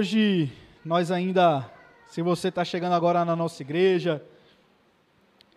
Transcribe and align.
Hoje 0.00 0.50
nós 0.82 1.10
ainda, 1.10 1.70
se 2.06 2.22
você 2.22 2.48
está 2.48 2.64
chegando 2.64 2.94
agora 2.94 3.22
na 3.22 3.36
nossa 3.36 3.62
igreja, 3.62 4.24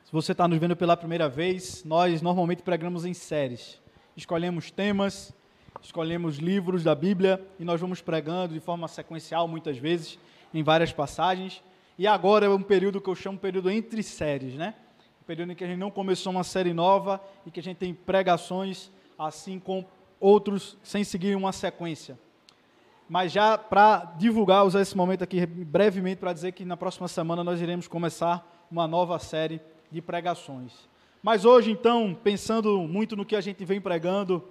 se 0.03 0.11
você 0.11 0.33
está 0.33 0.49
nos 0.49 0.59
vendo 0.59 0.75
pela 0.75 0.97
primeira 0.97 1.29
vez, 1.29 1.81
nós 1.85 2.21
normalmente 2.21 2.61
pregamos 2.61 3.05
em 3.05 3.13
séries. 3.13 3.79
Escolhemos 4.17 4.69
temas, 4.69 5.33
escolhemos 5.81 6.39
livros 6.39 6.83
da 6.83 6.93
Bíblia 6.93 7.41
e 7.57 7.63
nós 7.63 7.79
vamos 7.79 8.01
pregando 8.01 8.53
de 8.53 8.59
forma 8.59 8.85
sequencial 8.89 9.47
muitas 9.47 9.77
vezes 9.77 10.19
em 10.53 10.61
várias 10.61 10.91
passagens. 10.91 11.63
E 11.97 12.05
agora 12.05 12.45
é 12.45 12.49
um 12.49 12.61
período 12.61 12.99
que 12.99 13.09
eu 13.09 13.15
chamo 13.15 13.39
período 13.39 13.69
entre 13.69 14.03
séries, 14.03 14.55
né? 14.55 14.75
Um 15.21 15.25
período 15.25 15.53
em 15.53 15.55
que 15.55 15.63
a 15.63 15.67
gente 15.67 15.79
não 15.79 15.89
começou 15.89 16.33
uma 16.33 16.43
série 16.43 16.73
nova 16.73 17.23
e 17.45 17.49
que 17.49 17.61
a 17.61 17.63
gente 17.63 17.77
tem 17.77 17.93
pregações 17.93 18.91
assim 19.17 19.57
com 19.57 19.85
outros 20.19 20.75
sem 20.83 21.05
seguir 21.05 21.33
uma 21.33 21.53
sequência. 21.53 22.19
Mas 23.13 23.31
já 23.31 23.59
para 23.59 24.15
divulgar, 24.17 24.65
usar 24.65 24.81
esse 24.81 24.97
momento 24.97 25.23
aqui 25.23 25.45
brevemente 25.45 26.17
para 26.17 26.33
dizer 26.33 26.51
que 26.51 26.65
na 26.65 26.75
próxima 26.75 27.07
semana 27.07 27.43
nós 27.43 27.61
iremos 27.61 27.87
começar 27.87 28.65
uma 28.71 28.87
nova 28.87 29.19
série 29.19 29.61
de 29.91 30.01
pregações. 30.01 30.89
Mas 31.21 31.45
hoje, 31.45 31.69
então, 31.69 32.17
pensando 32.23 32.79
muito 32.79 33.15
no 33.15 33.23
que 33.23 33.35
a 33.35 33.39
gente 33.39 33.63
vem 33.65 33.79
pregando, 33.79 34.43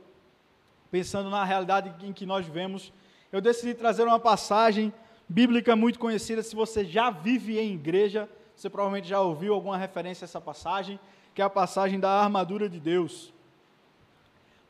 pensando 0.92 1.28
na 1.28 1.42
realidade 1.42 2.06
em 2.06 2.12
que 2.12 2.24
nós 2.24 2.46
vivemos, 2.46 2.92
eu 3.32 3.40
decidi 3.40 3.74
trazer 3.74 4.04
uma 4.04 4.20
passagem 4.20 4.94
bíblica 5.28 5.74
muito 5.74 5.98
conhecida. 5.98 6.40
Se 6.40 6.54
você 6.54 6.84
já 6.84 7.10
vive 7.10 7.58
em 7.58 7.74
igreja, 7.74 8.28
você 8.54 8.70
provavelmente 8.70 9.08
já 9.08 9.20
ouviu 9.20 9.54
alguma 9.54 9.76
referência 9.76 10.24
a 10.24 10.26
essa 10.26 10.40
passagem, 10.40 11.00
que 11.34 11.42
é 11.42 11.44
a 11.44 11.50
passagem 11.50 11.98
da 11.98 12.10
armadura 12.10 12.68
de 12.68 12.78
Deus. 12.78 13.31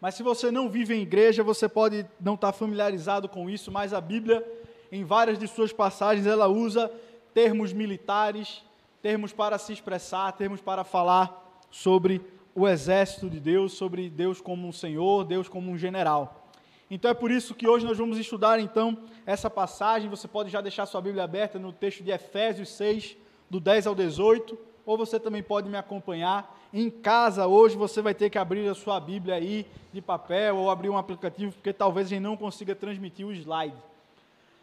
Mas 0.03 0.17
se 0.17 0.23
você 0.25 0.51
não 0.51 0.69
vive 0.69 0.97
em 0.97 1.03
igreja, 1.03 1.45
você 1.45 1.69
pode 1.69 2.05
não 2.21 2.35
estar 2.35 2.53
familiarizado 2.53 3.29
com 3.29 3.49
isso, 3.49 3.71
mas 3.71 3.95
a 3.95 4.01
Bíblia, 4.01 4.45
em 4.91 5.05
várias 5.05 5.39
de 5.39 5.47
suas 5.47 5.73
passagens, 5.73 6.27
ela 6.27 6.49
usa 6.49 6.91
termos 7.33 7.73
militares, 7.73 8.65
termos 9.01 9.33
para 9.33 9.59
se 9.59 9.73
expressar, 9.73 10.33
termos 10.33 10.61
para 10.61 10.83
falar 10.83 11.65
sobre 11.71 12.21
o 12.53 12.67
exército 12.67 13.31
de 13.31 13.39
Deus, 13.39 13.75
sobre 13.75 14.11
Deus 14.11 14.41
como 14.41 14.67
um 14.67 14.73
Senhor, 14.73 15.25
Deus 15.25 15.49
como 15.49 15.71
um 15.71 15.79
general. 15.79 16.49
Então 16.91 17.09
é 17.09 17.15
por 17.15 17.31
isso 17.31 17.55
que 17.55 17.69
hoje 17.69 17.87
nós 17.87 17.97
vamos 17.97 18.19
estudar 18.19 18.59
então 18.59 18.99
essa 19.25 19.49
passagem. 19.49 20.11
Você 20.11 20.27
pode 20.27 20.51
já 20.51 20.61
deixar 20.61 20.85
sua 20.85 21.01
Bíblia 21.01 21.23
aberta 21.23 21.61
no 21.61 21.73
texto 21.73 22.03
de 22.03 22.11
Efésios 22.11 22.71
6, 22.71 23.17
do 23.49 23.61
10 23.61 23.87
ao 23.87 23.95
18, 23.95 24.59
ou 24.85 24.99
você 24.99 25.21
também 25.21 25.45
pode 25.45 25.69
me 25.69 25.77
acompanhar 25.77 26.59
em 26.73 26.89
casa 26.89 27.47
hoje 27.47 27.77
você 27.77 28.01
vai 28.01 28.15
ter 28.15 28.31
que 28.31 28.39
abrir 28.39 28.67
a 28.69 28.75
sua 28.75 28.99
Bíblia 28.99 29.35
aí 29.35 29.67
de 29.93 30.01
papel 30.01 30.57
ou 30.57 30.71
abrir 30.71 30.89
um 30.89 30.97
aplicativo, 30.97 31.53
porque 31.53 31.73
talvez 31.73 32.07
a 32.07 32.11
gente 32.11 32.23
não 32.23 32.37
consiga 32.37 32.75
transmitir 32.75 33.27
o 33.27 33.33
slide. 33.33 33.77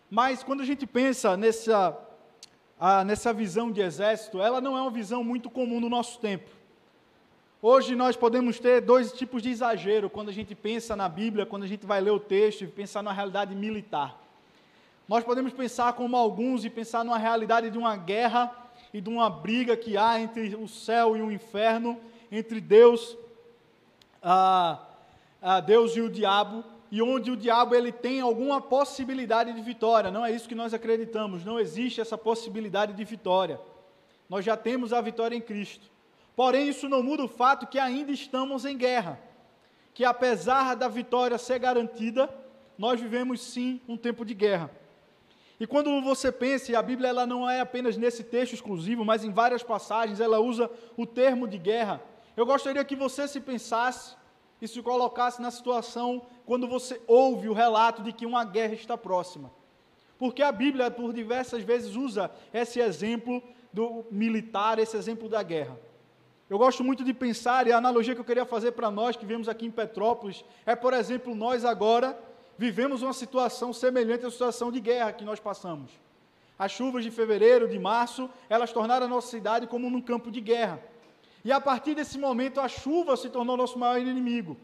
Mas 0.09 0.41
quando 0.41 0.61
a 0.61 0.65
gente 0.65 0.87
pensa 0.87 1.37
nessa, 1.37 1.95
nessa 3.05 3.31
visão 3.31 3.71
de 3.71 3.81
exército, 3.81 4.41
ela 4.41 4.59
não 4.59 4.75
é 4.75 4.81
uma 4.81 4.89
visão 4.89 5.23
muito 5.23 5.49
comum 5.49 5.80
no 5.80 5.87
nosso 5.87 6.19
tempo. 6.19 6.49
Hoje 7.61 7.93
nós 7.93 8.15
podemos 8.15 8.59
ter 8.59 8.81
dois 8.81 9.11
tipos 9.11 9.43
de 9.43 9.49
exagero 9.49 10.09
quando 10.09 10.30
a 10.30 10.33
gente 10.33 10.55
pensa 10.55 10.95
na 10.95 11.07
Bíblia, 11.07 11.45
quando 11.45 11.63
a 11.63 11.67
gente 11.67 11.85
vai 11.85 12.02
ler 12.02 12.11
o 12.11 12.19
texto 12.19 12.63
e 12.63 12.67
pensar 12.67 13.03
na 13.03 13.11
realidade 13.11 13.53
militar. 13.53 14.17
Nós 15.07 15.23
podemos 15.23 15.52
pensar 15.53 15.93
como 15.93 16.15
alguns 16.15 16.63
e 16.63 16.69
pensar 16.69 17.03
numa 17.03 17.17
realidade 17.17 17.69
de 17.69 17.77
uma 17.77 17.97
guerra 17.97 18.49
e 18.94 19.00
de 19.00 19.09
uma 19.09 19.30
briga 19.30 19.78
que 19.78 19.98
há 19.98 20.20
entre 20.20 20.56
o 20.56 20.68
céu 20.68 21.16
e 21.16 21.22
o 21.22 21.32
inferno, 21.32 22.00
entre 22.32 22.59
Deus, 22.59 23.18
a, 24.22 24.80
a 25.42 25.60
Deus 25.60 25.95
e 25.95 26.02
o 26.02 26.10
diabo, 26.10 26.64
e 26.92 27.02
onde 27.02 27.30
o 27.30 27.38
diabo 27.38 27.76
ele 27.76 27.92
tem 27.92 28.20
alguma 28.20 28.60
possibilidade 28.60 29.54
de 29.54 29.61
vitória. 29.61 30.10
Não 30.10 30.26
é 30.26 30.32
isso 30.32 30.49
que 30.49 30.55
nós 30.55 30.73
acreditamos. 30.73 31.45
Não 31.45 31.60
existe 31.60 32.02
essa 32.02 32.17
possibilidade 32.17 32.94
de 32.94 33.04
vitória. 33.04 33.60
Nós 34.28 34.44
já 34.44 34.58
temos 34.58 34.92
a 34.92 34.99
vitória 34.99 35.36
em 35.36 35.42
Cristo. 35.42 35.86
Porém, 36.36 36.67
isso 36.67 36.89
não 36.89 37.04
muda 37.04 37.23
o 37.23 37.28
fato 37.28 37.67
que 37.67 37.78
ainda 37.78 38.11
estamos 38.11 38.66
em 38.66 38.76
guerra. 38.76 39.20
Que 39.94 40.04
apesar 40.04 40.76
da 40.76 40.88
vitória 40.88 41.38
ser 41.38 41.60
garantida, 41.60 42.30
nós 42.78 42.99
vivemos 42.99 43.42
sim 43.42 43.80
um 43.88 43.98
tempo 43.98 44.26
de 44.26 44.33
guerra. 44.33 44.72
E 45.59 45.67
quando 45.67 46.02
você 46.02 46.31
pensa, 46.31 46.71
e 46.71 46.75
a 46.75 46.81
Bíblia 46.81 47.09
ela 47.09 47.25
não 47.25 47.49
é 47.49 47.59
apenas 47.59 47.97
nesse 47.97 48.23
texto 48.23 48.53
exclusivo, 48.53 49.03
mas 49.03 49.25
em 49.25 49.31
várias 49.31 49.61
passagens 49.61 50.21
ela 50.21 50.39
usa 50.39 50.71
o 50.95 51.05
termo 51.05 51.47
de 51.47 51.58
guerra. 51.58 52.02
Eu 52.37 52.45
gostaria 52.45 52.83
que 52.86 52.95
você 52.95 53.27
se 53.27 53.42
pensasse 53.42 54.15
e 54.61 54.67
se 54.67 54.81
colocasse 54.81 55.42
na 55.42 55.52
situação 55.52 56.25
quando 56.45 56.67
você 56.67 57.02
ouve 57.05 57.49
o 57.49 57.53
relato 57.53 58.02
de 58.02 58.14
que 58.14 58.25
uma 58.25 58.45
guerra 58.45 58.73
está 58.73 58.98
próxima. 58.98 59.52
Porque 60.17 60.42
a 60.42 60.52
Bíblia, 60.52 60.89
por 60.89 61.14
diversas 61.14 61.64
vezes, 61.64 61.95
usa 61.95 62.31
esse 62.53 62.80
exemplo 62.80 63.43
do 63.71 64.05
militar, 64.09 64.80
esse 64.80 64.95
exemplo 64.95 65.27
da 65.27 65.43
guerra. 65.43 65.77
Eu 66.49 66.58
gosto 66.58 66.83
muito 66.83 67.03
de 67.03 67.14
pensar, 67.14 67.67
e 67.67 67.71
a 67.71 67.77
analogia 67.77 68.15
que 68.15 68.21
eu 68.21 68.25
queria 68.25 68.45
fazer 68.45 68.71
para 68.71 68.89
nós 68.89 69.15
que 69.15 69.25
vivemos 69.25 69.48
aqui 69.48 69.65
em 69.65 69.71
Petrópolis 69.71 70.43
é, 70.65 70.75
por 70.75 70.93
exemplo, 70.93 71.36
nós 71.36 71.64
agora 71.64 72.17
vivemos 72.59 73.02
uma 73.02 73.14
situação 73.14 73.71
semelhante 73.71 74.25
à 74.25 74.30
situação 74.30 74.70
de 74.70 74.81
guerra 74.81 75.14
que 75.14 75.23
nós 75.23 75.39
passamos. 75.39 75.89
As 76.58 76.73
chuvas 76.73 77.05
de 77.05 77.09
fevereiro, 77.09 77.70
de 77.70 77.80
março, 77.80 78.30
elas 78.49 78.73
tornaram 78.73 79.05
a 79.05 79.09
nossa 79.09 79.30
cidade 79.30 79.65
como 79.65 79.89
num 79.89 80.02
campo 80.02 80.30
de 80.30 80.42
guerra. 80.42 80.77
E 81.45 81.53
a 81.53 81.61
partir 81.61 81.95
desse 81.95 82.17
momento, 82.17 82.59
a 82.59 82.67
chuva 82.67 83.15
se 83.15 83.30
tornou 83.30 83.55
nosso 83.55 83.80
maior 83.80 83.98
inimigo. 83.98 84.58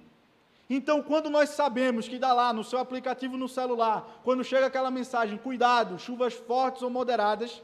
Então, 0.69 1.01
quando 1.01 1.29
nós 1.29 1.51
sabemos 1.51 2.05
que 2.05 2.19
dá 2.19 2.33
lá 2.33 2.51
no 2.51 2.65
seu 2.65 2.79
aplicativo 2.79 3.37
no 3.37 3.47
celular, 3.47 4.19
quando 4.25 4.43
chega 4.43 4.65
aquela 4.65 4.91
mensagem, 4.91 5.37
cuidado, 5.37 5.97
chuvas 5.97 6.33
fortes 6.33 6.81
ou 6.81 6.89
moderadas, 6.89 7.63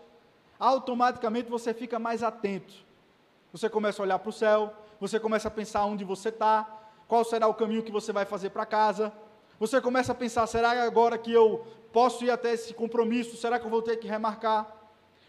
automaticamente 0.57 1.49
você 1.49 1.73
fica 1.73 1.99
mais 1.99 2.23
atento. 2.23 2.73
Você 3.51 3.69
começa 3.69 4.01
a 4.01 4.05
olhar 4.05 4.19
para 4.19 4.29
o 4.29 4.31
céu, 4.31 4.73
você 4.97 5.19
começa 5.19 5.49
a 5.49 5.51
pensar 5.51 5.83
onde 5.83 6.05
você 6.05 6.29
está, 6.29 6.65
qual 7.05 7.25
será 7.25 7.49
o 7.49 7.53
caminho 7.53 7.83
que 7.83 7.91
você 7.91 8.13
vai 8.13 8.23
fazer 8.23 8.51
para 8.51 8.65
casa, 8.65 9.11
você 9.61 9.79
começa 9.79 10.11
a 10.11 10.15
pensar: 10.15 10.47
será 10.47 10.71
agora 10.83 11.19
que 11.19 11.31
eu 11.31 11.63
posso 11.93 12.25
ir 12.25 12.31
até 12.31 12.51
esse 12.51 12.73
compromisso? 12.73 13.37
Será 13.37 13.59
que 13.59 13.65
eu 13.67 13.69
vou 13.69 13.83
ter 13.83 13.97
que 13.97 14.07
remarcar? 14.07 14.75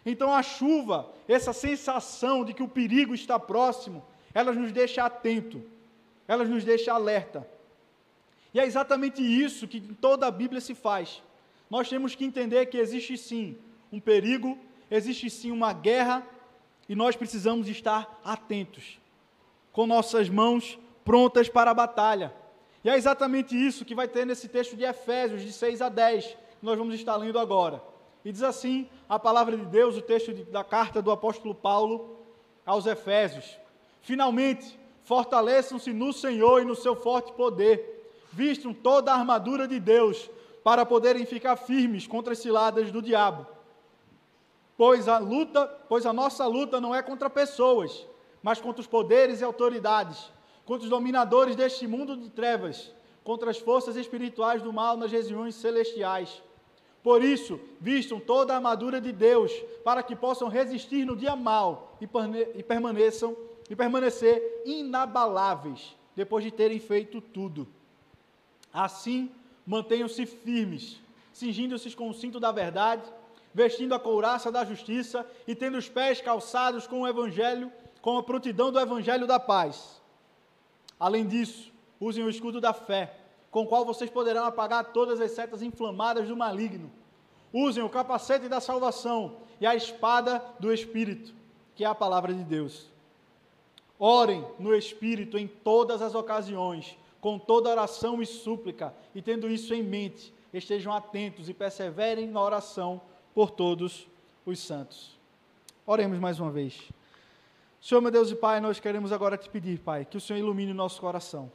Então 0.07 0.33
a 0.33 0.43
chuva, 0.43 1.13
essa 1.29 1.53
sensação 1.53 2.43
de 2.43 2.55
que 2.55 2.63
o 2.63 2.69
perigo 2.69 3.15
está 3.15 3.39
próximo, 3.39 4.03
ela 4.33 4.51
nos 4.51 4.73
deixa 4.73 5.05
atento, 5.05 5.63
ela 6.27 6.45
nos 6.45 6.65
deixa 6.65 6.95
alerta. 6.95 7.47
E 8.55 8.59
é 8.59 8.65
exatamente 8.65 9.23
isso 9.23 9.69
que 9.69 9.77
em 9.77 9.93
toda 9.93 10.27
a 10.27 10.31
Bíblia 10.31 10.63
se 10.63 10.75
faz. 10.75 11.23
Nós 11.69 11.91
temos 11.91 12.15
que 12.15 12.25
entender 12.25 12.65
que 12.67 12.79
existe 12.79 13.19
sim 13.19 13.59
um 13.93 14.01
perigo, 14.01 14.59
existe 14.91 15.29
sim 15.29 15.51
uma 15.51 15.75
guerra, 15.75 16.27
e 16.89 16.95
nós 16.95 17.15
precisamos 17.15 17.69
estar 17.69 18.19
atentos, 18.25 18.99
com 19.73 19.87
nossas 19.87 20.31
mãos 20.31 20.79
prontas 21.05 21.51
para 21.51 21.71
a 21.71 21.75
batalha. 21.75 22.33
E 22.85 22.91
é 22.91 22.97
exatamente 22.97 23.55
isso 23.55 23.85
que 23.85 23.95
vai 23.95 24.09
ter 24.09 24.27
nesse 24.27 24.49
texto 24.49 24.77
de 24.77 24.85
Efésios, 24.85 25.43
de 25.43 25.53
6 25.53 25.81
a 25.81 25.89
10, 25.89 26.27
que 26.27 26.37
nós 26.67 26.77
vamos 26.77 26.95
estar 26.95 27.17
lendo 27.17 27.39
agora. 27.39 27.83
E 28.25 28.33
diz 28.33 28.43
assim 28.43 28.89
a 29.09 29.19
palavra 29.19 29.57
de 29.57 29.65
Deus, 29.67 29.97
o 29.97 30.03
texto 30.03 30.33
de, 30.33 30.45
da 30.45 30.65
carta 30.65 31.01
do 31.01 31.11
apóstolo 31.11 31.55
Paulo 31.55 32.19
aos 32.67 32.87
Efésios: 32.87 33.57
Finalmente, 34.01 34.79
fortaleçam-se 35.05 35.93
no 35.93 36.13
Senhor 36.13 36.63
e 36.63 36.65
no 36.65 36.75
seu 36.75 36.97
forte 36.97 37.33
poder, 37.33 38.11
vistam 38.33 38.75
toda 38.75 39.13
a 39.13 39.17
armadura 39.17 39.69
de 39.69 39.79
Deus, 39.79 40.29
para 40.65 40.87
poderem 40.87 41.27
ficar 41.27 41.57
firmes 41.57 42.07
contra 42.07 42.33
as 42.33 42.39
ciladas 42.39 42.91
do 42.91 43.03
diabo. 43.03 43.47
Pois 44.77 45.07
a 45.09 45.19
luta, 45.19 45.67
pois 45.89 46.07
a 46.07 46.13
nossa 46.13 46.47
luta 46.47 46.81
não 46.81 46.95
é 46.95 47.03
contra 47.03 47.29
pessoas, 47.29 48.07
mas 48.43 48.61
contra 48.61 48.81
os 48.81 48.87
poderes 48.87 49.41
e 49.41 49.45
autoridades 49.45 50.31
contra 50.65 50.85
os 50.85 50.91
dominadores 50.91 51.57
deste 51.57 51.87
mundo 51.87 52.17
de 52.17 52.31
trevas, 52.31 52.93
contra 53.25 53.51
as 53.51 53.59
forças 53.59 53.97
espirituais 53.97 54.63
do 54.63 54.73
mal 54.73 54.97
nas 54.97 55.11
regiões 55.11 55.55
celestiais. 55.55 56.43
Por 57.03 57.23
isso, 57.23 57.59
vistam 57.81 58.21
toda 58.21 58.53
a 58.53 58.57
armadura 58.57 59.01
de 59.01 59.13
Deus, 59.13 59.53
para 59.85 60.03
que 60.03 60.15
possam 60.15 60.49
resistir 60.49 61.05
no 61.05 61.17
dia 61.17 61.35
mal 61.35 61.97
e 62.01 62.63
permaneçam 62.63 63.37
e 63.69 63.75
permanecer 63.75 64.63
inabaláveis 64.65 65.97
depois 66.15 66.45
de 66.45 66.51
terem 66.51 66.79
feito 66.79 67.21
tudo. 67.21 67.67
Assim, 68.73 69.31
mantenham-se 69.67 70.27
firmes, 70.27 71.01
cingindo-se 71.33 71.95
com 71.97 72.09
o 72.11 72.15
cinto 72.15 72.39
da 72.39 72.53
verdade, 72.53 73.03
vestindo 73.55 73.95
a 73.95 73.99
couraça 73.99 74.53
da 74.53 74.65
justiça 74.65 75.27
e 75.47 75.55
tendo 75.55 75.79
os 75.79 75.89
pés 75.89 76.21
calçados 76.21 76.87
com 76.87 77.03
o 77.03 77.09
evangelho, 77.09 77.73
com 78.01 78.17
a 78.19 78.23
prontidão 78.23 78.71
do 78.71 78.79
evangelho 78.79 79.27
da 79.27 79.41
paz. 79.41 80.02
Além 81.03 81.27
disso, 81.27 81.73
usem 81.99 82.23
o 82.23 82.31
escudo 82.31 82.61
da 82.61 82.73
fé, 82.73 83.13
com 83.51 83.65
o 83.65 83.67
qual 83.67 83.85
vocês 83.85 84.09
poderão 84.09 84.45
apagar 84.45 84.93
todas 84.93 85.21
as 85.21 85.33
setas 85.33 85.61
inflamadas 85.61 86.29
do 86.29 86.37
maligno. 86.37 86.93
Usem 87.53 87.83
o 87.83 87.89
capacete 87.89 88.49
da 88.49 88.61
salvação 88.61 89.39
e 89.61 89.67
a 89.67 89.75
espada 89.75 90.41
do 90.61 90.73
Espírito, 90.73 91.35
que 91.75 91.83
é 91.83 91.89
a 91.89 91.95
palavra 91.95 92.33
de 92.33 92.45
Deus. 92.45 92.89
Orem 93.99 94.47
no 94.61 94.73
Espírito 94.73 95.37
em 95.37 95.49
todas 95.49 96.01
as 96.01 96.15
ocasiões, 96.15 96.97
com 97.21 97.37
toda 97.37 97.71
oração 97.71 98.23
e 98.23 98.27
súplica, 98.27 98.95
e 99.13 99.21
tendo 99.21 99.51
isso 99.51 99.75
em 99.75 99.83
mente, 99.83 100.33
estejam 100.55 100.93
atentos 100.93 101.49
e 101.49 101.53
perseverem 101.53 102.29
na 102.29 102.41
oração 102.41 103.01
por 103.35 103.51
todos 103.51 104.07
os 104.47 104.61
santos. 104.61 105.19
Oremos 105.85 106.21
mais 106.21 106.39
uma 106.39 106.53
vez. 106.53 106.81
Senhor, 107.83 108.01
meu 108.01 108.13
Deus 108.13 108.31
e 108.31 108.37
Pai, 108.37 108.61
nós 108.61 108.79
queremos 108.79 109.11
agora 109.11 109.37
te 109.37 109.51
pedir, 109.51 109.81
Pai, 109.81 110.05
que 110.05 110.17
o 110.17 110.21
Senhor 110.21 110.39
ilumine 110.39 110.71
o 110.71 110.75
nosso 110.75 111.01
coração. 111.01 111.51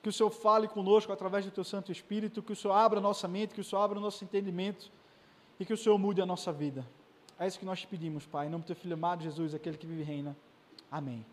Que 0.00 0.08
o 0.08 0.12
Senhor 0.12 0.30
fale 0.30 0.68
conosco 0.68 1.12
através 1.12 1.44
do 1.44 1.50
teu 1.50 1.64
Santo 1.64 1.90
Espírito, 1.90 2.40
que 2.40 2.52
o 2.52 2.56
Senhor 2.56 2.72
abra 2.72 3.00
a 3.00 3.02
nossa 3.02 3.26
mente, 3.26 3.52
que 3.52 3.60
o 3.60 3.64
Senhor 3.64 3.82
abra 3.82 3.98
o 3.98 4.00
nosso 4.00 4.22
entendimento 4.22 4.92
e 5.58 5.64
que 5.64 5.72
o 5.72 5.76
Senhor 5.76 5.98
mude 5.98 6.22
a 6.22 6.24
nossa 6.24 6.52
vida. 6.52 6.86
É 7.36 7.48
isso 7.48 7.58
que 7.58 7.64
nós 7.64 7.80
te 7.80 7.88
pedimos, 7.88 8.24
Pai, 8.24 8.46
em 8.46 8.48
nome 8.48 8.62
do 8.62 8.68
teu 8.68 8.76
Filho 8.76 8.94
amado 8.94 9.24
Jesus, 9.24 9.52
aquele 9.52 9.76
que 9.76 9.88
vive 9.88 10.02
e 10.02 10.04
reina. 10.04 10.36
Amém. 10.88 11.26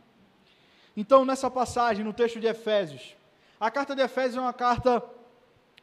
Então, 0.96 1.24
nessa 1.24 1.52
passagem, 1.52 2.04
no 2.04 2.12
texto 2.12 2.40
de 2.40 2.48
Efésios, 2.48 3.16
a 3.60 3.70
carta 3.70 3.96
de 3.96 4.02
Efésios 4.02 4.38
é 4.38 4.42
uma 4.42 4.52
carta 4.52 5.04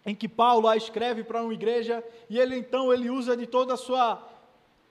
em 0.05 0.13
que 0.13 0.29
Paulo 0.29 0.67
a 0.67 0.77
escreve 0.77 1.23
para 1.23 1.41
uma 1.41 1.55
igreja 1.55 2.03
e 2.29 2.41
ele 2.41 2.57
então 2.57 2.93
ele 2.93 3.09
usa 3.11 3.37
de 3.37 3.47
toda 3.47 3.75
a 3.75 3.77
sua 3.77 4.34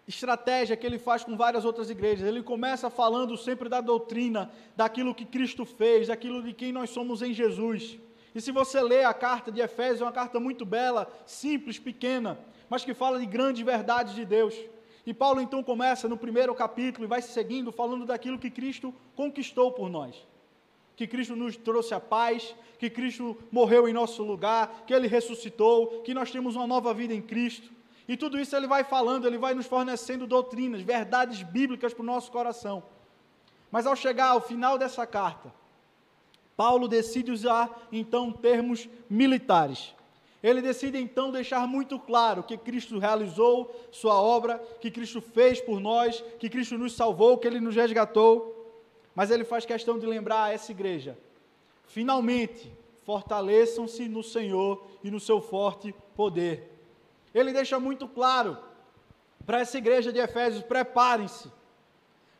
estratégia 0.08 0.76
que 0.76 0.86
ele 0.86 1.00
faz 1.00 1.24
com 1.24 1.36
várias 1.38 1.66
outras 1.66 1.90
igrejas. 1.90 2.28
Ele 2.28 2.44
começa 2.44 2.90
falando 2.90 3.38
sempre 3.38 3.70
da 3.70 3.82
doutrina, 3.82 4.52
daquilo 4.76 5.16
que 5.16 5.26
Cristo 5.26 5.66
fez, 5.66 6.08
daquilo 6.08 6.44
de 6.44 6.54
quem 6.54 6.72
nós 6.72 6.90
somos 6.90 7.22
em 7.22 7.34
Jesus. 7.34 7.98
E 8.36 8.42
se 8.42 8.52
você 8.52 8.82
ler 8.82 9.06
a 9.06 9.14
carta 9.14 9.52
de 9.52 9.62
Efésios, 9.62 10.02
é 10.02 10.06
uma 10.06 10.12
carta 10.12 10.40
muito 10.40 10.66
bela, 10.66 11.12
simples, 11.26 11.78
pequena, 11.78 12.40
mas 12.70 12.84
que 12.84 12.94
fala 12.94 13.20
de 13.20 13.26
grandes 13.26 13.64
verdades 13.64 14.16
de 14.16 14.26
Deus. 14.26 14.56
E 15.06 15.14
Paulo 15.14 15.42
então 15.42 15.62
começa 15.62 16.08
no 16.08 16.18
primeiro 16.18 16.56
capítulo 16.56 17.06
e 17.06 17.08
vai 17.08 17.22
seguindo 17.22 17.72
falando 17.72 18.06
daquilo 18.06 18.40
que 18.40 18.50
Cristo 18.50 18.94
conquistou 19.16 19.72
por 19.72 19.90
nós. 19.90 20.16
Que 20.96 21.06
Cristo 21.08 21.36
nos 21.36 21.56
trouxe 21.56 21.94
a 21.94 22.00
paz, 22.00 22.56
que 22.80 22.90
Cristo 22.90 23.38
morreu 23.52 23.88
em 23.88 23.94
nosso 23.94 24.24
lugar, 24.24 24.84
que 24.88 24.94
ele 24.94 25.08
ressuscitou, 25.08 26.02
que 26.02 26.14
nós 26.14 26.32
temos 26.32 26.56
uma 26.56 26.68
nova 26.68 26.94
vida 26.94 27.14
em 27.14 27.22
Cristo. 27.22 27.72
E 28.08 28.18
tudo 28.18 28.40
isso 28.40 28.56
ele 28.56 28.68
vai 28.68 28.84
falando, 28.84 29.26
ele 29.26 29.38
vai 29.38 29.54
nos 29.54 29.66
fornecendo 29.66 30.28
doutrinas, 30.28 30.82
verdades 30.82 31.42
bíblicas 31.42 31.94
para 31.94 32.04
o 32.04 32.06
nosso 32.06 32.32
coração. 32.32 32.84
Mas 33.72 33.88
ao 33.88 33.96
chegar 33.96 34.28
ao 34.28 34.42
final 34.42 34.78
dessa 34.78 35.06
carta, 35.08 35.54
Paulo 36.56 36.88
decide 36.88 37.32
usar 37.32 37.88
então 37.92 38.32
termos 38.32 38.88
militares. 39.10 39.94
Ele 40.44 40.62
decide 40.62 40.98
então 40.98 41.32
deixar 41.32 41.66
muito 41.66 41.98
claro 41.98 42.44
que 42.44 42.58
Cristo 42.58 43.00
realizou 43.00 43.74
sua 43.92 44.22
obra, 44.22 44.60
que 44.82 44.92
Cristo 44.92 45.22
fez 45.22 45.62
por 45.62 45.80
nós, 45.80 46.22
que 46.38 46.50
Cristo 46.50 46.78
nos 46.78 46.94
salvou, 46.94 47.38
que 47.38 47.48
ele 47.48 47.62
nos 47.62 47.76
resgatou. 47.76 48.70
Mas 49.16 49.32
ele 49.32 49.46
faz 49.46 49.66
questão 49.66 49.98
de 49.98 50.06
lembrar 50.06 50.44
a 50.44 50.52
essa 50.52 50.72
igreja: 50.72 51.18
finalmente, 51.86 52.70
fortaleçam-se 53.06 54.10
no 54.10 54.22
Senhor 54.22 54.86
e 55.02 55.10
no 55.10 55.20
seu 55.20 55.40
forte 55.40 55.96
poder. 56.14 56.73
Ele 57.34 57.52
deixa 57.52 57.80
muito 57.80 58.08
claro 58.08 58.58
para 59.46 59.60
essa 59.60 59.78
igreja 59.78 60.12
de 60.12 60.20
Efésios: 60.20 60.64
preparem-se, 60.64 61.52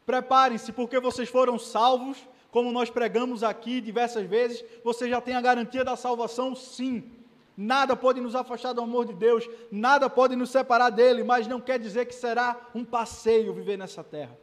preparem-se, 0.06 0.72
porque 0.72 1.00
vocês 1.00 1.30
foram 1.30 1.58
salvos, 1.58 2.18
como 2.52 2.72
nós 2.72 2.90
pregamos 2.90 3.44
aqui 3.44 3.82
diversas 3.82 4.28
vezes, 4.28 4.64
você 4.84 5.10
já 5.10 5.20
tem 5.20 5.36
a 5.36 5.42
garantia 5.42 5.84
da 5.84 5.96
salvação, 5.96 6.56
sim. 6.56 7.12
Nada 7.56 7.96
pode 7.96 8.20
nos 8.20 8.36
afastar 8.36 8.74
do 8.74 8.82
amor 8.82 9.06
de 9.06 9.14
Deus, 9.14 9.48
nada 9.72 10.10
pode 10.10 10.36
nos 10.36 10.50
separar 10.50 10.90
dele, 10.90 11.24
mas 11.24 11.48
não 11.48 11.62
quer 11.62 11.78
dizer 11.78 12.06
que 12.06 12.16
será 12.16 12.60
um 12.74 12.84
passeio 12.84 13.54
viver 13.54 13.78
nessa 13.78 14.04
terra. 14.04 14.36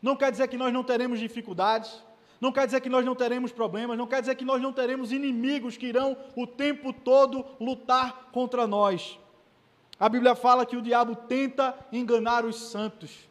Não 0.00 0.16
quer 0.16 0.30
dizer 0.30 0.48
que 0.48 0.56
nós 0.56 0.72
não 0.72 0.82
teremos 0.82 1.18
dificuldades, 1.18 2.02
não 2.40 2.52
quer 2.52 2.66
dizer 2.66 2.80
que 2.80 2.88
nós 2.88 3.04
não 3.04 3.14
teremos 3.14 3.52
problemas, 3.52 3.98
não 3.98 4.06
quer 4.06 4.20
dizer 4.20 4.34
que 4.34 4.44
nós 4.44 4.62
não 4.62 4.72
teremos 4.72 5.12
inimigos 5.12 5.76
que 5.76 5.86
irão 5.86 6.16
o 6.36 6.46
tempo 6.46 6.92
todo 6.92 7.44
lutar 7.60 8.30
contra 8.32 8.66
nós. 8.66 9.18
A 9.98 10.08
Bíblia 10.08 10.34
fala 10.34 10.64
que 10.64 10.76
o 10.76 10.82
diabo 10.82 11.16
tenta 11.16 11.74
enganar 11.92 12.44
os 12.44 12.56
santos, 12.56 13.28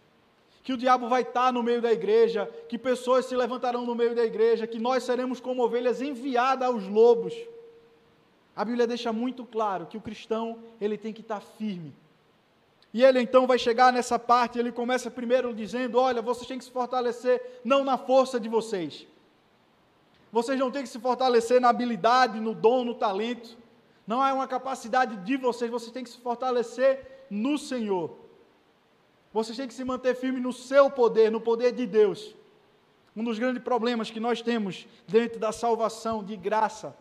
que 0.64 0.74
o 0.74 0.78
diabo 0.78 1.08
vai 1.08 1.22
estar 1.22 1.54
no 1.54 1.64
meio 1.64 1.82
da 1.82 1.94
igreja, 1.94 2.50
que 2.68 2.78
pessoas 2.78 3.26
se 3.26 3.36
levantarão 3.36 3.86
no 3.86 3.96
meio 3.96 4.14
da 4.14 4.26
igreja, 4.26 4.68
que 4.68 4.78
nós 4.78 5.04
seremos 5.04 5.40
como 5.40 5.64
ovelhas 5.64 6.02
enviadas 6.02 6.68
aos 6.68 6.86
lobos. 6.88 7.34
A 8.54 8.66
Bíblia 8.66 8.86
deixa 8.86 9.14
muito 9.14 9.46
claro 9.46 9.86
que 9.86 9.96
o 9.96 10.02
cristão, 10.02 10.60
ele 10.82 10.98
tem 10.98 11.14
que 11.14 11.22
estar 11.22 11.40
firme. 11.40 11.94
E 12.94 13.04
ele 13.04 13.22
então 13.22 13.46
vai 13.46 13.60
chegar 13.60 13.94
nessa 13.94 14.18
parte, 14.18 14.58
ele 14.58 14.72
começa 14.72 15.12
primeiro 15.12 15.54
dizendo: 15.54 16.00
Olha, 16.00 16.22
vocês 16.22 16.48
têm 16.48 16.58
que 16.58 16.66
se 16.66 16.72
fortalecer 16.72 17.62
não 17.64 17.84
na 17.84 17.98
força 17.98 18.40
de 18.40 18.50
vocês. 18.50 19.06
Vocês 20.32 20.60
não 20.60 20.72
têm 20.72 20.84
que 20.84 20.90
se 20.90 21.00
fortalecer 21.00 21.62
na 21.62 21.70
habilidade, 21.70 22.40
no 22.40 22.54
dom, 22.54 22.84
no 22.84 22.96
talento. 22.96 23.58
Não 24.08 24.26
é 24.26 24.34
uma 24.34 24.48
capacidade 24.48 25.18
de 25.18 25.38
vocês, 25.38 25.70
vocês 25.70 25.92
têm 25.92 26.04
que 26.04 26.10
se 26.10 26.18
fortalecer 26.18 27.26
no 27.30 27.58
Senhor. 27.58 28.18
Vocês 29.32 29.56
têm 29.58 29.68
que 29.68 29.74
se 29.74 29.84
manter 29.84 30.16
firme 30.16 30.40
no 30.40 30.54
seu 30.54 30.90
poder, 30.90 31.30
no 31.30 31.42
poder 31.42 31.74
de 31.74 31.86
Deus. 31.86 32.34
Um 33.16 33.24
dos 33.24 33.38
grandes 33.38 33.62
problemas 33.62 34.10
que 34.10 34.20
nós 34.20 34.42
temos 34.42 34.88
dentro 35.08 35.40
da 35.40 35.52
salvação 35.52 36.24
de 36.24 36.38
graça 36.38 36.96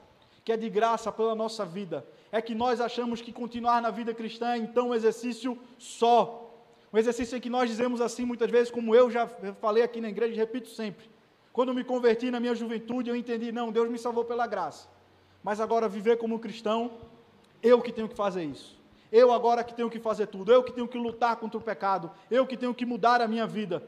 que 0.47 0.53
é 0.53 0.57
de 0.57 0.71
graça 0.71 1.11
pela 1.11 1.35
nossa 1.35 1.65
vida, 1.65 2.07
é 2.31 2.41
que 2.41 2.55
nós 2.55 2.81
achamos 2.81 3.21
que 3.21 3.33
continuar 3.33 3.83
na 3.83 3.91
vida 3.91 4.15
cristã 4.15 4.53
é 4.53 4.59
então 4.59 4.91
um 4.91 4.95
exercício 4.95 5.59
só. 5.77 6.55
Um 6.93 6.99
exercício 6.99 7.37
em 7.37 7.41
que 7.41 7.51
nós 7.51 7.69
dizemos 7.69 8.01
assim 8.01 8.25
muitas 8.25 8.49
vezes, 8.49 8.71
como 8.71 8.95
eu 8.95 9.11
já 9.11 9.27
falei 9.61 9.83
aqui 9.83 10.01
na 10.01 10.09
igreja 10.09 10.35
e 10.35 10.37
repito 10.37 10.69
sempre. 10.69 11.11
Quando 11.53 11.75
me 11.75 11.83
converti 11.83 12.31
na 12.31 12.39
minha 12.39 12.55
juventude, 12.55 13.11
eu 13.11 13.17
entendi, 13.17 13.51
não, 13.51 13.73
Deus 13.73 13.91
me 13.91 13.99
salvou 13.99 14.25
pela 14.25 14.47
graça. 14.47 14.89
Mas 15.47 15.61
agora 15.61 15.89
viver 15.89 16.19
como 16.19 16.41
cristão, 16.41 16.91
eu 17.63 17.81
que 17.81 17.93
tenho 17.93 18.09
que 18.09 18.17
fazer 18.17 18.43
isso. 18.43 18.77
Eu 19.13 19.33
agora 19.33 19.63
que 19.63 19.73
tenho 19.73 19.89
que 19.89 20.01
fazer 20.01 20.27
tudo, 20.27 20.51
eu 20.51 20.65
que 20.65 20.73
tenho 20.73 20.89
que 20.89 20.99
lutar 20.99 21.37
contra 21.37 21.57
o 21.57 21.61
pecado, 21.61 22.11
eu 22.29 22.45
que 22.45 22.57
tenho 22.57 22.75
que 22.75 22.85
mudar 22.85 23.21
a 23.21 23.29
minha 23.29 23.47
vida. 23.47 23.81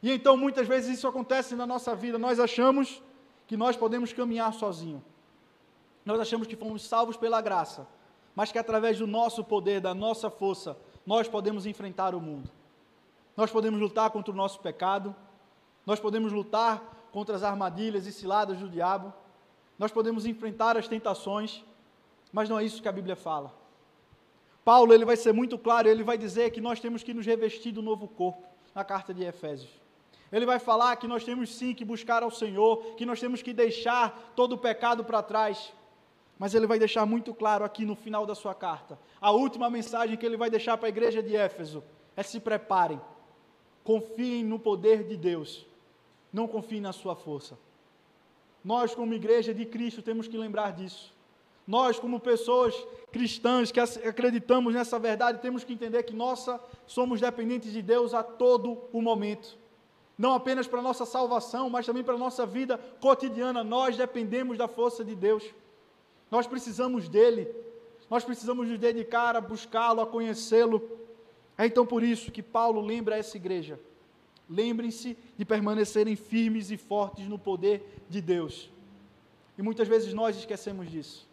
E 0.00 0.12
então 0.12 0.36
muitas 0.36 0.68
vezes 0.68 0.98
isso 0.98 1.08
acontece 1.08 1.56
na 1.56 1.66
nossa 1.66 1.92
vida, 1.96 2.20
nós 2.20 2.38
achamos 2.38 3.02
que 3.48 3.56
nós 3.56 3.76
podemos 3.76 4.12
caminhar 4.12 4.52
sozinho. 4.52 5.02
Nós 6.04 6.20
achamos 6.20 6.46
que 6.46 6.54
fomos 6.54 6.84
salvos 6.84 7.16
pela 7.16 7.40
graça, 7.40 7.84
mas 8.32 8.52
que 8.52 8.58
através 8.60 8.96
do 9.00 9.06
nosso 9.08 9.42
poder, 9.42 9.80
da 9.80 9.92
nossa 9.92 10.30
força, 10.30 10.76
nós 11.04 11.26
podemos 11.26 11.66
enfrentar 11.66 12.14
o 12.14 12.20
mundo. 12.20 12.48
Nós 13.36 13.50
podemos 13.50 13.80
lutar 13.80 14.08
contra 14.12 14.32
o 14.32 14.36
nosso 14.36 14.60
pecado, 14.60 15.12
nós 15.84 15.98
podemos 15.98 16.32
lutar 16.32 17.08
contra 17.10 17.34
as 17.34 17.42
armadilhas 17.42 18.06
e 18.06 18.12
ciladas 18.12 18.58
do 18.58 18.68
diabo, 18.68 19.12
nós 19.78 19.90
podemos 19.90 20.26
enfrentar 20.26 20.76
as 20.76 20.88
tentações, 20.88 21.64
mas 22.32 22.48
não 22.48 22.58
é 22.58 22.64
isso 22.64 22.82
que 22.82 22.88
a 22.88 22.92
Bíblia 22.92 23.16
fala. 23.16 23.52
Paulo 24.64 24.94
ele 24.94 25.04
vai 25.04 25.16
ser 25.16 25.32
muito 25.32 25.58
claro, 25.58 25.88
ele 25.88 26.04
vai 26.04 26.16
dizer 26.16 26.50
que 26.50 26.60
nós 26.60 26.78
temos 26.78 27.02
que 27.02 27.12
nos 27.12 27.26
revestir 27.26 27.72
do 27.72 27.82
novo 27.82 28.06
corpo, 28.06 28.46
na 28.74 28.84
carta 28.84 29.12
de 29.12 29.24
Efésios. 29.24 29.70
Ele 30.30 30.46
vai 30.46 30.58
falar 30.58 30.96
que 30.96 31.06
nós 31.06 31.24
temos 31.24 31.54
sim 31.54 31.74
que 31.74 31.84
buscar 31.84 32.22
ao 32.22 32.30
Senhor, 32.30 32.94
que 32.96 33.04
nós 33.04 33.20
temos 33.20 33.42
que 33.42 33.52
deixar 33.52 34.32
todo 34.34 34.54
o 34.54 34.58
pecado 34.58 35.04
para 35.04 35.22
trás. 35.22 35.74
Mas 36.38 36.54
ele 36.54 36.66
vai 36.66 36.78
deixar 36.78 37.04
muito 37.04 37.34
claro 37.34 37.64
aqui 37.64 37.84
no 37.84 37.94
final 37.94 38.24
da 38.24 38.34
sua 38.34 38.54
carta. 38.54 38.98
A 39.20 39.30
última 39.30 39.68
mensagem 39.68 40.16
que 40.16 40.24
ele 40.24 40.38
vai 40.38 40.48
deixar 40.48 40.78
para 40.78 40.86
a 40.86 40.88
igreja 40.88 41.22
de 41.22 41.36
Éfeso 41.36 41.84
é: 42.16 42.22
se 42.22 42.40
preparem, 42.40 43.00
confiem 43.84 44.42
no 44.42 44.58
poder 44.58 45.04
de 45.04 45.16
Deus, 45.16 45.66
não 46.32 46.48
confiem 46.48 46.80
na 46.80 46.92
sua 46.92 47.14
força. 47.14 47.58
Nós, 48.64 48.94
como 48.94 49.14
igreja 49.14 49.52
de 49.52 49.64
Cristo, 49.66 50.02
temos 50.02 50.28
que 50.28 50.36
lembrar 50.36 50.72
disso. 50.72 51.12
Nós, 51.66 51.98
como 51.98 52.20
pessoas 52.20 52.74
cristãs 53.12 53.70
que 53.70 53.80
acreditamos 53.80 54.74
nessa 54.74 54.98
verdade, 54.98 55.40
temos 55.40 55.64
que 55.64 55.72
entender 55.72 56.02
que 56.02 56.14
nossa 56.14 56.60
somos 56.86 57.20
dependentes 57.20 57.72
de 57.72 57.82
Deus 57.82 58.14
a 58.14 58.22
todo 58.22 58.78
o 58.92 59.00
momento. 59.00 59.56
Não 60.18 60.34
apenas 60.34 60.66
para 60.66 60.80
a 60.80 60.82
nossa 60.82 61.04
salvação, 61.04 61.70
mas 61.70 61.86
também 61.86 62.02
para 62.02 62.14
a 62.14 62.18
nossa 62.18 62.44
vida 62.44 62.78
cotidiana. 63.00 63.64
Nós 63.64 63.96
dependemos 63.96 64.58
da 64.58 64.68
força 64.68 65.04
de 65.04 65.14
Deus. 65.14 65.44
Nós 66.30 66.46
precisamos 66.46 67.08
dele. 67.08 67.48
Nós 68.10 68.24
precisamos 68.24 68.68
nos 68.68 68.78
dedicar 68.78 69.36
a 69.36 69.40
buscá-lo, 69.40 70.00
a 70.00 70.06
conhecê-lo. 70.06 70.98
É 71.56 71.66
então 71.66 71.86
por 71.86 72.02
isso 72.02 72.30
que 72.30 72.42
Paulo 72.42 72.80
lembra 72.80 73.16
essa 73.16 73.36
igreja. 73.36 73.78
Lembrem-se 74.52 75.16
de 75.36 75.44
permanecerem 75.44 76.14
firmes 76.14 76.70
e 76.70 76.76
fortes 76.76 77.26
no 77.26 77.38
poder 77.38 78.04
de 78.08 78.20
Deus. 78.20 78.70
E 79.56 79.62
muitas 79.62 79.88
vezes 79.88 80.12
nós 80.12 80.36
esquecemos 80.36 80.90
disso. 80.90 81.26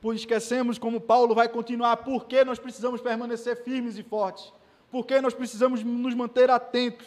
Pois 0.00 0.20
esquecemos 0.20 0.78
como 0.78 1.00
Paulo 1.00 1.34
vai 1.34 1.48
continuar, 1.48 1.98
por 1.98 2.24
que 2.24 2.44
nós 2.44 2.58
precisamos 2.58 3.00
permanecer 3.00 3.62
firmes 3.62 3.96
e 3.98 4.02
fortes? 4.02 4.52
Por 4.90 5.06
que 5.06 5.20
nós 5.20 5.34
precisamos 5.34 5.84
nos 5.84 6.14
manter 6.14 6.50
atentos? 6.50 7.06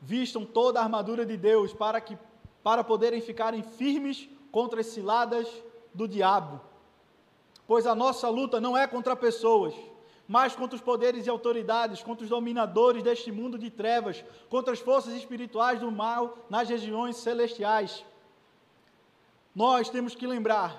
Vistam 0.00 0.46
toda 0.46 0.80
a 0.80 0.82
armadura 0.82 1.26
de 1.26 1.36
Deus 1.36 1.74
para 1.74 2.00
que 2.00 2.16
para 2.62 2.82
poderem 2.82 3.20
ficarem 3.20 3.62
firmes 3.62 4.28
contra 4.50 4.80
as 4.80 4.86
ciladas 4.86 5.48
do 5.92 6.06
diabo. 6.08 6.60
Pois 7.66 7.86
a 7.86 7.94
nossa 7.94 8.28
luta 8.28 8.60
não 8.60 8.76
é 8.76 8.86
contra 8.86 9.14
pessoas, 9.14 9.74
mas 10.34 10.54
contra 10.54 10.76
os 10.76 10.82
poderes 10.90 11.26
e 11.26 11.30
autoridades, 11.30 12.02
contra 12.02 12.24
os 12.24 12.30
dominadores 12.30 13.02
deste 13.02 13.30
mundo 13.32 13.58
de 13.58 13.68
trevas, 13.68 14.24
contra 14.48 14.72
as 14.72 14.78
forças 14.78 15.12
espirituais 15.14 15.80
do 15.80 15.90
mal 15.90 16.38
nas 16.48 16.68
regiões 16.68 17.16
celestiais. 17.16 18.04
Nós 19.54 19.90
temos 19.90 20.14
que 20.14 20.26
lembrar 20.34 20.70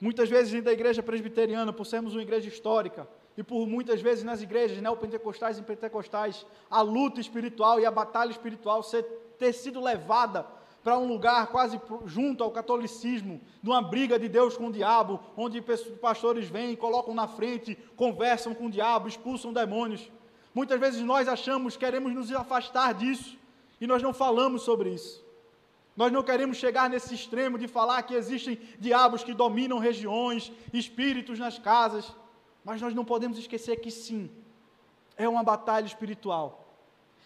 Muitas 0.00 0.28
vezes 0.28 0.62
da 0.62 0.72
igreja 0.72 1.02
presbiteriana, 1.02 1.72
por 1.72 1.84
sermos 1.84 2.14
uma 2.14 2.22
igreja 2.22 2.48
histórica, 2.48 3.08
e 3.36 3.42
por 3.42 3.66
muitas 3.66 4.00
vezes 4.00 4.24
nas 4.24 4.40
igrejas 4.42 4.80
neopentecostais 4.80 5.58
e 5.58 5.62
pentecostais, 5.62 6.46
a 6.70 6.80
luta 6.80 7.20
espiritual 7.20 7.80
e 7.80 7.86
a 7.86 7.90
batalha 7.90 8.30
espiritual 8.30 8.82
ser, 8.82 9.02
ter 9.38 9.52
sido 9.52 9.80
levada 9.80 10.46
para 10.88 10.96
um 10.96 11.06
lugar 11.06 11.48
quase 11.48 11.78
junto 12.06 12.42
ao 12.42 12.50
catolicismo, 12.50 13.42
de 13.62 13.68
uma 13.68 13.82
briga 13.82 14.18
de 14.18 14.26
Deus 14.26 14.56
com 14.56 14.68
o 14.68 14.72
diabo, 14.72 15.20
onde 15.36 15.62
pastores 16.00 16.48
vêm, 16.48 16.74
colocam 16.74 17.14
na 17.14 17.28
frente, 17.28 17.76
conversam 17.94 18.54
com 18.54 18.68
o 18.68 18.70
diabo, 18.70 19.06
expulsam 19.06 19.52
demônios. 19.52 20.10
Muitas 20.54 20.80
vezes 20.80 21.02
nós 21.02 21.28
achamos, 21.28 21.76
queremos 21.76 22.14
nos 22.14 22.32
afastar 22.32 22.94
disso, 22.94 23.36
e 23.78 23.86
nós 23.86 24.02
não 24.02 24.14
falamos 24.14 24.62
sobre 24.62 24.88
isso. 24.88 25.22
Nós 25.94 26.10
não 26.10 26.22
queremos 26.22 26.56
chegar 26.56 26.88
nesse 26.88 27.14
extremo 27.14 27.58
de 27.58 27.68
falar 27.68 28.02
que 28.04 28.14
existem 28.14 28.58
diabos 28.78 29.22
que 29.22 29.34
dominam 29.34 29.78
regiões, 29.78 30.50
espíritos 30.72 31.38
nas 31.38 31.58
casas. 31.58 32.16
Mas 32.64 32.80
nós 32.80 32.94
não 32.94 33.04
podemos 33.04 33.36
esquecer 33.36 33.76
que 33.76 33.90
sim, 33.90 34.30
é 35.18 35.28
uma 35.28 35.42
batalha 35.42 35.84
espiritual. 35.84 36.66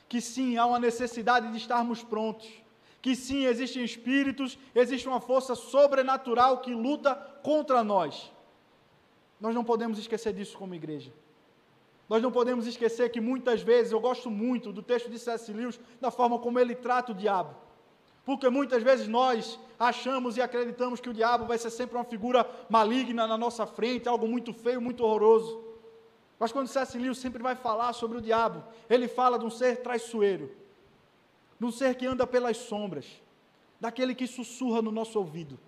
Que 0.09 0.21
sim, 0.21 0.57
há 0.57 0.67
uma 0.67 0.81
necessidade 0.81 1.49
de 1.53 1.59
estarmos 1.59 2.03
prontos. 2.03 2.62
Que 3.03 3.17
sim, 3.17 3.45
existem 3.45 3.85
espíritos, 3.85 4.57
existe 4.75 5.09
uma 5.09 5.21
força 5.21 5.55
sobrenatural 5.55 6.59
que 6.59 6.73
luta 6.73 7.15
contra 7.43 7.83
nós. 7.83 8.33
Nós 9.41 9.55
não 9.55 9.65
podemos 9.65 9.99
esquecer 9.99 10.33
disso 10.33 10.57
como 10.57 10.75
igreja. 10.75 11.13
Nós 12.09 12.23
não 12.23 12.31
podemos 12.31 12.67
esquecer 12.67 13.11
que 13.11 13.21
muitas 13.21 13.61
vezes, 13.61 13.91
eu 13.91 13.99
gosto 13.99 14.31
muito 14.31 14.73
do 14.73 14.83
texto 14.83 15.11
de 15.11 15.19
C.S. 15.19 15.53
Lewis, 15.53 15.81
da 16.01 16.13
forma 16.13 16.39
como 16.39 16.61
ele 16.61 16.77
trata 16.77 17.11
o 17.11 17.15
diabo. 17.15 17.57
Porque 18.25 18.49
muitas 18.49 18.83
vezes 18.85 19.09
nós 19.09 19.59
achamos 19.79 20.37
e 20.37 20.43
acreditamos 20.43 21.01
que 21.01 21.11
o 21.11 21.15
diabo 21.15 21.45
vai 21.45 21.59
ser 21.59 21.71
sempre 21.71 21.97
uma 21.97 22.05
figura 22.05 22.49
maligna 22.69 23.27
na 23.27 23.37
nossa 23.37 23.67
frente, 23.67 24.09
algo 24.09 24.29
muito 24.29 24.53
feio, 24.53 24.81
muito 24.81 25.03
horroroso. 25.03 25.61
Mas 26.39 26.53
quando 26.53 26.69
C.S. 26.69 26.97
Lewis 26.97 27.19
sempre 27.19 27.43
vai 27.43 27.57
falar 27.57 27.93
sobre 27.95 28.19
o 28.19 28.21
diabo, 28.21 28.63
ele 28.89 29.09
fala 29.09 29.39
de 29.39 29.45
um 29.45 29.51
ser 29.51 29.79
traiçoeiro, 29.79 30.55
um 31.65 31.71
ser 31.71 31.95
que 31.95 32.07
anda 32.07 32.27
pelas 32.27 32.57
sombras, 32.57 33.07
daquele 33.81 34.15
que 34.15 34.27
sussurra 34.27 34.81
no 34.81 34.91
nosso 34.91 35.19
ouvido, 35.19 35.59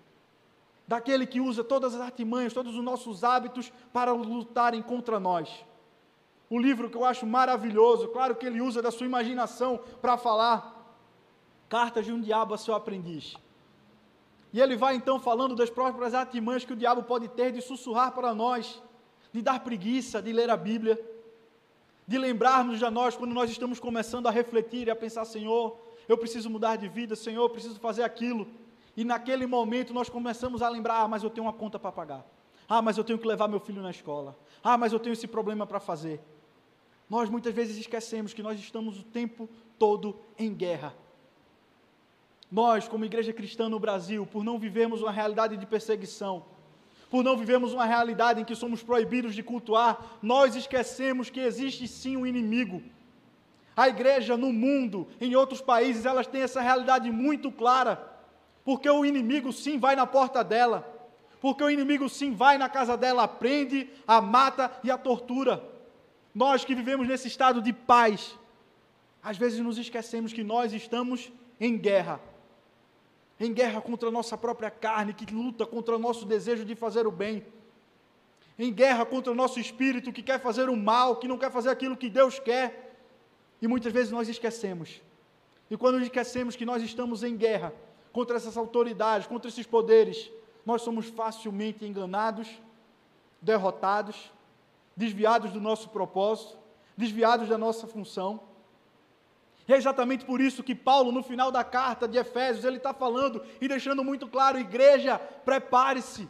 daquele 0.87 1.25
que 1.25 1.39
usa 1.39 1.63
todas 1.63 1.95
as 1.95 2.01
artimanhas, 2.01 2.53
todos 2.53 2.75
os 2.75 2.83
nossos 2.83 3.23
hábitos 3.23 3.71
para 3.91 4.11
lutarem 4.11 4.81
contra 4.81 5.19
nós. 5.19 5.65
O 6.49 6.59
livro 6.59 6.89
que 6.89 6.97
eu 6.97 7.05
acho 7.05 7.25
maravilhoso, 7.25 8.09
claro 8.09 8.35
que 8.35 8.45
ele 8.45 8.61
usa 8.61 8.81
da 8.81 8.91
sua 8.91 9.05
imaginação 9.05 9.79
para 10.01 10.17
falar, 10.17 10.75
Cartas 11.67 12.05
de 12.05 12.13
um 12.13 12.21
diabo 12.21 12.53
a 12.53 12.57
seu 12.57 12.75
aprendiz. 12.75 13.35
E 14.53 14.61
ele 14.61 14.77
vai 14.77 14.95
então 14.95 15.19
falando 15.19 15.55
das 15.55 15.69
próprias 15.69 16.13
artimanhas 16.13 16.63
que 16.63 16.73
o 16.73 16.75
diabo 16.75 17.03
pode 17.03 17.27
ter 17.29 17.51
de 17.51 17.59
sussurrar 17.59 18.11
para 18.13 18.33
nós, 18.33 18.81
de 19.33 19.41
dar 19.41 19.59
preguiça 19.61 20.21
de 20.21 20.31
ler 20.31 20.49
a 20.49 20.55
Bíblia, 20.55 20.97
de 22.07 22.17
lembrarmos 22.17 22.79
de 22.79 22.89
nós 22.89 23.17
quando 23.17 23.33
nós 23.33 23.49
estamos 23.49 23.79
começando 23.79 24.27
a 24.27 24.31
refletir 24.31 24.87
e 24.87 24.91
a 24.91 24.95
pensar: 24.95 25.25
Senhor, 25.25 25.77
eu 26.07 26.17
preciso 26.17 26.49
mudar 26.49 26.75
de 26.75 26.87
vida, 26.87 27.15
Senhor, 27.15 27.43
eu 27.43 27.49
preciso 27.49 27.79
fazer 27.79 28.03
aquilo. 28.03 28.47
E 28.95 29.03
naquele 29.03 29.45
momento 29.45 29.93
nós 29.93 30.09
começamos 30.09 30.61
a 30.61 30.69
lembrar: 30.69 31.01
ah, 31.01 31.07
mas 31.07 31.23
eu 31.23 31.29
tenho 31.29 31.45
uma 31.45 31.53
conta 31.53 31.77
para 31.77 31.91
pagar. 31.91 32.25
Ah, 32.67 32.81
mas 32.81 32.97
eu 32.97 33.03
tenho 33.03 33.19
que 33.19 33.27
levar 33.27 33.47
meu 33.47 33.59
filho 33.59 33.81
na 33.81 33.91
escola. 33.91 34.37
Ah, 34.63 34.77
mas 34.77 34.93
eu 34.93 34.99
tenho 34.99 35.13
esse 35.13 35.27
problema 35.27 35.67
para 35.67 35.79
fazer. 35.79 36.19
Nós 37.09 37.29
muitas 37.29 37.53
vezes 37.53 37.77
esquecemos 37.77 38.33
que 38.33 38.41
nós 38.41 38.59
estamos 38.59 38.99
o 38.99 39.03
tempo 39.03 39.47
todo 39.77 40.19
em 40.37 40.53
guerra. 40.53 40.93
Nós, 42.51 42.87
como 42.87 43.05
igreja 43.05 43.33
cristã 43.33 43.69
no 43.69 43.79
Brasil, 43.79 44.25
por 44.25 44.43
não 44.43 44.57
vivermos 44.57 45.01
uma 45.01 45.11
realidade 45.11 45.57
de 45.57 45.65
perseguição, 45.65 46.45
por 47.09 47.23
não 47.23 47.37
vivermos 47.37 47.73
uma 47.73 47.85
realidade 47.85 48.41
em 48.41 48.45
que 48.45 48.55
somos 48.55 48.81
proibidos 48.81 49.35
de 49.35 49.43
cultuar, 49.43 50.17
nós 50.21 50.55
esquecemos 50.55 51.29
que 51.29 51.39
existe 51.39 51.87
sim 51.87 52.17
um 52.17 52.25
inimigo. 52.25 52.81
A 53.75 53.89
igreja 53.89 54.37
no 54.37 54.53
mundo, 54.53 55.07
em 55.19 55.35
outros 55.35 55.61
países, 55.61 56.05
elas 56.05 56.27
têm 56.27 56.41
essa 56.41 56.61
realidade 56.61 57.11
muito 57.11 57.51
clara, 57.51 58.11
porque 58.63 58.89
o 58.89 59.05
inimigo 59.05 59.51
sim 59.51 59.77
vai 59.77 59.95
na 59.95 60.07
porta 60.07 60.43
dela, 60.43 60.87
porque 61.41 61.63
o 61.63 61.69
inimigo 61.69 62.07
sim 62.07 62.33
vai 62.33 62.57
na 62.57 62.69
casa 62.69 62.95
dela, 62.95 63.27
prende, 63.27 63.89
a 64.07 64.21
mata 64.21 64.71
e 64.83 64.89
a 64.89 64.97
tortura. 64.97 65.63
Nós 66.33 66.63
que 66.63 66.73
vivemos 66.73 67.07
nesse 67.07 67.27
estado 67.27 67.61
de 67.61 67.73
paz, 67.73 68.37
às 69.21 69.37
vezes 69.37 69.59
nos 69.59 69.77
esquecemos 69.77 70.33
que 70.33 70.43
nós 70.43 70.73
estamos 70.73 71.31
em 71.59 71.77
guerra 71.77 72.19
em 73.39 73.53
guerra 73.53 73.81
contra 73.81 74.09
a 74.09 74.11
nossa 74.11 74.37
própria 74.37 74.71
carne, 74.71 75.13
que 75.13 75.33
luta 75.33 75.65
contra 75.65 75.95
o 75.95 75.99
nosso 75.99 76.25
desejo 76.25 76.63
de 76.63 76.75
fazer 76.75 77.05
o 77.05 77.11
bem, 77.11 77.45
em 78.57 78.71
guerra 78.71 79.05
contra 79.05 79.31
o 79.31 79.35
nosso 79.35 79.59
espírito 79.59 80.13
que 80.13 80.23
quer 80.23 80.39
fazer 80.39 80.69
o 80.69 80.77
mal, 80.77 81.17
que 81.17 81.27
não 81.27 81.37
quer 81.37 81.51
fazer 81.51 81.69
aquilo 81.69 81.97
que 81.97 82.09
Deus 82.09 82.39
quer. 82.39 82.84
E 83.61 83.67
muitas 83.67 83.91
vezes 83.91 84.11
nós 84.11 84.27
esquecemos. 84.27 85.01
E 85.69 85.77
quando 85.77 86.01
esquecemos 86.01 86.55
que 86.55 86.65
nós 86.65 86.83
estamos 86.83 87.23
em 87.23 87.35
guerra 87.35 87.73
contra 88.11 88.37
essas 88.37 88.55
autoridades, 88.57 89.27
contra 89.27 89.49
esses 89.49 89.65
poderes, 89.65 90.31
nós 90.65 90.81
somos 90.81 91.07
facilmente 91.07 91.85
enganados, 91.85 92.47
derrotados, 93.41 94.31
desviados 94.95 95.51
do 95.51 95.59
nosso 95.59 95.89
propósito, 95.89 96.57
desviados 96.97 97.49
da 97.49 97.57
nossa 97.57 97.87
função. 97.87 98.39
E 99.67 99.73
é 99.73 99.77
exatamente 99.77 100.25
por 100.25 100.39
isso 100.39 100.63
que 100.63 100.75
Paulo, 100.75 101.11
no 101.11 101.23
final 101.23 101.51
da 101.51 101.63
carta 101.63 102.07
de 102.07 102.17
Efésios, 102.17 102.65
ele 102.65 102.77
está 102.77 102.93
falando 102.93 103.43
e 103.59 103.67
deixando 103.67 104.03
muito 104.03 104.27
claro: 104.27 104.59
igreja, 104.59 105.17
prepare-se. 105.17 106.29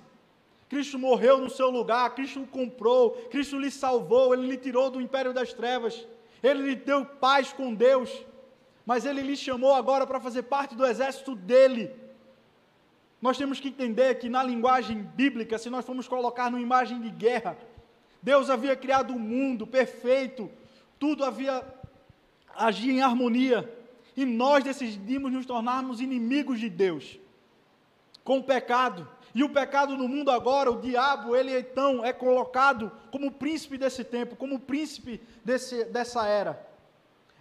Cristo 0.67 0.97
morreu 0.97 1.37
no 1.37 1.49
seu 1.49 1.69
lugar, 1.69 2.15
Cristo 2.15 2.41
o 2.41 2.47
comprou, 2.47 3.11
Cristo 3.29 3.59
lhe 3.59 3.69
salvou, 3.69 4.33
ele 4.33 4.47
lhe 4.47 4.57
tirou 4.57 4.89
do 4.89 4.99
império 4.99 5.31
das 5.31 5.53
trevas, 5.53 6.07
ele 6.45 6.61
lhe 6.63 6.75
deu 6.75 7.05
paz 7.05 7.51
com 7.51 7.73
Deus, 7.73 8.09
mas 8.85 9.05
ele 9.05 9.21
lhe 9.21 9.35
chamou 9.35 9.73
agora 9.73 10.05
para 10.05 10.19
fazer 10.19 10.43
parte 10.43 10.75
do 10.75 10.85
exército 10.85 11.35
dele. 11.35 11.91
Nós 13.21 13.37
temos 13.37 13.59
que 13.59 13.69
entender 13.69 14.15
que 14.15 14.29
na 14.29 14.43
linguagem 14.43 15.01
bíblica, 15.01 15.57
se 15.57 15.69
nós 15.69 15.85
formos 15.85 16.07
colocar 16.07 16.51
numa 16.51 16.61
imagem 16.61 17.01
de 17.01 17.09
guerra, 17.09 17.57
Deus 18.21 18.49
havia 18.49 18.75
criado 18.75 19.11
o 19.11 19.15
um 19.15 19.19
mundo 19.19 19.65
perfeito, 19.65 20.49
tudo 20.99 21.25
havia 21.25 21.63
agir 22.55 22.91
em 22.91 23.01
harmonia. 23.01 23.71
E 24.15 24.25
nós 24.25 24.63
decidimos 24.63 25.31
nos 25.31 25.45
tornarmos 25.45 25.99
inimigos 25.99 26.59
de 26.59 26.69
Deus 26.69 27.19
com 28.25 28.39
o 28.39 28.43
pecado. 28.43 29.07
E 29.33 29.43
o 29.43 29.49
pecado 29.49 29.95
no 29.95 30.07
mundo 30.07 30.31
agora, 30.31 30.71
o 30.71 30.81
diabo, 30.81 31.35
ele 31.35 31.57
então 31.57 32.03
é 32.03 32.11
colocado 32.11 32.91
como 33.11 33.31
príncipe 33.31 33.77
desse 33.77 34.03
tempo, 34.03 34.35
como 34.35 34.59
príncipe 34.59 35.21
desse, 35.43 35.85
dessa 35.85 36.27
era. 36.27 36.67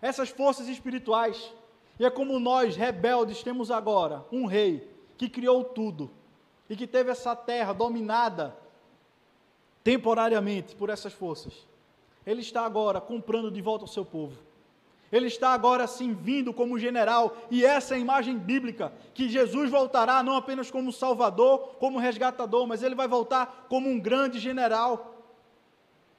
Essas 0.00 0.28
forças 0.28 0.68
espirituais. 0.68 1.52
E 1.98 2.04
é 2.04 2.10
como 2.10 2.38
nós, 2.38 2.76
rebeldes, 2.76 3.42
temos 3.42 3.70
agora 3.70 4.24
um 4.30 4.44
rei 4.44 4.88
que 5.16 5.28
criou 5.28 5.64
tudo 5.64 6.10
e 6.68 6.76
que 6.76 6.86
teve 6.86 7.10
essa 7.10 7.34
terra 7.34 7.72
dominada 7.72 8.56
temporariamente 9.82 10.74
por 10.74 10.90
essas 10.90 11.12
forças. 11.12 11.54
Ele 12.26 12.40
está 12.40 12.64
agora 12.64 13.00
comprando 13.00 13.50
de 13.50 13.62
volta 13.62 13.84
o 13.84 13.88
seu 13.88 14.04
povo. 14.04 14.36
Ele 15.14 15.28
está 15.28 15.50
agora 15.50 15.86
sim 15.86 16.12
vindo 16.12 16.52
como 16.52 16.76
general, 16.76 17.36
e 17.48 17.64
essa 17.64 17.94
é 17.94 17.96
a 17.96 18.00
imagem 18.00 18.36
bíblica, 18.36 18.92
que 19.14 19.28
Jesus 19.28 19.70
voltará 19.70 20.24
não 20.24 20.34
apenas 20.34 20.72
como 20.72 20.92
Salvador, 20.92 21.76
como 21.78 22.00
resgatador, 22.00 22.66
mas 22.66 22.82
ele 22.82 22.96
vai 22.96 23.06
voltar 23.06 23.66
como 23.68 23.88
um 23.88 24.00
grande 24.00 24.40
general, 24.40 25.24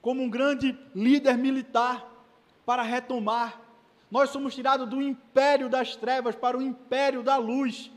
como 0.00 0.22
um 0.22 0.30
grande 0.30 0.74
líder 0.94 1.36
militar, 1.36 2.10
para 2.64 2.82
retomar. 2.82 3.60
Nós 4.10 4.30
somos 4.30 4.54
tirados 4.54 4.88
do 4.88 5.02
império 5.02 5.68
das 5.68 5.94
trevas 5.94 6.34
para 6.34 6.56
o 6.56 6.62
império 6.62 7.22
da 7.22 7.36
luz. 7.36 7.92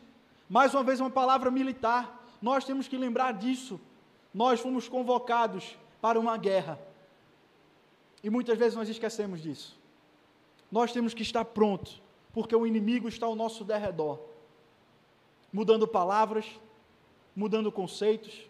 Mais 0.49 0.73
uma 0.73 0.83
vez, 0.83 0.99
uma 0.99 1.09
palavra 1.09 1.49
militar. 1.49 2.21
Nós 2.41 2.65
temos 2.65 2.89
que 2.89 2.97
lembrar 2.97 3.31
disso. 3.31 3.79
Nós 4.33 4.59
fomos 4.59 4.89
convocados 4.89 5.77
para 6.01 6.19
uma 6.19 6.35
guerra. 6.35 6.77
E 8.21 8.29
muitas 8.29 8.57
vezes 8.57 8.75
nós 8.75 8.89
esquecemos 8.89 9.41
disso 9.41 9.78
nós 10.71 10.91
temos 10.91 11.13
que 11.13 11.21
estar 11.21 11.45
prontos, 11.45 12.01
porque 12.33 12.55
o 12.55 12.65
inimigo 12.65 13.07
está 13.07 13.25
ao 13.25 13.35
nosso 13.35 13.63
derredor, 13.63 14.19
mudando 15.51 15.87
palavras, 15.87 16.45
mudando 17.35 17.71
conceitos, 17.71 18.47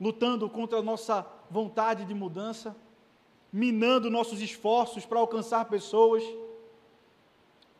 lutando 0.00 0.48
contra 0.48 0.78
a 0.78 0.82
nossa 0.82 1.26
vontade 1.50 2.04
de 2.04 2.14
mudança, 2.14 2.76
minando 3.52 4.10
nossos 4.10 4.40
esforços 4.40 5.06
para 5.06 5.18
alcançar 5.18 5.64
pessoas. 5.66 6.22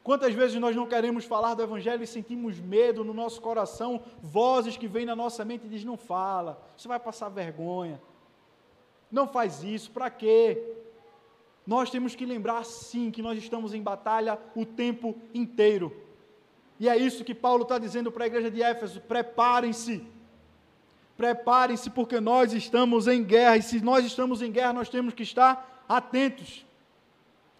Quantas 0.03 0.33
vezes 0.33 0.59
nós 0.61 0.75
não 0.75 0.87
queremos 0.87 1.25
falar 1.25 1.55
do 1.55 1.63
Evangelho 1.63 2.03
e 2.03 2.07
sentimos 2.07 2.59
medo 2.59 3.05
no 3.05 3.13
nosso 3.13 3.41
coração, 3.41 4.03
vozes 4.23 4.77
que 4.77 4.89
vêm 4.89 5.05
na 5.05 5.15
nossa 5.15 5.45
mente 5.45 5.67
e 5.67 5.69
dizem: 5.69 5.87
não 5.87 5.97
fala, 5.97 6.63
você 6.77 6.89
vai 6.89 6.99
passar 6.99 7.29
vergonha, 7.29 8.01
não 9.11 9.29
faz 9.29 9.63
isso, 9.63 9.91
para 9.91 10.09
quê? 10.09 10.77
Nós 11.69 11.89
temos 11.89 12.17
que 12.17 12.27
lembrar 12.27 12.65
sim 12.65 13.13
que 13.13 13.23
nós 13.23 13.39
estamos 13.39 13.75
em 13.75 13.83
batalha 13.83 14.39
o 14.57 14.65
tempo 14.65 15.15
inteiro. 15.33 15.95
E 16.81 16.89
é 16.89 16.97
isso 16.97 17.25
que 17.25 17.35
Paulo 17.35 17.63
está 17.63 17.79
dizendo 17.79 18.11
para 18.11 18.25
a 18.25 18.27
igreja 18.27 18.51
de 18.51 18.63
Éfeso: 18.63 19.01
preparem-se, 19.03 20.03
Preparem-se, 21.19 21.91
porque 21.91 22.21
nós 22.21 22.53
estamos 22.53 23.09
em 23.09 23.25
guerra, 23.25 23.57
e 23.57 23.63
se 23.63 23.81
nós 23.81 24.07
estamos 24.07 24.41
em 24.41 24.53
guerra, 24.53 24.73
nós 24.73 24.89
temos 24.89 25.13
que 25.13 25.25
estar 25.25 25.85
atentos. 25.89 26.65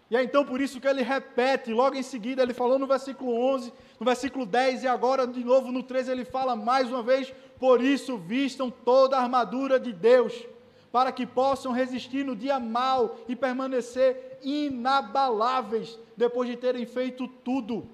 E 0.09 0.15
é 0.15 0.23
então 0.23 0.45
por 0.45 0.61
isso 0.61 0.79
que 0.79 0.87
ele 0.87 1.01
repete, 1.01 1.73
logo 1.73 1.97
em 1.97 2.01
seguida, 2.01 2.41
ele 2.41 2.53
falou 2.53 2.79
no 2.79 2.87
versículo 2.87 3.35
11, 3.35 3.73
no 3.99 4.05
versículo 4.05 4.45
10, 4.45 4.83
e 4.83 4.87
agora 4.87 5.27
de 5.27 5.43
novo 5.43 5.73
no 5.73 5.83
13 5.83 6.09
ele 6.09 6.23
fala 6.23 6.55
mais 6.55 6.87
uma 6.87 7.03
vez: 7.03 7.33
Por 7.59 7.83
isso 7.83 8.17
vistam 8.17 8.71
toda 8.71 9.17
a 9.17 9.21
armadura 9.21 9.77
de 9.77 9.91
Deus, 9.91 10.33
para 10.91 11.11
que 11.11 11.25
possam 11.25 11.71
resistir 11.71 12.25
no 12.25 12.35
dia 12.35 12.59
mau 12.59 13.17
e 13.27 13.35
permanecer 13.35 14.39
inabaláveis 14.41 15.97
depois 16.17 16.49
de 16.49 16.55
terem 16.55 16.85
feito 16.85 17.27
tudo. 17.27 17.87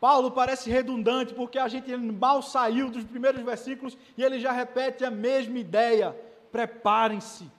Paulo 0.00 0.30
parece 0.30 0.70
redundante, 0.70 1.34
porque 1.34 1.58
a 1.58 1.66
gente 1.66 1.94
mal 1.96 2.40
saiu 2.40 2.88
dos 2.88 3.04
primeiros 3.04 3.42
versículos 3.42 3.98
e 4.16 4.22
ele 4.22 4.38
já 4.38 4.52
repete 4.52 5.04
a 5.04 5.10
mesma 5.10 5.58
ideia. 5.58 6.16
Preparem-se, 6.52 7.50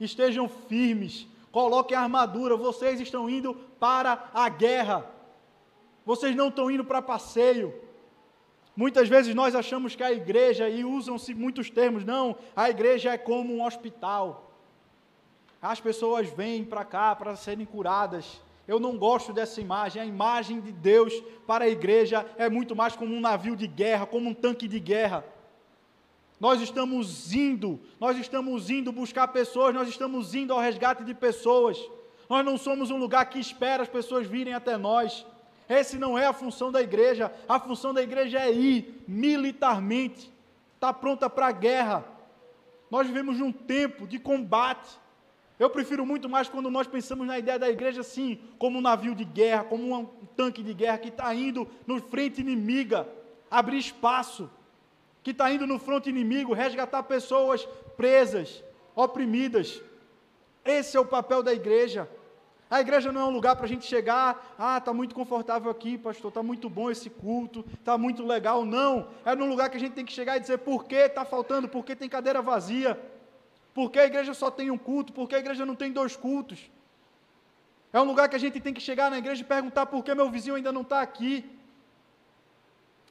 estejam 0.00 0.48
firmes, 0.48 1.26
coloquem 1.50 1.96
a 1.96 2.00
armadura, 2.00 2.56
vocês 2.56 2.98
estão 3.00 3.28
indo 3.28 3.54
para 3.78 4.30
a 4.32 4.48
guerra, 4.48 5.06
vocês 6.04 6.34
não 6.34 6.48
estão 6.48 6.70
indo 6.70 6.84
para 6.84 7.02
passeio. 7.02 7.74
Muitas 8.74 9.08
vezes 9.08 9.34
nós 9.34 9.54
achamos 9.54 9.94
que 9.94 10.02
a 10.02 10.12
igreja, 10.12 10.68
e 10.68 10.84
usam-se 10.84 11.34
muitos 11.34 11.68
termos, 11.68 12.04
não, 12.04 12.36
a 12.56 12.70
igreja 12.70 13.12
é 13.12 13.18
como 13.18 13.54
um 13.54 13.64
hospital. 13.64 14.50
As 15.60 15.80
pessoas 15.80 16.28
vêm 16.30 16.64
para 16.64 16.84
cá 16.84 17.14
para 17.14 17.36
serem 17.36 17.66
curadas. 17.66 18.40
Eu 18.66 18.80
não 18.80 18.96
gosto 18.96 19.32
dessa 19.32 19.60
imagem. 19.60 20.00
A 20.00 20.06
imagem 20.06 20.60
de 20.60 20.72
Deus 20.72 21.12
para 21.46 21.64
a 21.64 21.68
igreja 21.68 22.26
é 22.36 22.48
muito 22.48 22.74
mais 22.74 22.96
como 22.96 23.14
um 23.14 23.20
navio 23.20 23.54
de 23.54 23.66
guerra, 23.66 24.06
como 24.06 24.30
um 24.30 24.34
tanque 24.34 24.66
de 24.66 24.80
guerra. 24.80 25.24
Nós 26.40 26.60
estamos 26.60 27.32
indo, 27.32 27.78
nós 28.00 28.18
estamos 28.18 28.68
indo 28.68 28.90
buscar 28.90 29.28
pessoas, 29.28 29.72
nós 29.72 29.88
estamos 29.88 30.34
indo 30.34 30.52
ao 30.52 30.58
resgate 30.58 31.04
de 31.04 31.14
pessoas. 31.14 31.78
Nós 32.28 32.44
não 32.44 32.58
somos 32.58 32.90
um 32.90 32.96
lugar 32.96 33.26
que 33.26 33.38
espera 33.38 33.82
as 33.82 33.88
pessoas 33.88 34.26
virem 34.26 34.54
até 34.54 34.76
nós. 34.76 35.24
Esse 35.68 35.98
não 35.98 36.18
é 36.18 36.26
a 36.26 36.32
função 36.32 36.70
da 36.70 36.82
igreja. 36.82 37.32
A 37.48 37.58
função 37.58 37.94
da 37.94 38.02
igreja 38.02 38.38
é 38.38 38.52
ir 38.52 39.04
militarmente, 39.06 40.32
estar 40.74 40.92
tá 40.92 40.94
pronta 40.94 41.28
para 41.28 41.46
a 41.46 41.52
guerra. 41.52 42.04
Nós 42.90 43.06
vivemos 43.06 43.38
num 43.38 43.52
tempo 43.52 44.06
de 44.06 44.18
combate. 44.18 45.00
Eu 45.58 45.70
prefiro 45.70 46.04
muito 46.04 46.28
mais 46.28 46.48
quando 46.48 46.70
nós 46.70 46.86
pensamos 46.86 47.26
na 47.26 47.38
ideia 47.38 47.58
da 47.58 47.70
igreja 47.70 48.00
assim, 48.00 48.40
como 48.58 48.78
um 48.78 48.82
navio 48.82 49.14
de 49.14 49.24
guerra, 49.24 49.64
como 49.64 49.96
um 49.96 50.04
tanque 50.36 50.62
de 50.62 50.74
guerra 50.74 50.98
que 50.98 51.08
está 51.08 51.34
indo 51.34 51.68
no 51.86 52.00
frente 52.00 52.40
inimiga, 52.40 53.08
abrir 53.50 53.78
espaço 53.78 54.50
que 55.22 55.30
está 55.30 55.52
indo 55.52 55.66
no 55.66 55.78
fronte 55.78 56.10
inimigo 56.10 56.52
resgatar 56.52 57.02
pessoas 57.04 57.66
presas, 57.96 58.62
oprimidas. 58.94 59.80
Esse 60.64 60.96
é 60.96 61.00
o 61.00 61.06
papel 61.06 61.42
da 61.42 61.52
igreja. 61.52 62.08
A 62.72 62.80
igreja 62.80 63.12
não 63.12 63.20
é 63.20 63.24
um 63.26 63.30
lugar 63.30 63.54
para 63.54 63.66
a 63.66 63.68
gente 63.68 63.84
chegar, 63.84 64.54
ah, 64.58 64.78
está 64.78 64.94
muito 64.94 65.14
confortável 65.14 65.70
aqui, 65.70 65.98
pastor, 65.98 66.30
está 66.30 66.42
muito 66.42 66.70
bom 66.70 66.90
esse 66.90 67.10
culto, 67.10 67.62
está 67.78 67.98
muito 67.98 68.24
legal. 68.24 68.64
Não, 68.64 69.08
é 69.26 69.34
num 69.36 69.46
lugar 69.46 69.68
que 69.68 69.76
a 69.76 69.80
gente 69.80 69.92
tem 69.92 70.06
que 70.06 70.12
chegar 70.14 70.38
e 70.38 70.40
dizer 70.40 70.56
por 70.56 70.86
que 70.86 70.94
está 70.94 71.22
faltando, 71.22 71.68
por 71.68 71.84
que 71.84 71.94
tem 71.94 72.08
cadeira 72.08 72.40
vazia, 72.40 72.98
por 73.74 73.90
que 73.90 73.98
a 73.98 74.06
igreja 74.06 74.32
só 74.32 74.50
tem 74.50 74.70
um 74.70 74.78
culto, 74.78 75.12
por 75.12 75.28
que 75.28 75.34
a 75.34 75.38
igreja 75.38 75.66
não 75.66 75.74
tem 75.74 75.92
dois 75.92 76.16
cultos. 76.16 76.70
É 77.92 78.00
um 78.00 78.04
lugar 78.04 78.26
que 78.30 78.36
a 78.36 78.38
gente 78.38 78.58
tem 78.58 78.72
que 78.72 78.80
chegar 78.80 79.10
na 79.10 79.18
igreja 79.18 79.42
e 79.42 79.44
perguntar 79.44 79.84
por 79.84 80.02
que 80.02 80.14
meu 80.14 80.30
vizinho 80.30 80.56
ainda 80.56 80.72
não 80.72 80.80
está 80.80 81.02
aqui. 81.02 81.44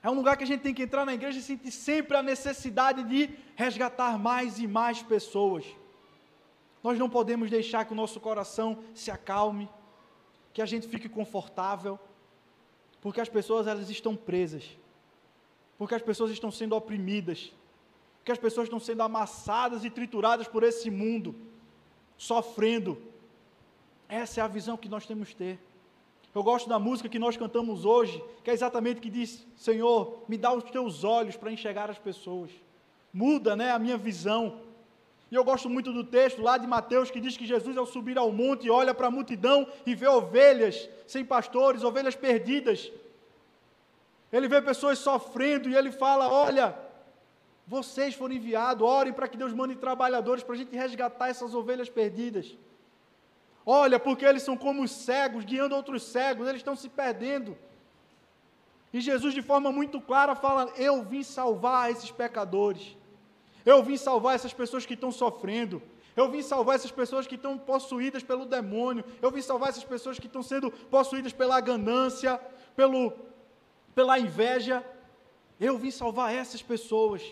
É 0.02 0.10
um 0.10 0.16
lugar 0.16 0.38
que 0.38 0.44
a 0.44 0.48
gente 0.48 0.62
tem 0.62 0.74
que 0.74 0.82
entrar 0.82 1.06
na 1.06 1.14
igreja 1.14 1.38
e 1.38 1.44
sentir 1.44 1.70
sempre 1.70 2.18
a 2.18 2.24
necessidade 2.24 3.04
de 3.04 3.30
resgatar 3.56 4.18
mais 4.18 4.58
e 4.58 4.66
mais 4.66 5.04
pessoas. 5.04 5.64
Nós 6.84 6.98
não 6.98 7.10
podemos 7.10 7.50
deixar 7.50 7.86
que 7.86 7.94
o 7.94 7.96
nosso 7.96 8.20
coração 8.20 8.80
se 8.94 9.12
acalme, 9.12 9.70
que 10.54 10.62
a 10.62 10.66
gente 10.66 10.88
fique 10.88 11.08
confortável, 11.08 12.00
porque 13.00 13.22
as 13.22 13.30
pessoas 13.30 13.68
elas 13.68 13.90
estão 13.90 14.16
presas, 14.16 14.78
porque 15.78 15.96
as 15.96 16.02
pessoas 16.02 16.32
estão 16.32 16.52
sendo 16.52 16.76
oprimidas, 16.76 17.52
porque 18.20 18.32
as 18.32 18.38
pessoas 18.38 18.66
estão 18.66 18.80
sendo 18.80 19.02
amassadas 19.02 19.84
e 19.84 19.90
trituradas 19.90 20.48
por 20.48 20.64
esse 20.64 20.90
mundo, 20.90 21.36
sofrendo. 22.18 23.02
Essa 24.08 24.42
é 24.42 24.44
a 24.44 24.48
visão 24.48 24.78
que 24.78 24.90
nós 24.90 25.06
temos 25.06 25.30
que 25.30 25.36
ter. 25.36 25.60
Eu 26.34 26.44
gosto 26.44 26.70
da 26.70 26.80
música 26.80 27.10
que 27.10 27.20
nós 27.20 27.36
cantamos 27.36 27.84
hoje, 27.84 28.24
que 28.44 28.50
é 28.50 28.54
exatamente 28.54 29.02
que 29.02 29.10
diz: 29.10 29.46
Senhor, 29.56 30.24
me 30.28 30.38
dá 30.38 30.54
os 30.54 30.64
teus 30.64 31.04
olhos 31.04 31.36
para 31.36 31.52
enxergar 31.52 31.90
as 31.90 31.98
pessoas. 31.98 32.52
Muda, 33.12 33.56
né, 33.56 33.72
a 33.72 33.80
minha 33.80 33.98
visão. 33.98 34.62
E 35.32 35.36
eu 35.36 35.46
gosto 35.46 35.70
muito 35.70 35.94
do 35.94 36.04
texto 36.04 36.42
lá 36.42 36.58
de 36.58 36.68
Mateus 36.68 37.10
que 37.10 37.22
diz 37.22 37.38
que 37.38 37.46
Jesus, 37.46 37.78
ao 37.78 37.86
subir 37.86 38.18
ao 38.18 38.34
monte, 38.34 38.70
olha 38.70 38.94
para 38.94 39.08
a 39.08 39.12
multidão 39.12 39.66
e 39.86 39.96
vê 39.96 40.08
ovelhas 40.08 40.90
sem 41.08 41.24
pastores, 41.24 41.86
ovelhas 41.86 42.18
perdidas. 42.18 42.92
Ele 44.32 44.50
vê 44.50 44.62
pessoas 44.62 45.00
sofrendo 45.00 45.70
e 45.70 45.76
ele 45.76 45.90
fala: 45.90 46.28
Olha, 46.28 46.78
vocês 47.66 48.14
foram 48.14 48.36
enviados, 48.36 48.86
orem 48.86 49.14
para 49.14 49.30
que 49.30 49.38
Deus 49.38 49.54
mande 49.54 49.76
trabalhadores 49.76 50.44
para 50.44 50.56
a 50.56 50.58
gente 50.58 50.76
resgatar 50.76 51.30
essas 51.30 51.56
ovelhas 51.56 51.90
perdidas. 51.90 52.54
Olha, 53.66 53.98
porque 53.98 54.26
eles 54.26 54.44
são 54.44 54.58
como 54.58 54.84
os 54.84 54.92
cegos, 54.92 55.46
guiando 55.46 55.76
outros 55.76 56.04
cegos, 56.04 56.46
eles 56.46 56.60
estão 56.60 56.76
se 56.76 56.90
perdendo. 56.90 57.58
E 58.92 59.00
Jesus, 59.00 59.34
de 59.34 59.42
forma 59.42 59.72
muito 59.72 60.02
clara, 60.02 60.36
fala: 60.36 60.74
Eu 60.76 61.04
vim 61.04 61.24
salvar 61.24 61.90
esses 61.90 62.12
pecadores. 62.12 62.98
Eu 63.66 63.84
vim 63.84 63.98
salvar 63.98 64.36
essas 64.36 64.54
pessoas 64.54 64.86
que 64.86 64.94
estão 64.94 65.12
sofrendo. 65.12 65.82
Eu 66.16 66.30
vim 66.30 66.42
salvar 66.42 66.76
essas 66.76 66.92
pessoas 66.92 67.26
que 67.26 67.36
estão 67.36 67.58
possuídas 67.58 68.24
pelo 68.24 68.46
demônio. 68.46 69.04
Eu 69.22 69.32
vim 69.32 69.42
salvar 69.42 69.70
essas 69.70 69.84
pessoas 69.84 70.20
que 70.20 70.28
estão 70.28 70.44
sendo 70.44 70.72
possuídas 70.72 71.32
pela 71.32 71.60
ganância, 71.62 72.40
pelo, 72.76 73.14
pela 73.96 74.20
inveja. 74.20 74.86
Eu 75.60 75.78
vim 75.78 75.92
salvar 75.92 76.34
essas 76.34 76.62
pessoas. 76.62 77.24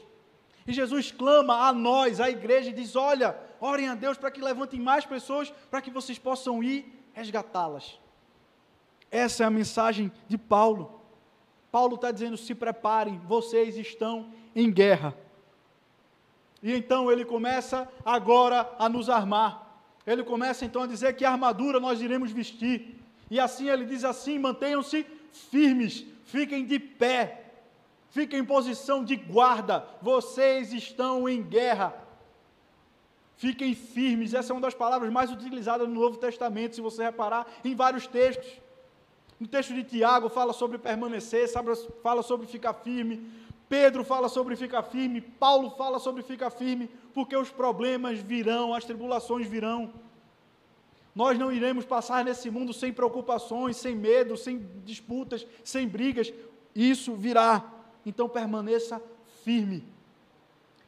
E 0.65 0.72
Jesus 0.72 1.12
clama 1.12 1.68
a 1.68 1.74
nós, 1.74 2.22
a 2.22 2.30
igreja, 2.30 2.70
e 2.70 2.74
diz: 2.74 2.96
Olha, 2.96 3.38
orem 3.60 3.89
a 3.89 3.96
Deus 3.96 4.18
para 4.18 4.32
que 4.32 4.39
levantem 4.39 4.80
mais 4.80 5.06
pessoas, 5.06 5.52
para 5.70 5.82
que 5.82 5.89
vocês 5.89 6.20
possam 6.20 6.63
ir 6.63 7.10
resgatá-las. 7.12 8.00
Essa 9.12 9.44
é 9.44 9.46
a 9.46 9.50
mensagem 9.50 10.12
de 10.28 10.38
Paulo. 10.38 11.02
Paulo 11.72 11.96
está 11.96 12.12
dizendo: 12.12 12.38
se 12.38 12.54
preparem, 12.54 13.20
vocês 13.26 13.78
estão 13.78 14.32
em 14.56 14.72
guerra. 14.72 15.15
E 16.62 16.74
então 16.74 17.12
ele 17.12 17.24
começa 17.24 17.88
agora 18.04 18.69
a 18.78 18.89
nos 18.89 19.10
armar. 19.10 19.67
Ele 20.06 20.24
começa 20.24 20.65
então 20.65 20.84
a 20.84 20.88
dizer 20.88 21.15
que 21.15 21.24
armadura 21.24 21.80
nós 21.80 22.02
iremos 22.02 22.32
vestir. 22.32 23.00
E 23.30 23.39
assim 23.39 23.69
ele 23.69 23.86
diz 23.86 24.04
assim: 24.04 24.39
mantenham-se 24.39 25.06
firmes, 25.32 26.06
fiquem 26.26 26.65
de 26.65 26.80
pé, 26.80 27.52
fiquem 28.10 28.39
em 28.39 28.45
posição 28.45 29.04
de 29.04 29.15
guarda, 29.15 29.86
vocês 30.02 30.74
estão 30.74 31.30
em 31.30 31.41
guerra. 31.41 31.93
Fiquem 33.38 33.74
firmes, 33.74 34.34
essa 34.34 34.52
é 34.52 34.54
uma 34.54 34.62
das 34.62 34.74
palavras 34.74 35.10
mais 35.10 35.32
utilizadas 35.32 35.88
no 35.88 35.93
Novo 35.93 36.17
Testamento, 36.17 36.76
se 36.76 36.82
você 36.82 37.04
reparar 37.04 37.48
em 37.63 37.74
vários 37.74 38.06
textos. 38.06 38.52
No 39.39 39.48
texto 39.48 39.74
de 39.74 39.82
Tiago 39.82 40.28
fala 40.28 40.52
sobre 40.52 40.78
permanecer, 40.78 41.48
fala 42.04 42.22
sobre 42.22 42.48
ficar 42.48 42.74
firme. 42.74 43.26
Pedro 43.69 44.03
fala 44.03 44.27
sobre 44.27 44.55
ficar 44.55 44.84
firme, 44.84 45.21
Paulo 45.21 45.69
fala 45.69 45.99
sobre 45.99 46.23
ficar 46.23 46.49
firme, 46.49 46.89
porque 47.13 47.38
os 47.38 47.49
problemas 47.49 48.19
virão, 48.19 48.73
as 48.73 48.84
tribulações 48.84 49.47
virão. 49.47 49.93
Nós 51.15 51.38
não 51.38 51.51
iremos 51.51 51.86
passar 51.86 52.25
nesse 52.25 52.49
mundo 52.49 52.73
sem 52.73 52.91
preocupações, 52.91 53.77
sem 53.77 53.95
medo, 53.95 54.36
sem 54.36 54.67
disputas, 54.84 55.45
sem 55.63 55.88
brigas. 55.88 56.34
Isso 56.75 57.15
virá. 57.15 57.63
Então 58.05 58.27
permaneça 58.27 59.01
firme. 59.43 59.84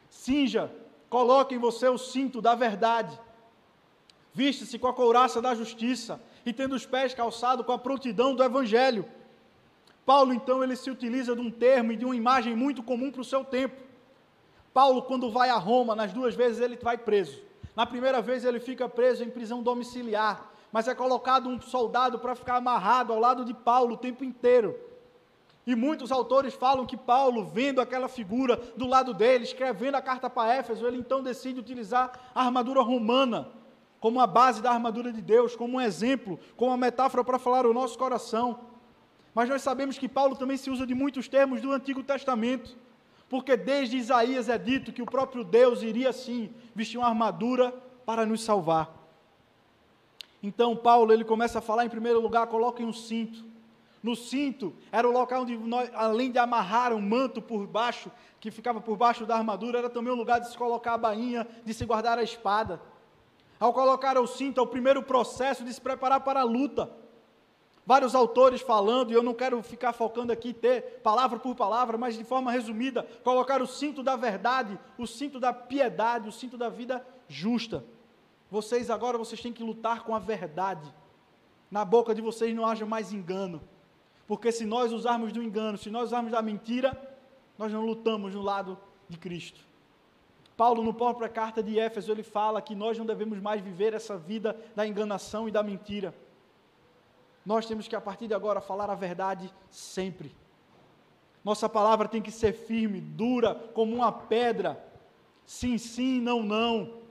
Cinja 0.10 0.72
Coloque 1.12 1.54
em 1.54 1.58
você 1.58 1.90
o 1.90 1.98
cinto 1.98 2.42
da 2.42 2.56
verdade. 2.56 3.20
Viste-se 4.34 4.80
com 4.80 4.88
a 4.88 4.94
couraça 4.94 5.42
da 5.42 5.54
justiça 5.54 6.22
e 6.46 6.54
tendo 6.54 6.74
os 6.74 6.86
pés 6.86 7.14
calçados 7.14 7.66
com 7.66 7.74
a 7.74 7.78
prontidão 7.78 8.34
do 8.34 8.42
evangelho. 8.42 9.06
Paulo, 10.12 10.34
então, 10.34 10.62
ele 10.62 10.76
se 10.76 10.92
utiliza 10.92 11.34
de 11.34 11.40
um 11.40 11.50
termo 11.50 11.94
e 11.94 11.96
de 11.96 12.04
uma 12.04 12.14
imagem 12.14 12.54
muito 12.54 12.84
comum 12.84 13.10
para 13.10 13.22
o 13.22 13.24
seu 13.24 13.46
tempo. 13.46 13.82
Paulo, 14.74 15.04
quando 15.04 15.32
vai 15.32 15.50
a 15.50 15.56
Roma, 15.56 15.96
nas 15.96 16.12
duas 16.12 16.36
vezes 16.36 16.60
ele 16.60 16.76
vai 16.76 16.98
preso. 16.98 17.42
Na 17.74 17.86
primeira 17.86 18.22
vez 18.22 18.44
ele 18.44 18.60
fica 18.60 18.90
preso 18.90 19.24
em 19.24 19.30
prisão 19.30 19.64
domiciliar, 19.64 20.52
mas 20.70 20.90
é 20.90 20.94
colocado 20.94 21.48
um 21.48 21.62
soldado 21.62 22.20
para 22.20 22.36
ficar 22.36 22.58
amarrado 22.58 23.14
ao 23.14 23.22
lado 23.22 23.46
de 23.46 23.54
Paulo 23.54 23.94
o 23.94 23.98
tempo 23.98 24.26
inteiro. 24.26 24.78
E 25.66 25.78
muitos 25.78 26.12
autores 26.12 26.54
falam 26.56 26.86
que 26.86 26.98
Paulo, 26.98 27.46
vendo 27.46 27.80
aquela 27.80 28.10
figura 28.10 28.58
do 28.76 28.88
lado 28.88 29.14
dele, 29.14 29.46
escrevendo 29.46 29.96
a 29.96 30.02
carta 30.02 30.30
para 30.30 30.54
Éfeso, 30.56 30.86
ele 30.86 30.98
então 30.98 31.24
decide 31.24 31.58
utilizar 31.58 32.12
a 32.36 32.44
armadura 32.44 32.82
romana 32.82 33.48
como 34.02 34.20
a 34.20 34.28
base 34.28 34.62
da 34.62 34.72
armadura 34.72 35.14
de 35.14 35.22
Deus, 35.22 35.56
como 35.56 35.78
um 35.78 35.82
exemplo, 35.82 36.38
como 36.58 36.72
uma 36.72 36.76
metáfora 36.78 37.24
para 37.24 37.40
falar 37.40 37.66
o 37.66 37.74
nosso 37.74 37.98
coração. 37.98 38.71
Mas 39.34 39.48
nós 39.50 39.62
sabemos 39.62 39.98
que 39.98 40.10
Paulo 40.10 40.36
também 40.36 40.58
se 40.58 40.70
usa 40.70 40.86
de 40.86 40.94
muitos 40.94 41.28
termos 41.28 41.62
do 41.62 41.72
Antigo 41.72 42.04
Testamento. 42.04 42.76
porque 43.32 43.56
desde 43.56 43.96
Isaías 43.96 44.50
é 44.50 44.58
dito 44.58 44.92
que 44.92 45.02
o 45.02 45.06
próprio 45.06 45.42
Deus 45.42 45.82
iria 45.84 46.12
sim 46.12 46.54
vestir 46.76 46.98
uma 46.98 47.08
armadura 47.08 47.74
para 48.06 48.26
nos 48.26 48.44
salvar. 48.44 48.94
Então 50.44 50.76
Paulo 50.76 51.14
ele 51.14 51.24
começa 51.24 51.60
a 51.60 51.62
falar 51.62 51.86
em 51.86 51.90
primeiro 51.90 52.20
lugar, 52.20 52.46
coloquem 52.48 52.86
um 52.86 52.92
cinto. 52.92 53.46
No 54.04 54.18
cinto 54.18 54.74
era 54.92 55.08
o 55.08 55.14
local 55.14 55.44
onde 55.44 55.56
nós, 55.58 55.90
além 55.94 56.30
de 56.30 56.40
amarrar 56.40 56.92
um 56.94 57.00
manto 57.00 57.42
por 57.42 57.66
baixo, 57.66 58.12
que 58.38 58.52
ficava 58.52 58.82
por 58.82 58.98
baixo 58.98 59.26
da 59.26 59.38
armadura, 59.38 59.80
era 59.80 59.90
também 59.90 60.12
um 60.12 60.18
lugar 60.18 60.42
de 60.42 60.50
se 60.50 60.58
colocar 60.58 60.96
a 60.96 60.98
bainha, 60.98 61.48
de 61.64 61.74
se 61.74 61.86
guardar 61.86 62.20
a 62.20 62.24
espada. 62.24 62.82
Ao 63.58 63.72
colocar 63.72 64.18
o 64.18 64.28
cinto, 64.28 64.60
é 64.60 64.64
o 64.64 64.68
primeiro 64.68 65.02
processo 65.02 65.64
de 65.64 65.74
se 65.74 65.80
preparar 65.80 66.20
para 66.20 66.42
a 66.42 66.44
luta. 66.44 66.92
Vários 67.86 68.14
autores 68.14 68.62
falando, 68.62 69.12
e 69.12 69.14
eu 69.14 69.24
não 69.24 69.34
quero 69.34 69.62
ficar 69.64 69.92
focando 69.92 70.32
aqui, 70.32 70.54
ter 70.54 71.00
palavra 71.02 71.40
por 71.40 71.56
palavra, 71.56 71.98
mas 71.98 72.16
de 72.16 72.24
forma 72.24 72.52
resumida, 72.52 73.04
colocar 73.24 73.62
o 73.62 73.68
cinto 73.68 74.04
da 74.04 74.16
verdade, 74.16 74.78
o 74.98 75.08
cinto 75.08 75.40
da 75.40 75.52
piedade, 75.52 76.30
o 76.30 76.32
cinto 76.32 76.58
da 76.58 76.70
vida 76.70 77.06
justa. 77.28 77.84
Vocês 78.52 78.90
agora, 78.90 79.18
vocês 79.18 79.42
têm 79.42 79.54
que 79.54 79.64
lutar 79.64 80.04
com 80.04 80.14
a 80.14 80.20
verdade. 80.20 80.94
Na 81.72 81.84
boca 81.84 82.14
de 82.14 82.22
vocês 82.22 82.54
não 82.54 82.66
haja 82.66 82.86
mais 82.86 83.12
engano. 83.12 83.62
Porque 84.28 84.52
se 84.52 84.66
nós 84.66 84.92
usarmos 84.92 85.32
do 85.32 85.42
engano, 85.42 85.78
se 85.78 85.90
nós 85.90 86.10
usarmos 86.10 86.32
da 86.32 86.42
mentira, 86.42 86.96
nós 87.58 87.72
não 87.72 87.86
lutamos 87.86 88.36
no 88.36 88.42
lado 88.42 88.78
de 89.10 89.18
Cristo. 89.18 89.60
Paulo, 90.56 90.84
no 90.84 90.94
própria 90.94 91.28
carta 91.28 91.64
de 91.64 91.80
Éfeso, 91.80 92.12
ele 92.12 92.24
fala 92.24 92.62
que 92.62 92.76
nós 92.76 92.98
não 92.98 93.06
devemos 93.06 93.40
mais 93.40 93.62
viver 93.62 93.94
essa 93.94 94.18
vida 94.18 94.56
da 94.76 94.86
enganação 94.86 95.50
e 95.50 95.52
da 95.52 95.64
mentira. 95.64 96.14
Nós 97.46 97.66
temos 97.66 97.88
que, 97.88 97.96
a 97.96 98.02
partir 98.02 98.28
de 98.28 98.34
agora, 98.34 98.62
falar 98.62 98.90
a 98.90 98.96
verdade 98.96 99.54
sempre. 99.70 100.36
Nossa 101.44 101.68
palavra 101.68 102.08
tem 102.08 102.22
que 102.22 102.32
ser 102.32 102.54
firme, 102.54 103.02
dura, 103.02 103.56
como 103.74 103.96
uma 103.96 104.12
pedra. 104.12 104.84
Sim, 105.46 105.78
sim, 105.78 106.22
não, 106.22 106.44
não. 106.44 107.02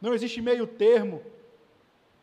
Não 0.00 0.14
existe 0.14 0.40
meio 0.40 0.66
termo. 0.66 1.20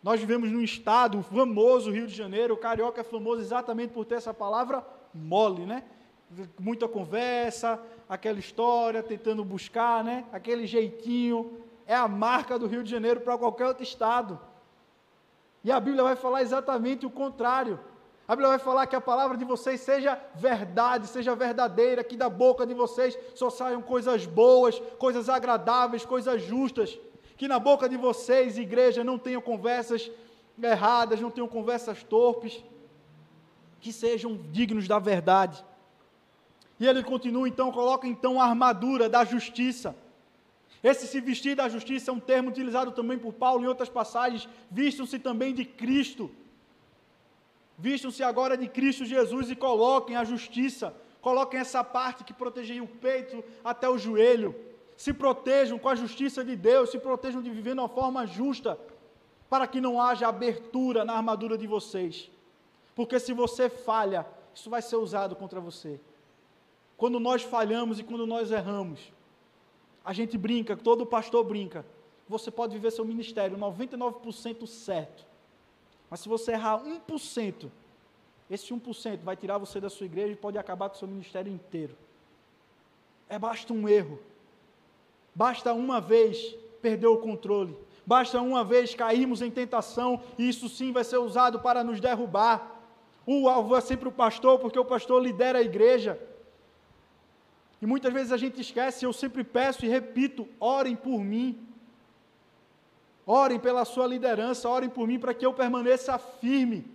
Nós 0.01 0.19
vivemos 0.19 0.49
num 0.49 0.61
estado 0.61 1.21
famoso, 1.21 1.91
Rio 1.91 2.07
de 2.07 2.15
Janeiro. 2.15 2.53
O 2.53 2.57
carioca 2.57 3.01
é 3.01 3.03
famoso 3.03 3.41
exatamente 3.41 3.91
por 3.91 4.05
ter 4.05 4.15
essa 4.15 4.33
palavra 4.33 4.85
mole, 5.13 5.65
né? 5.65 5.83
Muita 6.57 6.87
conversa, 6.87 7.81
aquela 8.07 8.39
história, 8.39 9.03
tentando 9.03 9.43
buscar, 9.43 10.03
né? 10.03 10.25
Aquele 10.31 10.65
jeitinho. 10.65 11.61
É 11.85 11.95
a 11.95 12.07
marca 12.07 12.57
do 12.57 12.67
Rio 12.67 12.83
de 12.83 12.89
Janeiro 12.89 13.19
para 13.19 13.37
qualquer 13.37 13.67
outro 13.67 13.83
estado. 13.83 14.39
E 15.63 15.71
a 15.71 15.79
Bíblia 15.79 16.03
vai 16.03 16.15
falar 16.15 16.41
exatamente 16.41 17.05
o 17.05 17.09
contrário. 17.09 17.79
A 18.27 18.35
Bíblia 18.35 18.49
vai 18.49 18.59
falar 18.59 18.85
que 18.87 18.95
a 18.95 19.01
palavra 19.01 19.35
de 19.35 19.43
vocês 19.43 19.81
seja 19.81 20.19
verdade, 20.35 21.07
seja 21.07 21.35
verdadeira, 21.35 22.03
que 22.03 22.15
da 22.15 22.29
boca 22.29 22.65
de 22.65 22.73
vocês 22.73 23.17
só 23.33 23.49
saiam 23.49 23.81
coisas 23.81 24.25
boas, 24.25 24.79
coisas 24.97 25.27
agradáveis, 25.29 26.05
coisas 26.05 26.41
justas. 26.41 26.97
Que 27.35 27.47
na 27.47 27.57
boca 27.57 27.89
de 27.89 27.97
vocês, 27.97 28.57
igreja, 28.57 29.03
não 29.03 29.17
tenham 29.17 29.41
conversas 29.41 30.11
erradas, 30.61 31.19
não 31.19 31.31
tenham 31.31 31.47
conversas 31.47 32.03
torpes, 32.03 32.63
que 33.79 33.91
sejam 33.91 34.37
dignos 34.51 34.87
da 34.87 34.99
verdade. 34.99 35.65
E 36.79 36.87
ele 36.87 37.03
continua 37.03 37.47
então, 37.47 37.71
coloca 37.71 38.07
então 38.07 38.39
a 38.41 38.45
armadura 38.45 39.09
da 39.09 39.25
justiça. 39.25 39.95
Esse 40.83 41.07
se 41.07 41.19
vestir 41.19 41.55
da 41.55 41.67
justiça 41.67 42.09
é 42.09 42.13
um 42.13 42.19
termo 42.19 42.49
utilizado 42.49 42.91
também 42.91 43.17
por 43.17 43.33
Paulo 43.33 43.63
em 43.63 43.67
outras 43.67 43.89
passagens. 43.89 44.47
Vistam-se 44.71 45.19
também 45.19 45.53
de 45.53 45.65
Cristo. 45.65 46.31
Vistam-se 47.77 48.23
agora 48.23 48.57
de 48.57 48.67
Cristo 48.67 49.05
Jesus 49.05 49.49
e 49.49 49.55
coloquem 49.55 50.15
a 50.15 50.23
justiça. 50.23 50.93
Coloquem 51.21 51.59
essa 51.59 51.83
parte 51.83 52.23
que 52.23 52.33
protegeria 52.33 52.83
o 52.83 52.87
peito 52.87 53.43
até 53.63 53.89
o 53.89 53.97
joelho. 53.97 54.55
Se 54.95 55.13
protejam 55.13 55.77
com 55.77 55.89
a 55.89 55.95
justiça 55.95 56.43
de 56.43 56.55
Deus. 56.55 56.91
Se 56.91 56.99
protejam 56.99 57.41
de 57.41 57.49
viver 57.49 57.73
de 57.73 57.79
uma 57.79 57.89
forma 57.89 58.25
justa. 58.25 58.79
Para 59.49 59.67
que 59.67 59.81
não 59.81 60.01
haja 60.01 60.27
abertura 60.27 61.03
na 61.03 61.13
armadura 61.13 61.57
de 61.57 61.67
vocês. 61.67 62.31
Porque 62.95 63.19
se 63.19 63.33
você 63.33 63.69
falha, 63.69 64.25
isso 64.53 64.69
vai 64.69 64.81
ser 64.81 64.95
usado 64.95 65.35
contra 65.35 65.59
você. 65.59 65.99
Quando 66.95 67.19
nós 67.19 67.43
falhamos 67.43 67.99
e 67.99 68.03
quando 68.03 68.27
nós 68.27 68.51
erramos, 68.51 69.11
a 70.03 70.13
gente 70.13 70.37
brinca, 70.37 70.75
todo 70.75 71.05
pastor 71.05 71.43
brinca. 71.43 71.85
Você 72.27 72.51
pode 72.51 72.73
viver 72.73 72.91
seu 72.91 73.03
ministério 73.03 73.57
99% 73.57 74.67
certo. 74.67 75.25
Mas 76.09 76.21
se 76.21 76.29
você 76.29 76.53
errar 76.53 76.83
1%, 76.83 77.69
esse 78.49 78.73
1% 78.73 79.19
vai 79.19 79.35
tirar 79.35 79.57
você 79.57 79.79
da 79.79 79.89
sua 79.89 80.05
igreja 80.05 80.33
e 80.33 80.35
pode 80.35 80.57
acabar 80.57 80.89
com 80.89 80.95
o 80.95 80.97
seu 80.99 81.07
ministério 81.07 81.51
inteiro. 81.51 81.95
É 83.27 83.37
basta 83.37 83.71
um 83.73 83.87
erro. 83.87 84.19
Basta 85.35 85.73
uma 85.73 86.01
vez 86.01 86.55
perder 86.81 87.07
o 87.07 87.17
controle. 87.17 87.77
Basta 88.05 88.41
uma 88.41 88.63
vez 88.63 88.95
cairmos 88.95 89.41
em 89.41 89.51
tentação 89.51 90.21
e 90.37 90.49
isso 90.49 90.67
sim 90.67 90.91
vai 90.91 91.03
ser 91.03 91.17
usado 91.17 91.59
para 91.59 91.83
nos 91.83 91.99
derrubar. 91.99 92.81
O 93.25 93.47
alvo 93.47 93.75
é 93.75 93.81
sempre 93.81 94.09
o 94.09 94.11
pastor, 94.11 94.57
porque 94.57 94.79
o 94.79 94.85
pastor 94.85 95.21
lidera 95.21 95.59
a 95.59 95.61
igreja. 95.61 96.19
E 97.81 97.85
muitas 97.85 98.11
vezes 98.11 98.31
a 98.31 98.37
gente 98.37 98.59
esquece, 98.59 99.05
eu 99.05 99.13
sempre 99.13 99.43
peço 99.43 99.85
e 99.85 99.89
repito: 99.89 100.47
orem 100.59 100.95
por 100.95 101.19
mim. 101.19 101.67
Orem 103.25 103.59
pela 103.59 103.85
sua 103.85 104.07
liderança, 104.07 104.67
orem 104.67 104.89
por 104.89 105.07
mim 105.07 105.19
para 105.19 105.33
que 105.33 105.45
eu 105.45 105.53
permaneça 105.53 106.17
firme. 106.17 106.85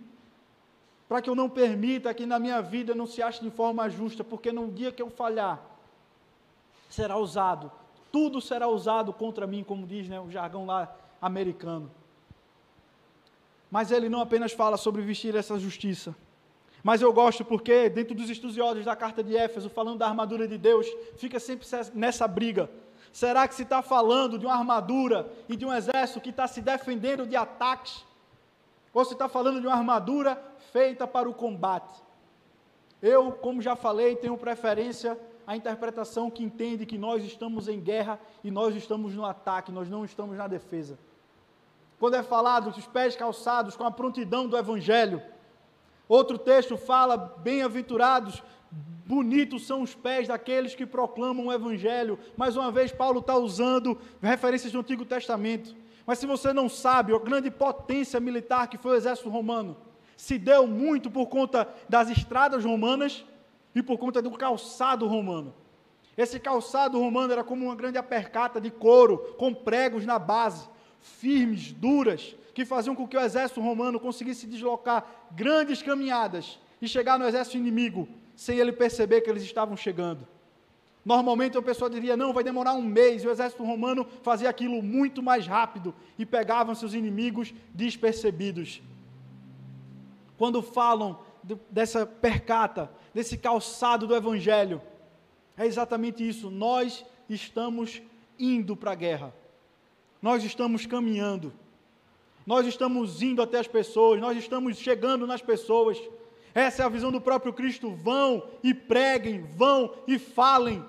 Para 1.07 1.21
que 1.21 1.29
eu 1.29 1.35
não 1.35 1.49
permita 1.49 2.13
que 2.13 2.25
na 2.25 2.37
minha 2.37 2.61
vida 2.61 2.93
não 2.93 3.05
se 3.05 3.21
ache 3.21 3.41
de 3.41 3.49
forma 3.49 3.89
justa, 3.89 4.23
porque 4.23 4.51
no 4.51 4.71
dia 4.71 4.91
que 4.91 5.01
eu 5.01 5.09
falhar, 5.09 5.63
será 6.89 7.17
usado, 7.17 7.71
tudo 8.11 8.41
será 8.41 8.67
usado 8.67 9.13
contra 9.13 9.45
mim, 9.45 9.63
como 9.63 9.85
diz 9.85 10.09
né, 10.09 10.19
o 10.19 10.29
jargão 10.29 10.65
lá 10.65 10.93
americano. 11.21 11.91
Mas 13.69 13.91
ele 13.91 14.09
não 14.09 14.21
apenas 14.21 14.51
fala 14.51 14.77
sobre 14.77 15.01
vestir 15.01 15.35
essa 15.35 15.59
justiça, 15.59 16.15
mas 16.85 17.01
eu 17.01 17.11
gosto 17.11 17.43
porque, 17.43 17.89
dentro 17.89 18.13
dos 18.13 18.29
estudiosos 18.29 18.85
da 18.85 18.95
carta 18.95 19.23
de 19.23 19.35
Éfeso, 19.35 19.71
falando 19.71 19.97
da 19.97 20.07
armadura 20.07 20.47
de 20.47 20.55
Deus, 20.55 20.85
fica 21.17 21.39
sempre 21.39 21.65
nessa 21.95 22.27
briga. 22.27 22.69
Será 23.11 23.47
que 23.47 23.55
se 23.55 23.63
está 23.63 23.81
falando 23.81 24.37
de 24.37 24.45
uma 24.45 24.53
armadura 24.53 25.27
e 25.49 25.55
de 25.55 25.65
um 25.65 25.73
exército 25.73 26.21
que 26.21 26.29
está 26.29 26.45
se 26.45 26.61
defendendo 26.61 27.25
de 27.25 27.35
ataques? 27.35 28.05
Ou 28.93 29.03
se 29.03 29.13
está 29.13 29.27
falando 29.27 29.59
de 29.59 29.65
uma 29.65 29.75
armadura 29.75 30.39
feita 30.71 31.07
para 31.07 31.27
o 31.27 31.33
combate? 31.33 31.91
Eu, 33.01 33.31
como 33.31 33.63
já 33.63 33.75
falei, 33.75 34.15
tenho 34.15 34.37
preferência 34.37 35.19
à 35.47 35.55
interpretação 35.55 36.29
que 36.29 36.43
entende 36.43 36.85
que 36.85 36.99
nós 36.99 37.23
estamos 37.23 37.67
em 37.67 37.79
guerra 37.79 38.19
e 38.43 38.51
nós 38.51 38.75
estamos 38.75 39.15
no 39.15 39.25
ataque, 39.25 39.71
nós 39.71 39.89
não 39.89 40.05
estamos 40.05 40.37
na 40.37 40.47
defesa. 40.47 40.99
Quando 41.99 42.13
é 42.13 42.21
falado 42.21 42.69
dos 42.69 42.85
pés 42.85 43.15
calçados 43.15 43.75
com 43.75 43.85
a 43.85 43.89
prontidão 43.89 44.47
do 44.47 44.55
Evangelho, 44.55 45.19
Outro 46.07 46.37
texto 46.37 46.77
fala: 46.77 47.17
bem-aventurados, 47.17 48.43
bonitos 49.05 49.65
são 49.65 49.81
os 49.81 49.93
pés 49.95 50.27
daqueles 50.27 50.75
que 50.75 50.85
proclamam 50.85 51.47
o 51.47 51.53
Evangelho. 51.53 52.19
Mais 52.35 52.55
uma 52.55 52.71
vez, 52.71 52.91
Paulo 52.91 53.19
está 53.19 53.35
usando 53.35 53.97
referências 54.21 54.71
do 54.71 54.79
Antigo 54.79 55.05
Testamento. 55.05 55.75
Mas 56.05 56.19
se 56.19 56.27
você 56.27 56.53
não 56.53 56.69
sabe, 56.69 57.13
a 57.13 57.19
grande 57.19 57.49
potência 57.49 58.19
militar 58.19 58.67
que 58.67 58.77
foi 58.77 58.91
o 58.91 58.95
exército 58.95 59.29
romano 59.29 59.75
se 60.15 60.37
deu 60.37 60.65
muito 60.65 61.11
por 61.11 61.27
conta 61.27 61.67
das 61.89 62.09
estradas 62.09 62.63
romanas 62.63 63.25
e 63.73 63.83
por 63.83 63.97
conta 63.97 64.21
do 64.21 64.31
calçado 64.31 65.07
romano. 65.07 65.53
Esse 66.17 66.39
calçado 66.39 66.97
romano 66.97 67.33
era 67.33 67.43
como 67.43 67.65
uma 67.65 67.75
grande 67.75 67.97
apercata 67.97 68.61
de 68.61 68.71
couro, 68.71 69.35
com 69.37 69.53
pregos 69.53 70.05
na 70.05 70.17
base, 70.17 70.67
firmes, 71.01 71.73
duras, 71.73 72.35
que 72.55 72.63
faziam 72.63 72.95
com 72.95 73.05
que 73.05 73.17
o 73.17 73.19
exército 73.19 73.59
romano 73.59 73.99
conseguisse 73.99 74.47
deslocar 74.47 75.05
grandes 75.31 75.83
caminhadas 75.83 76.57
e 76.81 76.87
chegar 76.87 77.19
no 77.19 77.27
exército 77.27 77.57
inimigo 77.57 78.07
sem 78.33 78.57
ele 78.57 78.71
perceber 78.71 79.21
que 79.21 79.29
eles 79.29 79.43
estavam 79.43 79.75
chegando. 79.75 80.25
Normalmente 81.03 81.57
a 81.57 81.61
pessoa 81.61 81.89
diria, 81.89 82.15
não, 82.15 82.31
vai 82.31 82.45
demorar 82.45 82.73
um 82.73 82.81
mês, 82.81 83.23
e 83.23 83.27
o 83.27 83.29
exército 83.29 83.61
romano 83.63 84.07
fazia 84.23 84.49
aquilo 84.49 84.81
muito 84.81 85.21
mais 85.21 85.45
rápido 85.45 85.93
e 86.17 86.25
pegavam 86.25 86.73
seus 86.73 86.93
inimigos 86.93 87.53
despercebidos. 87.73 88.81
Quando 90.37 90.61
falam 90.61 91.19
dessa 91.69 92.05
percata, 92.05 92.89
desse 93.13 93.37
calçado 93.37 94.07
do 94.07 94.15
evangelho, 94.15 94.81
é 95.57 95.65
exatamente 95.65 96.27
isso. 96.27 96.49
Nós 96.49 97.05
estamos 97.29 98.01
indo 98.39 98.77
para 98.77 98.93
a 98.93 98.95
guerra, 98.95 99.33
nós 100.21 100.41
estamos 100.43 100.85
caminhando 100.85 101.53
nós 102.45 102.67
estamos 102.67 103.21
indo 103.21 103.41
até 103.41 103.59
as 103.59 103.67
pessoas, 103.67 104.21
nós 104.21 104.37
estamos 104.37 104.77
chegando 104.77 105.25
nas 105.25 105.41
pessoas. 105.41 105.99
Essa 106.53 106.83
é 106.83 106.85
a 106.85 106.89
visão 106.89 107.11
do 107.11 107.19
próprio 107.19 107.51
Cristo. 107.51 107.91
Vão 107.91 108.43
e 108.63 108.73
preguem, 108.73 109.41
vão 109.41 109.93
e 110.07 110.19
falem, 110.19 110.85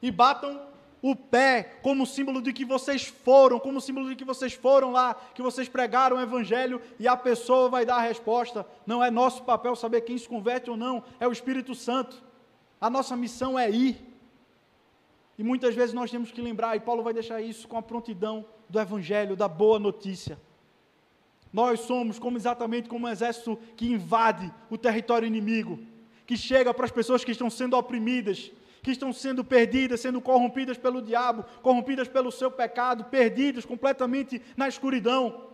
e 0.00 0.10
batam 0.10 0.60
o 1.02 1.16
pé 1.16 1.78
como 1.82 2.06
símbolo 2.06 2.42
de 2.42 2.52
que 2.52 2.64
vocês 2.64 3.06
foram, 3.06 3.58
como 3.58 3.80
símbolo 3.80 4.08
de 4.08 4.16
que 4.16 4.24
vocês 4.24 4.52
foram 4.52 4.92
lá, 4.92 5.14
que 5.34 5.42
vocês 5.42 5.68
pregaram 5.68 6.16
o 6.16 6.20
Evangelho 6.20 6.80
e 6.98 7.08
a 7.08 7.16
pessoa 7.16 7.68
vai 7.68 7.84
dar 7.84 7.96
a 7.96 8.02
resposta. 8.02 8.66
Não 8.86 9.02
é 9.02 9.10
nosso 9.10 9.42
papel 9.42 9.74
saber 9.74 10.02
quem 10.02 10.16
se 10.16 10.28
converte 10.28 10.70
ou 10.70 10.76
não, 10.76 11.02
é 11.18 11.26
o 11.26 11.32
Espírito 11.32 11.74
Santo. 11.74 12.22
A 12.80 12.88
nossa 12.88 13.16
missão 13.16 13.58
é 13.58 13.70
ir. 13.70 13.98
E 15.38 15.42
muitas 15.42 15.74
vezes 15.74 15.94
nós 15.94 16.10
temos 16.10 16.30
que 16.30 16.40
lembrar, 16.42 16.76
e 16.76 16.80
Paulo 16.80 17.02
vai 17.02 17.14
deixar 17.14 17.40
isso 17.40 17.66
com 17.66 17.78
a 17.78 17.82
prontidão 17.82 18.44
do 18.68 18.78
Evangelho, 18.78 19.34
da 19.34 19.48
boa 19.48 19.78
notícia. 19.78 20.38
Nós 21.52 21.80
somos 21.80 22.18
como 22.18 22.36
exatamente 22.36 22.88
como 22.88 23.06
um 23.06 23.10
exército 23.10 23.58
que 23.76 23.90
invade 23.90 24.52
o 24.68 24.78
território 24.78 25.26
inimigo, 25.26 25.80
que 26.26 26.36
chega 26.36 26.72
para 26.72 26.84
as 26.84 26.92
pessoas 26.92 27.24
que 27.24 27.32
estão 27.32 27.50
sendo 27.50 27.76
oprimidas, 27.76 28.52
que 28.82 28.92
estão 28.92 29.12
sendo 29.12 29.44
perdidas, 29.44 30.00
sendo 30.00 30.20
corrompidas 30.20 30.78
pelo 30.78 31.02
diabo, 31.02 31.44
corrompidas 31.60 32.08
pelo 32.08 32.30
seu 32.30 32.50
pecado, 32.50 33.04
perdidas 33.04 33.64
completamente 33.64 34.40
na 34.56 34.68
escuridão. 34.68 35.48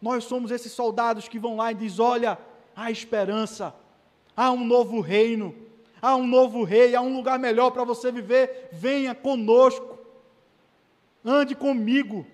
Nós 0.00 0.24
somos 0.24 0.50
esses 0.50 0.72
soldados 0.72 1.28
que 1.28 1.38
vão 1.38 1.56
lá 1.56 1.72
e 1.72 1.74
diz: 1.74 1.98
"Olha, 1.98 2.38
há 2.74 2.90
esperança, 2.90 3.74
há 4.34 4.50
um 4.50 4.64
novo 4.64 5.00
reino, 5.00 5.54
há 6.00 6.16
um 6.16 6.26
novo 6.26 6.64
rei, 6.64 6.94
há 6.96 7.02
um 7.02 7.14
lugar 7.14 7.38
melhor 7.38 7.70
para 7.70 7.84
você 7.84 8.10
viver. 8.10 8.70
Venha 8.72 9.14
conosco. 9.14 9.98
Ande 11.22 11.54
comigo." 11.54 12.26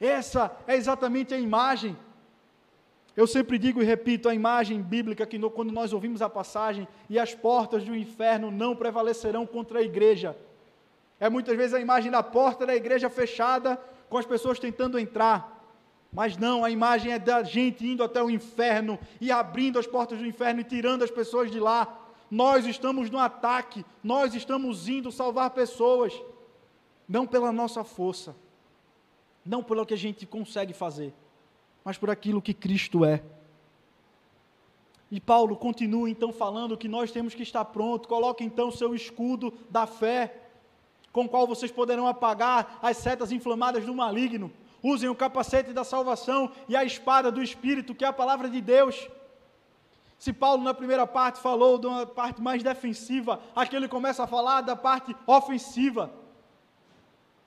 Essa 0.00 0.54
é 0.66 0.74
exatamente 0.74 1.32
a 1.32 1.38
imagem 1.38 1.96
eu 3.16 3.26
sempre 3.28 3.58
digo 3.58 3.80
e 3.80 3.84
repito 3.84 4.28
a 4.28 4.34
imagem 4.34 4.82
bíblica 4.82 5.24
que 5.24 5.38
no, 5.38 5.48
quando 5.48 5.72
nós 5.72 5.92
ouvimos 5.92 6.20
a 6.20 6.28
passagem 6.28 6.88
e 7.08 7.18
as 7.18 7.32
portas 7.32 7.84
do 7.84 7.94
inferno 7.94 8.50
não 8.50 8.74
prevalecerão 8.74 9.46
contra 9.46 9.78
a 9.78 9.82
igreja. 9.82 10.36
É 11.20 11.28
muitas 11.28 11.56
vezes 11.56 11.74
a 11.74 11.80
imagem 11.80 12.10
da 12.10 12.24
porta 12.24 12.66
da 12.66 12.74
igreja 12.74 13.08
fechada 13.08 13.80
com 14.08 14.18
as 14.18 14.26
pessoas 14.26 14.58
tentando 14.58 14.98
entrar. 14.98 15.64
Mas 16.12 16.36
não, 16.36 16.64
a 16.64 16.70
imagem 16.70 17.12
é 17.12 17.18
da 17.18 17.42
gente 17.44 17.86
indo 17.86 18.02
até 18.02 18.20
o 18.20 18.30
inferno 18.30 18.98
e 19.20 19.30
abrindo 19.30 19.78
as 19.78 19.86
portas 19.86 20.18
do 20.18 20.26
inferno 20.26 20.60
e 20.60 20.64
tirando 20.64 21.04
as 21.04 21.10
pessoas 21.10 21.52
de 21.52 21.60
lá. 21.60 22.00
Nós 22.28 22.66
estamos 22.66 23.10
no 23.10 23.18
ataque, 23.18 23.84
nós 24.02 24.34
estamos 24.34 24.88
indo 24.88 25.12
salvar 25.12 25.50
pessoas, 25.50 26.20
não 27.08 27.26
pela 27.28 27.52
nossa 27.52 27.84
força, 27.84 28.34
não 29.46 29.62
pelo 29.62 29.86
que 29.86 29.94
a 29.94 29.96
gente 29.96 30.26
consegue 30.26 30.72
fazer 30.72 31.14
mas 31.84 31.98
por 31.98 32.10
aquilo 32.10 32.40
que 32.40 32.54
Cristo 32.54 33.04
é. 33.04 33.22
E 35.10 35.20
Paulo 35.20 35.56
continua 35.56 36.08
então 36.08 36.32
falando 36.32 36.76
que 36.76 36.88
nós 36.88 37.12
temos 37.12 37.34
que 37.34 37.42
estar 37.42 37.64
pronto. 37.66 38.08
Coloque 38.08 38.42
então 38.42 38.68
o 38.68 38.72
seu 38.72 38.94
escudo 38.94 39.52
da 39.70 39.86
fé, 39.86 40.34
com 41.12 41.26
o 41.26 41.28
qual 41.28 41.46
vocês 41.46 41.70
poderão 41.70 42.08
apagar 42.08 42.78
as 42.82 42.96
setas 42.96 43.30
inflamadas 43.30 43.84
do 43.84 43.94
maligno. 43.94 44.50
Usem 44.82 45.08
o 45.08 45.14
capacete 45.14 45.72
da 45.72 45.84
salvação 45.84 46.50
e 46.68 46.74
a 46.74 46.84
espada 46.84 47.30
do 47.30 47.42
Espírito, 47.42 47.94
que 47.94 48.04
é 48.04 48.08
a 48.08 48.12
palavra 48.12 48.48
de 48.48 48.60
Deus. 48.60 49.08
Se 50.18 50.32
Paulo 50.32 50.62
na 50.64 50.74
primeira 50.74 51.06
parte 51.06 51.38
falou 51.38 51.78
de 51.78 51.86
uma 51.86 52.06
parte 52.06 52.40
mais 52.40 52.62
defensiva, 52.62 53.40
aqui 53.54 53.76
ele 53.76 53.88
começa 53.88 54.24
a 54.24 54.26
falar 54.26 54.62
da 54.62 54.74
parte 54.74 55.14
ofensiva. 55.26 56.10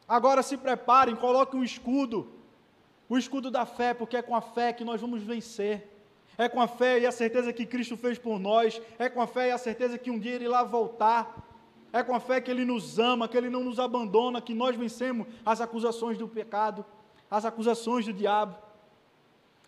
Agora 0.07 0.41
se 0.41 0.55
preparem, 0.55 1.15
coloquem 1.15 1.59
um 1.59 1.63
escudo, 1.63 2.31
o 3.09 3.17
escudo 3.17 3.49
da 3.49 3.65
fé, 3.65 3.93
porque 3.93 4.17
é 4.17 4.21
com 4.21 4.35
a 4.35 4.41
fé 4.41 4.73
que 4.73 4.83
nós 4.83 4.99
vamos 4.99 5.23
vencer. 5.23 5.93
É 6.37 6.47
com 6.47 6.61
a 6.61 6.67
fé 6.67 6.99
e 6.99 7.05
a 7.05 7.11
certeza 7.11 7.51
que 7.51 7.65
Cristo 7.65 7.97
fez 7.97 8.17
por 8.17 8.39
nós. 8.39 8.81
É 8.99 9.09
com 9.09 9.21
a 9.21 9.27
fé 9.27 9.49
e 9.49 9.51
a 9.51 9.57
certeza 9.57 9.97
que 9.97 10.11
um 10.11 10.19
dia 10.19 10.35
Ele 10.35 10.45
irá 10.45 10.63
voltar. 10.63 11.43
É 11.91 12.03
com 12.03 12.13
a 12.13 12.19
fé 12.19 12.39
que 12.39 12.51
Ele 12.51 12.65
nos 12.65 12.99
ama, 12.99 13.27
que 13.27 13.37
Ele 13.37 13.49
não 13.49 13.63
nos 13.63 13.79
abandona, 13.79 14.41
que 14.41 14.53
nós 14.53 14.75
vencemos 14.75 15.25
as 15.45 15.61
acusações 15.61 16.17
do 16.17 16.27
pecado, 16.27 16.85
as 17.31 17.45
acusações 17.45 18.05
do 18.05 18.13
diabo. 18.13 18.55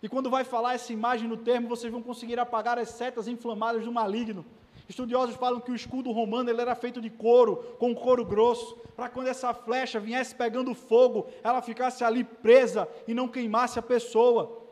E 0.01 0.07
quando 0.07 0.29
vai 0.29 0.43
falar 0.43 0.75
essa 0.75 0.93
imagem 0.93 1.27
no 1.27 1.37
termo, 1.37 1.67
vocês 1.67 1.91
vão 1.91 2.01
conseguir 2.01 2.39
apagar 2.39 2.77
as 2.77 2.89
setas 2.89 3.27
inflamadas 3.27 3.83
do 3.83 3.91
maligno. 3.91 4.45
Estudiosos 4.89 5.35
falam 5.35 5.59
que 5.61 5.71
o 5.71 5.75
escudo 5.75 6.11
romano 6.11 6.49
ele 6.49 6.59
era 6.59 6.73
feito 6.73 6.99
de 6.99 7.11
couro, 7.11 7.57
com 7.77 7.93
couro 7.93 8.25
grosso, 8.25 8.75
para 8.95 9.07
quando 9.07 9.27
essa 9.27 9.53
flecha 9.53 9.99
viesse 9.99 10.33
pegando 10.33 10.73
fogo, 10.73 11.27
ela 11.43 11.61
ficasse 11.61 12.03
ali 12.03 12.23
presa 12.23 12.89
e 13.07 13.13
não 13.13 13.27
queimasse 13.27 13.77
a 13.77 13.83
pessoa. 13.83 14.63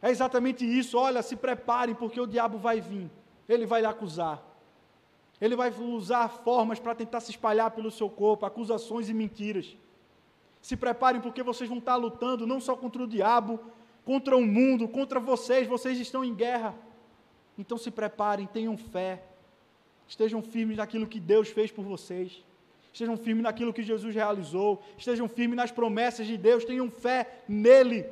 É 0.00 0.10
exatamente 0.10 0.64
isso. 0.64 0.96
Olha, 0.96 1.22
se 1.22 1.34
preparem, 1.34 1.92
porque 1.92 2.20
o 2.20 2.26
diabo 2.26 2.56
vai 2.56 2.80
vir, 2.80 3.10
ele 3.48 3.66
vai 3.66 3.80
lhe 3.80 3.86
acusar. 3.88 4.40
Ele 5.40 5.56
vai 5.56 5.72
usar 5.72 6.28
formas 6.28 6.78
para 6.78 6.94
tentar 6.94 7.18
se 7.18 7.32
espalhar 7.32 7.72
pelo 7.72 7.90
seu 7.90 8.08
corpo, 8.08 8.46
acusações 8.46 9.08
e 9.08 9.14
mentiras. 9.14 9.76
Se 10.60 10.76
preparem, 10.76 11.20
porque 11.20 11.42
vocês 11.42 11.68
vão 11.68 11.78
estar 11.78 11.96
lutando 11.96 12.46
não 12.46 12.60
só 12.60 12.76
contra 12.76 13.02
o 13.02 13.08
diabo, 13.08 13.58
contra 14.04 14.36
o 14.36 14.46
mundo, 14.46 14.86
contra 14.86 15.18
vocês, 15.18 15.66
vocês 15.66 15.98
estão 15.98 16.24
em 16.24 16.32
guerra. 16.32 16.76
Então 17.58 17.76
se 17.76 17.90
preparem, 17.90 18.46
tenham 18.46 18.76
fé, 18.76 19.22
estejam 20.08 20.42
firmes 20.42 20.76
naquilo 20.76 21.06
que 21.06 21.20
Deus 21.20 21.48
fez 21.48 21.70
por 21.70 21.84
vocês, 21.84 22.42
estejam 22.92 23.16
firmes 23.16 23.42
naquilo 23.42 23.72
que 23.72 23.82
Jesus 23.82 24.14
realizou, 24.14 24.82
estejam 24.96 25.28
firmes 25.28 25.56
nas 25.56 25.70
promessas 25.70 26.26
de 26.26 26.36
Deus, 26.36 26.64
tenham 26.64 26.90
fé 26.90 27.42
nele, 27.48 28.06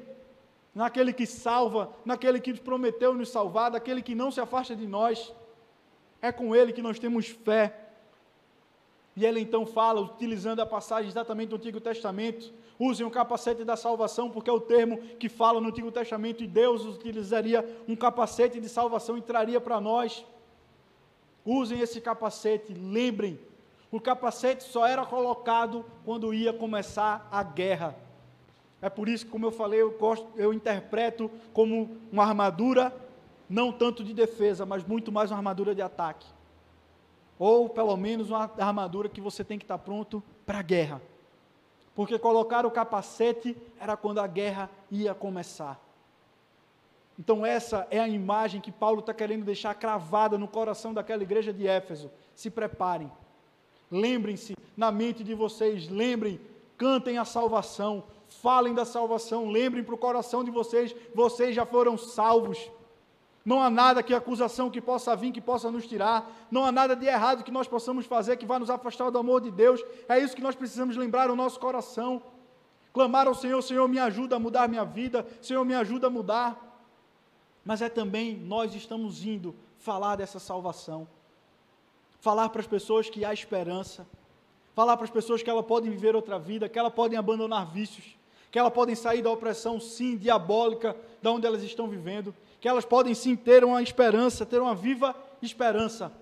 naquele 0.74 1.12
que 1.12 1.26
salva, 1.26 1.92
naquele 2.04 2.40
que 2.40 2.54
prometeu 2.54 3.14
nos 3.14 3.28
salvar, 3.28 3.70
daquele 3.70 4.02
que 4.02 4.14
não 4.14 4.30
se 4.30 4.40
afasta 4.40 4.74
de 4.74 4.86
nós. 4.86 5.32
É 6.22 6.30
com 6.30 6.54
ele 6.54 6.72
que 6.72 6.82
nós 6.82 6.98
temos 6.98 7.26
fé. 7.28 7.89
E 9.16 9.24
ele 9.24 9.40
então 9.40 9.66
fala, 9.66 10.00
utilizando 10.00 10.60
a 10.60 10.66
passagem 10.66 11.08
exatamente 11.08 11.48
do 11.48 11.56
Antigo 11.56 11.80
Testamento, 11.80 12.52
usem 12.78 13.04
o 13.04 13.10
capacete 13.10 13.64
da 13.64 13.76
salvação, 13.76 14.30
porque 14.30 14.48
é 14.48 14.52
o 14.52 14.60
termo 14.60 14.98
que 15.18 15.28
fala 15.28 15.60
no 15.60 15.68
Antigo 15.68 15.90
Testamento, 15.90 16.44
e 16.44 16.46
Deus 16.46 16.84
utilizaria 16.84 17.68
um 17.88 17.96
capacete 17.96 18.60
de 18.60 18.68
salvação 18.68 19.18
e 19.18 19.22
traria 19.22 19.60
para 19.60 19.80
nós. 19.80 20.24
Usem 21.44 21.80
esse 21.80 22.00
capacete, 22.00 22.72
lembrem, 22.72 23.38
o 23.90 24.00
capacete 24.00 24.62
só 24.62 24.86
era 24.86 25.04
colocado 25.04 25.84
quando 26.04 26.32
ia 26.32 26.52
começar 26.52 27.28
a 27.32 27.42
guerra. 27.42 27.96
É 28.80 28.88
por 28.88 29.08
isso 29.08 29.26
que, 29.26 29.32
como 29.32 29.44
eu 29.44 29.50
falei, 29.50 29.82
eu, 29.82 29.90
gosto, 29.90 30.26
eu 30.36 30.54
interpreto 30.54 31.30
como 31.52 31.98
uma 32.12 32.24
armadura, 32.24 32.94
não 33.48 33.72
tanto 33.72 34.04
de 34.04 34.14
defesa, 34.14 34.64
mas 34.64 34.84
muito 34.84 35.10
mais 35.10 35.30
uma 35.30 35.36
armadura 35.38 35.74
de 35.74 35.82
ataque 35.82 36.26
ou 37.40 37.70
pelo 37.70 37.96
menos 37.96 38.28
uma 38.28 38.50
armadura 38.58 39.08
que 39.08 39.18
você 39.18 39.42
tem 39.42 39.58
que 39.58 39.64
estar 39.64 39.78
pronto 39.78 40.22
para 40.44 40.58
a 40.58 40.62
guerra. 40.62 41.00
Porque 41.94 42.18
colocar 42.18 42.66
o 42.66 42.70
capacete 42.70 43.56
era 43.80 43.96
quando 43.96 44.18
a 44.18 44.26
guerra 44.26 44.68
ia 44.90 45.14
começar. 45.14 45.80
Então, 47.18 47.44
essa 47.44 47.86
é 47.90 47.98
a 47.98 48.06
imagem 48.06 48.60
que 48.60 48.70
Paulo 48.70 49.00
está 49.00 49.14
querendo 49.14 49.42
deixar 49.42 49.74
cravada 49.74 50.36
no 50.36 50.46
coração 50.46 50.92
daquela 50.92 51.22
igreja 51.22 51.50
de 51.50 51.66
Éfeso. 51.66 52.10
Se 52.34 52.50
preparem. 52.50 53.10
Lembrem-se 53.90 54.54
na 54.76 54.92
mente 54.92 55.24
de 55.24 55.34
vocês, 55.34 55.88
lembrem, 55.88 56.38
cantem 56.76 57.16
a 57.16 57.24
salvação, 57.24 58.04
falem 58.28 58.74
da 58.74 58.84
salvação, 58.84 59.50
lembrem 59.50 59.82
para 59.82 59.94
o 59.94 59.98
coração 59.98 60.44
de 60.44 60.50
vocês, 60.50 60.94
vocês 61.14 61.54
já 61.54 61.64
foram 61.64 61.96
salvos. 61.96 62.70
Não 63.44 63.62
há 63.62 63.70
nada 63.70 64.02
que 64.02 64.12
acusação 64.12 64.70
que 64.70 64.80
possa 64.80 65.16
vir, 65.16 65.32
que 65.32 65.40
possa 65.40 65.70
nos 65.70 65.86
tirar. 65.86 66.30
Não 66.50 66.64
há 66.64 66.70
nada 66.70 66.94
de 66.94 67.06
errado 67.06 67.42
que 67.42 67.50
nós 67.50 67.66
possamos 67.66 68.04
fazer 68.04 68.36
que 68.36 68.44
vá 68.44 68.58
nos 68.58 68.68
afastar 68.68 69.10
do 69.10 69.18
amor 69.18 69.40
de 69.40 69.50
Deus. 69.50 69.82
É 70.08 70.18
isso 70.18 70.36
que 70.36 70.42
nós 70.42 70.54
precisamos 70.54 70.96
lembrar 70.96 71.28
no 71.28 71.36
nosso 71.36 71.58
coração. 71.58 72.22
Clamar 72.92 73.26
ao 73.26 73.34
Senhor, 73.34 73.60
Senhor, 73.62 73.88
me 73.88 73.98
ajuda 73.98 74.36
a 74.36 74.38
mudar 74.38 74.68
minha 74.68 74.84
vida. 74.84 75.26
Senhor, 75.40 75.64
me 75.64 75.74
ajuda 75.74 76.08
a 76.08 76.10
mudar. 76.10 76.58
Mas 77.64 77.80
é 77.80 77.88
também 77.88 78.36
nós 78.36 78.74
estamos 78.74 79.24
indo 79.24 79.54
falar 79.78 80.16
dessa 80.16 80.38
salvação. 80.38 81.08
Falar 82.20 82.50
para 82.50 82.60
as 82.60 82.66
pessoas 82.66 83.08
que 83.08 83.24
há 83.24 83.32
esperança. 83.32 84.06
Falar 84.74 84.98
para 84.98 85.04
as 85.04 85.10
pessoas 85.10 85.42
que 85.42 85.48
elas 85.48 85.64
podem 85.64 85.90
viver 85.90 86.14
outra 86.14 86.38
vida, 86.38 86.68
que 86.68 86.78
elas 86.78 86.92
podem 86.92 87.18
abandonar 87.18 87.66
vícios, 87.70 88.16
que 88.50 88.58
elas 88.58 88.72
podem 88.72 88.94
sair 88.94 89.22
da 89.22 89.30
opressão, 89.30 89.80
sim, 89.80 90.16
diabólica, 90.16 90.94
da 91.22 91.30
onde 91.30 91.46
elas 91.46 91.62
estão 91.62 91.88
vivendo 91.88 92.34
que 92.60 92.68
elas 92.68 92.84
podem 92.84 93.14
sim 93.14 93.34
ter 93.34 93.64
uma 93.64 93.82
esperança, 93.82 94.44
ter 94.44 94.60
uma 94.60 94.74
viva 94.74 95.16
esperança. 95.40 96.12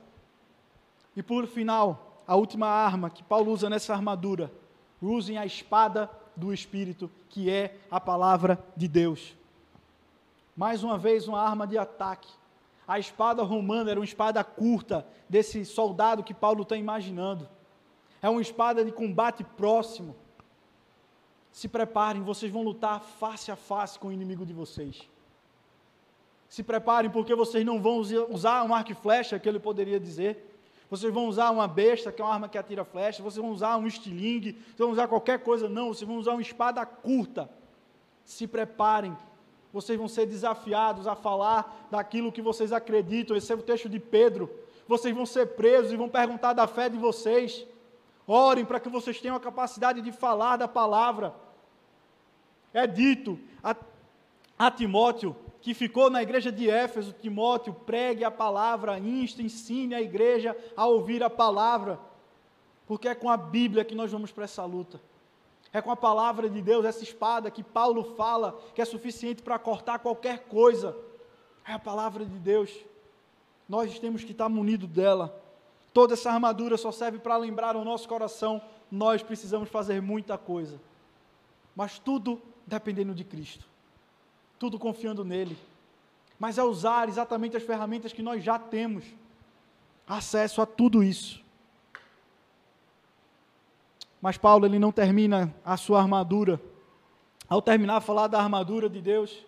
E 1.16 1.22
por 1.22 1.46
final, 1.46 2.22
a 2.26 2.36
última 2.36 2.68
arma 2.68 3.10
que 3.10 3.24
Paulo 3.24 3.50
usa 3.50 3.68
nessa 3.68 3.92
armadura, 3.92 4.52
usem 5.02 5.36
a 5.36 5.44
espada 5.44 6.08
do 6.36 6.54
Espírito, 6.54 7.10
que 7.28 7.50
é 7.50 7.76
a 7.90 8.00
palavra 8.00 8.62
de 8.76 8.86
Deus. 8.86 9.34
Mais 10.56 10.84
uma 10.84 10.96
vez, 10.96 11.26
uma 11.26 11.40
arma 11.40 11.66
de 11.66 11.76
ataque. 11.76 12.28
A 12.86 12.98
espada 12.98 13.42
romana 13.42 13.90
era 13.90 14.00
uma 14.00 14.04
espada 14.04 14.42
curta 14.44 15.04
desse 15.28 15.64
soldado 15.64 16.22
que 16.22 16.32
Paulo 16.32 16.62
está 16.62 16.76
imaginando. 16.76 17.48
É 18.22 18.28
uma 18.28 18.40
espada 18.40 18.84
de 18.84 18.92
combate 18.92 19.42
próximo. 19.42 20.14
Se 21.50 21.68
preparem, 21.68 22.22
vocês 22.22 22.52
vão 22.52 22.62
lutar 22.62 23.00
face 23.00 23.50
a 23.50 23.56
face 23.56 23.98
com 23.98 24.08
o 24.08 24.12
inimigo 24.12 24.46
de 24.46 24.52
vocês. 24.52 25.08
Se 26.48 26.62
preparem, 26.62 27.10
porque 27.10 27.34
vocês 27.34 27.64
não 27.64 27.80
vão 27.80 27.98
usar 28.30 28.64
um 28.64 28.74
arco 28.74 28.92
e 28.92 28.94
flecha, 28.94 29.38
que 29.38 29.48
ele 29.48 29.58
poderia 29.58 30.00
dizer. 30.00 30.44
Vocês 30.90 31.12
vão 31.12 31.26
usar 31.26 31.50
uma 31.50 31.68
besta, 31.68 32.10
que 32.10 32.22
é 32.22 32.24
uma 32.24 32.32
arma 32.32 32.48
que 32.48 32.56
atira 32.56 32.84
flecha. 32.84 33.22
Vocês 33.22 33.42
vão 33.42 33.52
usar 33.52 33.76
um 33.76 33.86
estilingue. 33.86 34.52
Vocês 34.52 34.78
vão 34.78 34.90
usar 34.90 35.06
qualquer 35.06 35.40
coisa. 35.40 35.68
Não, 35.68 35.88
vocês 35.88 36.08
vão 36.08 36.16
usar 36.16 36.32
uma 36.32 36.42
espada 36.42 36.84
curta. 36.86 37.50
Se 38.24 38.46
preparem. 38.46 39.14
Vocês 39.70 39.98
vão 39.98 40.08
ser 40.08 40.24
desafiados 40.24 41.06
a 41.06 41.14
falar 41.14 41.86
daquilo 41.90 42.32
que 42.32 42.40
vocês 42.40 42.72
acreditam. 42.72 43.36
Esse 43.36 43.52
é 43.52 43.54
o 43.54 43.62
texto 43.62 43.88
de 43.88 44.00
Pedro. 44.00 44.50
Vocês 44.86 45.14
vão 45.14 45.26
ser 45.26 45.48
presos 45.48 45.92
e 45.92 45.96
vão 45.96 46.08
perguntar 46.08 46.54
da 46.54 46.66
fé 46.66 46.88
de 46.88 46.96
vocês. 46.96 47.66
Orem 48.26 48.64
para 48.64 48.80
que 48.80 48.88
vocês 48.88 49.20
tenham 49.20 49.36
a 49.36 49.40
capacidade 49.40 50.00
de 50.00 50.10
falar 50.10 50.56
da 50.56 50.66
palavra. 50.66 51.34
É 52.72 52.86
dito 52.86 53.38
a, 53.62 53.76
a 54.58 54.70
Timóteo, 54.70 55.36
que 55.60 55.74
ficou 55.74 56.08
na 56.08 56.22
igreja 56.22 56.52
de 56.52 56.70
Éfeso, 56.70 57.12
Timóteo, 57.12 57.74
pregue 57.74 58.24
a 58.24 58.30
palavra, 58.30 58.98
insta, 58.98 59.42
ensine 59.42 59.94
a 59.94 60.00
igreja 60.00 60.56
a 60.76 60.86
ouvir 60.86 61.22
a 61.22 61.30
palavra, 61.30 61.98
porque 62.86 63.08
é 63.08 63.14
com 63.14 63.28
a 63.28 63.36
Bíblia 63.36 63.84
que 63.84 63.94
nós 63.94 64.10
vamos 64.10 64.30
para 64.30 64.44
essa 64.44 64.64
luta. 64.64 65.00
É 65.72 65.82
com 65.82 65.90
a 65.90 65.96
palavra 65.96 66.48
de 66.48 66.62
Deus, 66.62 66.84
essa 66.84 67.02
espada 67.02 67.50
que 67.50 67.62
Paulo 67.62 68.14
fala, 68.16 68.58
que 68.74 68.80
é 68.80 68.84
suficiente 68.84 69.42
para 69.42 69.58
cortar 69.58 69.98
qualquer 69.98 70.44
coisa. 70.44 70.96
É 71.66 71.72
a 71.72 71.78
palavra 71.78 72.24
de 72.24 72.38
Deus. 72.38 72.72
Nós 73.68 73.98
temos 73.98 74.24
que 74.24 74.32
estar 74.32 74.48
munidos 74.48 74.88
dela. 74.88 75.38
Toda 75.92 76.14
essa 76.14 76.30
armadura 76.30 76.76
só 76.76 76.90
serve 76.90 77.18
para 77.18 77.36
lembrar 77.36 77.76
o 77.76 77.84
nosso 77.84 78.08
coração, 78.08 78.62
nós 78.90 79.22
precisamos 79.22 79.68
fazer 79.68 80.00
muita 80.00 80.38
coisa. 80.38 80.80
Mas 81.76 81.98
tudo 81.98 82.40
dependendo 82.66 83.14
de 83.14 83.24
Cristo. 83.24 83.66
Tudo 84.58 84.78
confiando 84.78 85.24
nele. 85.24 85.56
Mas 86.38 86.58
é 86.58 86.62
usar 86.62 87.08
exatamente 87.08 87.56
as 87.56 87.62
ferramentas 87.62 88.12
que 88.12 88.22
nós 88.22 88.42
já 88.42 88.58
temos. 88.58 89.04
Acesso 90.06 90.62
a 90.62 90.66
tudo 90.66 91.02
isso. 91.02 91.42
Mas 94.20 94.36
Paulo 94.36 94.66
ele 94.66 94.78
não 94.78 94.90
termina 94.90 95.54
a 95.64 95.76
sua 95.76 96.00
armadura. 96.00 96.60
Ao 97.48 97.62
terminar 97.62 97.96
a 97.96 98.00
falar 98.00 98.26
da 98.26 98.40
armadura 98.40 98.88
de 98.88 99.00
Deus, 99.00 99.44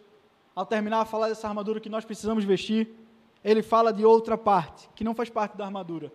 ao 0.54 0.64
terminar 0.64 1.00
a 1.00 1.04
falar 1.04 1.28
dessa 1.28 1.48
armadura 1.48 1.80
que 1.80 1.88
nós 1.88 2.04
precisamos 2.04 2.44
vestir, 2.44 2.88
ele 3.44 3.62
fala 3.62 3.92
de 3.92 4.04
outra 4.04 4.36
parte, 4.36 4.88
que 4.94 5.04
não 5.04 5.14
faz 5.14 5.30
parte 5.30 5.56
da 5.56 5.64
armadura, 5.64 6.12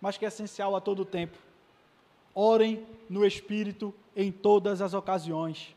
mas 0.00 0.16
que 0.16 0.24
é 0.24 0.28
essencial 0.28 0.74
a 0.76 0.80
todo 0.80 1.04
tempo. 1.04 1.36
Orem 2.34 2.86
no 3.08 3.26
Espírito 3.26 3.94
em 4.16 4.30
todas 4.32 4.80
as 4.80 4.94
ocasiões, 4.94 5.74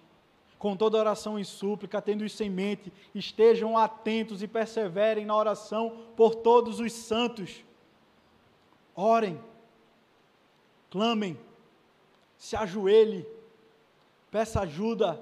com 0.57 0.75
toda 0.75 0.97
oração 0.97 1.37
e 1.37 1.45
súplica, 1.45 2.01
tendo 2.01 2.25
isso 2.25 2.41
em 2.43 2.49
mente, 2.49 2.91
estejam 3.13 3.77
atentos 3.77 4.41
e 4.41 4.47
perseverem 4.47 5.25
na 5.25 5.35
oração 5.35 6.05
por 6.15 6.35
todos 6.35 6.79
os 6.79 6.91
santos. 6.93 7.63
Orem, 8.95 9.39
clamem, 10.89 11.37
se 12.37 12.55
ajoelhe, 12.55 13.27
peça 14.31 14.61
ajuda. 14.61 15.21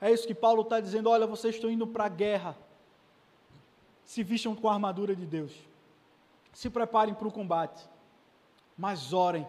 É 0.00 0.10
isso 0.10 0.26
que 0.26 0.34
Paulo 0.34 0.62
está 0.62 0.80
dizendo: 0.80 1.08
olha, 1.08 1.26
vocês 1.26 1.54
estão 1.54 1.70
indo 1.70 1.86
para 1.86 2.06
a 2.06 2.08
guerra. 2.08 2.56
Se 4.04 4.22
vistam 4.22 4.54
com 4.54 4.68
a 4.68 4.74
armadura 4.74 5.14
de 5.14 5.24
Deus. 5.24 5.52
Se 6.52 6.68
preparem 6.68 7.14
para 7.14 7.28
o 7.28 7.32
combate. 7.32 7.88
Mas 8.76 9.12
orem, 9.12 9.46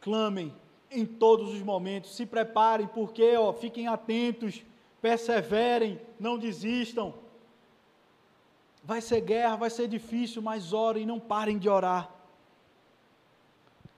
clamem 0.00 0.54
em 0.90 1.06
todos 1.06 1.52
os 1.52 1.62
momentos. 1.62 2.14
Se 2.14 2.26
preparem, 2.26 2.86
porque 2.86 3.36
ó, 3.36 3.52
fiquem 3.52 3.86
atentos, 3.86 4.62
perseverem, 5.00 6.00
não 6.18 6.38
desistam. 6.38 7.14
Vai 8.82 9.00
ser 9.00 9.20
guerra, 9.20 9.56
vai 9.56 9.70
ser 9.70 9.86
difícil, 9.88 10.42
mas 10.42 10.72
orem, 10.72 11.06
não 11.06 11.20
parem 11.20 11.58
de 11.58 11.68
orar. 11.68 12.10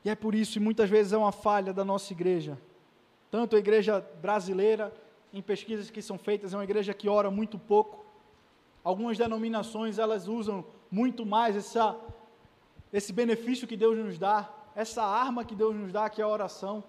E 0.04 0.10
é 0.10 0.14
por 0.14 0.34
isso, 0.34 0.58
e 0.58 0.60
muitas 0.60 0.90
vezes 0.90 1.12
é 1.12 1.16
uma 1.16 1.32
falha 1.32 1.72
da 1.72 1.84
nossa 1.84 2.12
igreja, 2.12 2.58
tanto 3.30 3.54
a 3.54 3.58
igreja 3.58 4.00
brasileira, 4.20 4.92
em 5.32 5.40
pesquisas 5.40 5.90
que 5.90 6.02
são 6.02 6.18
feitas, 6.18 6.52
é 6.52 6.56
uma 6.56 6.64
igreja 6.64 6.92
que 6.92 7.08
ora 7.08 7.30
muito 7.30 7.58
pouco. 7.58 8.04
Algumas 8.84 9.16
denominações, 9.16 9.98
elas 9.98 10.26
usam 10.28 10.64
muito 10.90 11.24
mais 11.24 11.56
essa, 11.56 11.96
esse 12.92 13.12
benefício 13.12 13.66
que 13.66 13.76
Deus 13.76 13.96
nos 13.96 14.18
dá, 14.18 14.52
essa 14.74 15.02
arma 15.02 15.44
que 15.44 15.54
Deus 15.54 15.74
nos 15.74 15.92
dá, 15.92 16.08
que 16.08 16.20
é 16.20 16.24
a 16.24 16.28
oração. 16.28 16.82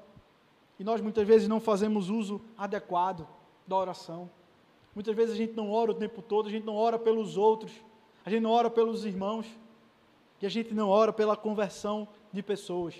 E 0.80 0.84
nós 0.84 1.02
muitas 1.02 1.28
vezes 1.28 1.48
não 1.48 1.60
fazemos 1.60 2.10
uso 2.10 2.42
adequado 2.58 3.28
da 3.68 3.76
oração. 3.76 4.30
Muitas 4.96 5.16
vezes 5.16 5.34
a 5.34 5.38
gente 5.38 5.54
não 5.54 5.72
ora 5.72 5.92
o 5.92 5.96
tempo 5.96 6.22
todo, 6.22 6.48
a 6.48 6.52
gente 6.52 6.66
não 6.66 6.76
ora 6.76 7.00
pelos 7.00 7.38
outros, 7.38 7.72
a 8.26 8.30
gente 8.30 8.42
não 8.42 8.52
ora 8.52 8.70
pelos 8.70 9.06
irmãos, 9.06 9.48
e 10.42 10.46
a 10.46 10.50
gente 10.50 10.74
não 10.74 10.90
ora 10.90 11.14
pela 11.14 11.38
conversão 11.38 12.08
de 12.32 12.44
pessoas. 12.44 12.96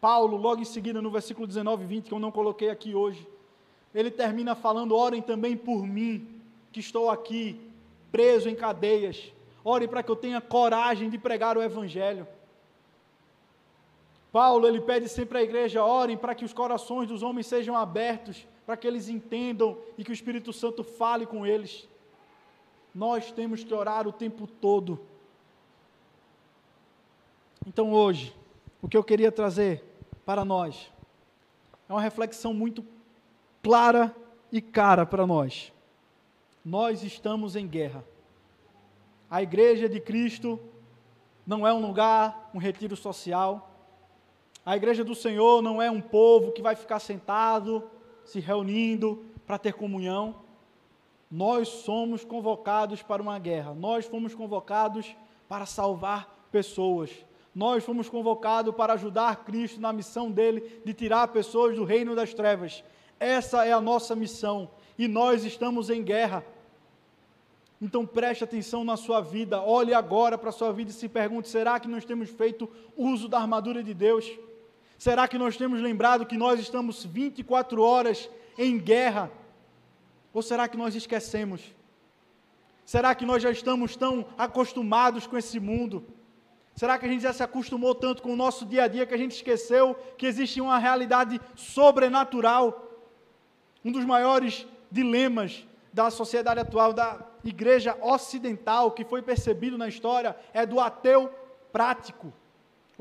Paulo, 0.00 0.36
logo 0.36 0.60
em 0.60 0.64
seguida, 0.64 1.00
no 1.00 1.10
versículo 1.10 1.46
19 1.46 1.84
e 1.84 1.86
20, 1.86 2.08
que 2.08 2.12
eu 2.12 2.18
não 2.18 2.32
coloquei 2.32 2.70
aqui 2.70 2.94
hoje, 2.94 3.26
ele 3.94 4.10
termina 4.10 4.54
falando: 4.54 4.96
Orem 4.96 5.22
também 5.22 5.56
por 5.56 5.86
mim, 5.86 6.40
que 6.72 6.80
estou 6.80 7.08
aqui, 7.08 7.60
preso 8.10 8.48
em 8.48 8.54
cadeias. 8.54 9.32
Orem 9.64 9.86
para 9.86 10.02
que 10.02 10.10
eu 10.10 10.16
tenha 10.16 10.40
coragem 10.40 11.08
de 11.08 11.16
pregar 11.18 11.56
o 11.56 11.62
Evangelho. 11.62 12.26
Paulo, 14.32 14.66
ele 14.66 14.80
pede 14.80 15.08
sempre 15.08 15.38
à 15.38 15.42
igreja: 15.42 15.84
orem 15.84 16.16
para 16.16 16.34
que 16.34 16.44
os 16.44 16.52
corações 16.52 17.06
dos 17.06 17.22
homens 17.22 17.46
sejam 17.46 17.76
abertos, 17.76 18.48
para 18.66 18.76
que 18.76 18.86
eles 18.86 19.08
entendam 19.08 19.78
e 19.96 20.02
que 20.02 20.10
o 20.10 20.14
Espírito 20.14 20.52
Santo 20.52 20.82
fale 20.82 21.26
com 21.26 21.46
eles. 21.46 21.88
Nós 22.94 23.30
temos 23.30 23.62
que 23.62 23.72
orar 23.72 24.08
o 24.08 24.12
tempo 24.12 24.46
todo 24.46 24.98
então 27.66 27.92
hoje, 27.92 28.34
o 28.80 28.88
que 28.88 28.96
eu 28.96 29.04
queria 29.04 29.30
trazer 29.30 29.84
para 30.24 30.44
nós 30.44 30.90
é 31.88 31.92
uma 31.92 32.02
reflexão 32.02 32.52
muito 32.52 32.84
clara 33.62 34.14
e 34.50 34.60
cara 34.60 35.06
para 35.06 35.26
nós. 35.26 35.72
Nós 36.64 37.02
estamos 37.02 37.54
em 37.54 37.66
guerra. 37.66 38.04
A 39.30 39.42
igreja 39.42 39.88
de 39.88 40.00
Cristo 40.00 40.58
não 41.46 41.66
é 41.66 41.72
um 41.72 41.84
lugar, 41.84 42.50
um 42.54 42.58
retiro 42.58 42.96
social. 42.96 43.71
A 44.64 44.76
igreja 44.76 45.02
do 45.02 45.14
Senhor 45.14 45.60
não 45.60 45.82
é 45.82 45.90
um 45.90 46.00
povo 46.00 46.52
que 46.52 46.62
vai 46.62 46.76
ficar 46.76 47.00
sentado, 47.00 47.90
se 48.24 48.38
reunindo 48.38 49.24
para 49.44 49.58
ter 49.58 49.72
comunhão. 49.74 50.36
Nós 51.30 51.68
somos 51.68 52.24
convocados 52.24 53.02
para 53.02 53.20
uma 53.20 53.38
guerra. 53.38 53.74
Nós 53.74 54.06
fomos 54.06 54.34
convocados 54.34 55.16
para 55.48 55.66
salvar 55.66 56.46
pessoas, 56.52 57.10
nós 57.54 57.84
fomos 57.84 58.08
convocados 58.08 58.74
para 58.74 58.94
ajudar 58.94 59.44
Cristo 59.44 59.80
na 59.80 59.92
missão 59.92 60.30
dele 60.30 60.80
de 60.84 60.94
tirar 60.94 61.28
pessoas 61.28 61.76
do 61.76 61.84
reino 61.84 62.14
das 62.14 62.32
trevas. 62.32 62.82
Essa 63.20 63.66
é 63.66 63.72
a 63.72 63.80
nossa 63.80 64.16
missão 64.16 64.70
e 64.96 65.06
nós 65.06 65.44
estamos 65.44 65.90
em 65.90 66.02
guerra. 66.02 66.44
Então 67.80 68.06
preste 68.06 68.44
atenção 68.44 68.84
na 68.84 68.96
sua 68.96 69.20
vida, 69.20 69.60
olhe 69.60 69.92
agora 69.92 70.38
para 70.38 70.50
a 70.50 70.52
sua 70.52 70.72
vida 70.72 70.90
e 70.90 70.94
se 70.94 71.08
pergunte: 71.08 71.48
será 71.48 71.78
que 71.78 71.88
nós 71.88 72.04
temos 72.04 72.30
feito 72.30 72.70
uso 72.96 73.28
da 73.28 73.38
armadura 73.38 73.82
de 73.82 73.92
Deus? 73.92 74.30
Será 75.02 75.26
que 75.26 75.36
nós 75.36 75.56
temos 75.56 75.80
lembrado 75.80 76.24
que 76.24 76.36
nós 76.36 76.60
estamos 76.60 77.04
24 77.04 77.82
horas 77.82 78.30
em 78.56 78.78
guerra? 78.78 79.32
Ou 80.32 80.40
será 80.40 80.68
que 80.68 80.76
nós 80.76 80.94
esquecemos? 80.94 81.60
Será 82.86 83.12
que 83.12 83.26
nós 83.26 83.42
já 83.42 83.50
estamos 83.50 83.96
tão 83.96 84.24
acostumados 84.38 85.26
com 85.26 85.36
esse 85.36 85.58
mundo? 85.58 86.06
Será 86.76 86.96
que 87.00 87.04
a 87.04 87.08
gente 87.08 87.22
já 87.22 87.32
se 87.32 87.42
acostumou 87.42 87.96
tanto 87.96 88.22
com 88.22 88.32
o 88.32 88.36
nosso 88.36 88.64
dia 88.64 88.84
a 88.84 88.86
dia 88.86 89.04
que 89.04 89.12
a 89.12 89.18
gente 89.18 89.34
esqueceu 89.34 89.96
que 90.16 90.24
existe 90.24 90.60
uma 90.60 90.78
realidade 90.78 91.40
sobrenatural? 91.56 92.88
Um 93.84 93.90
dos 93.90 94.04
maiores 94.04 94.68
dilemas 94.88 95.66
da 95.92 96.10
sociedade 96.10 96.60
atual, 96.60 96.92
da 96.92 97.26
igreja 97.42 97.98
ocidental, 98.00 98.92
que 98.92 99.04
foi 99.04 99.20
percebido 99.20 99.76
na 99.76 99.88
história, 99.88 100.36
é 100.54 100.64
do 100.64 100.78
ateu 100.78 101.28
prático. 101.72 102.32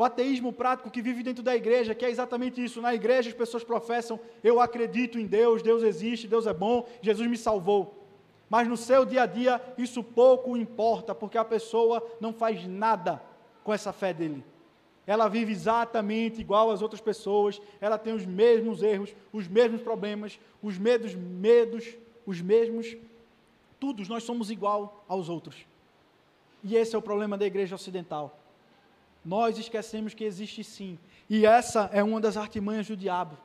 O 0.01 0.03
ateísmo 0.03 0.51
prático 0.51 0.89
que 0.89 0.99
vive 0.99 1.21
dentro 1.21 1.43
da 1.43 1.55
igreja, 1.55 1.93
que 1.93 2.03
é 2.03 2.09
exatamente 2.09 2.59
isso. 2.63 2.81
Na 2.81 2.91
igreja 2.91 3.29
as 3.29 3.35
pessoas 3.35 3.63
professam: 3.63 4.19
eu 4.43 4.59
acredito 4.59 5.19
em 5.19 5.27
Deus, 5.27 5.61
Deus 5.61 5.83
existe, 5.83 6.27
Deus 6.27 6.47
é 6.47 6.53
bom, 6.55 6.87
Jesus 7.03 7.29
me 7.29 7.37
salvou. 7.37 8.03
Mas 8.49 8.67
no 8.67 8.75
seu 8.75 9.05
dia 9.05 9.21
a 9.21 9.25
dia 9.27 9.61
isso 9.77 10.03
pouco 10.03 10.57
importa, 10.57 11.13
porque 11.13 11.37
a 11.37 11.45
pessoa 11.45 12.03
não 12.19 12.33
faz 12.33 12.65
nada 12.65 13.21
com 13.63 13.71
essa 13.71 13.93
fé 13.93 14.11
dele. 14.11 14.43
Ela 15.05 15.27
vive 15.27 15.51
exatamente 15.51 16.41
igual 16.41 16.71
às 16.71 16.81
outras 16.81 16.99
pessoas, 16.99 17.61
ela 17.79 17.99
tem 17.99 18.11
os 18.11 18.25
mesmos 18.25 18.81
erros, 18.81 19.13
os 19.31 19.47
mesmos 19.47 19.83
problemas, 19.83 20.39
os 20.63 20.79
mesmos 20.79 21.13
medos, 21.13 21.95
os 22.25 22.41
mesmos. 22.41 22.97
Todos 23.79 24.09
nós 24.09 24.23
somos 24.23 24.49
igual 24.49 25.05
aos 25.07 25.29
outros. 25.29 25.57
E 26.63 26.75
esse 26.75 26.95
é 26.95 26.97
o 26.97 27.03
problema 27.03 27.37
da 27.37 27.45
igreja 27.45 27.75
ocidental. 27.75 28.40
Nós 29.23 29.57
esquecemos 29.57 30.13
que 30.13 30.23
existe 30.23 30.63
sim. 30.63 30.97
E 31.29 31.45
essa 31.45 31.89
é 31.93 32.03
uma 32.03 32.19
das 32.19 32.37
artimanhas 32.37 32.87
do 32.87 32.97
diabo. 32.97 33.37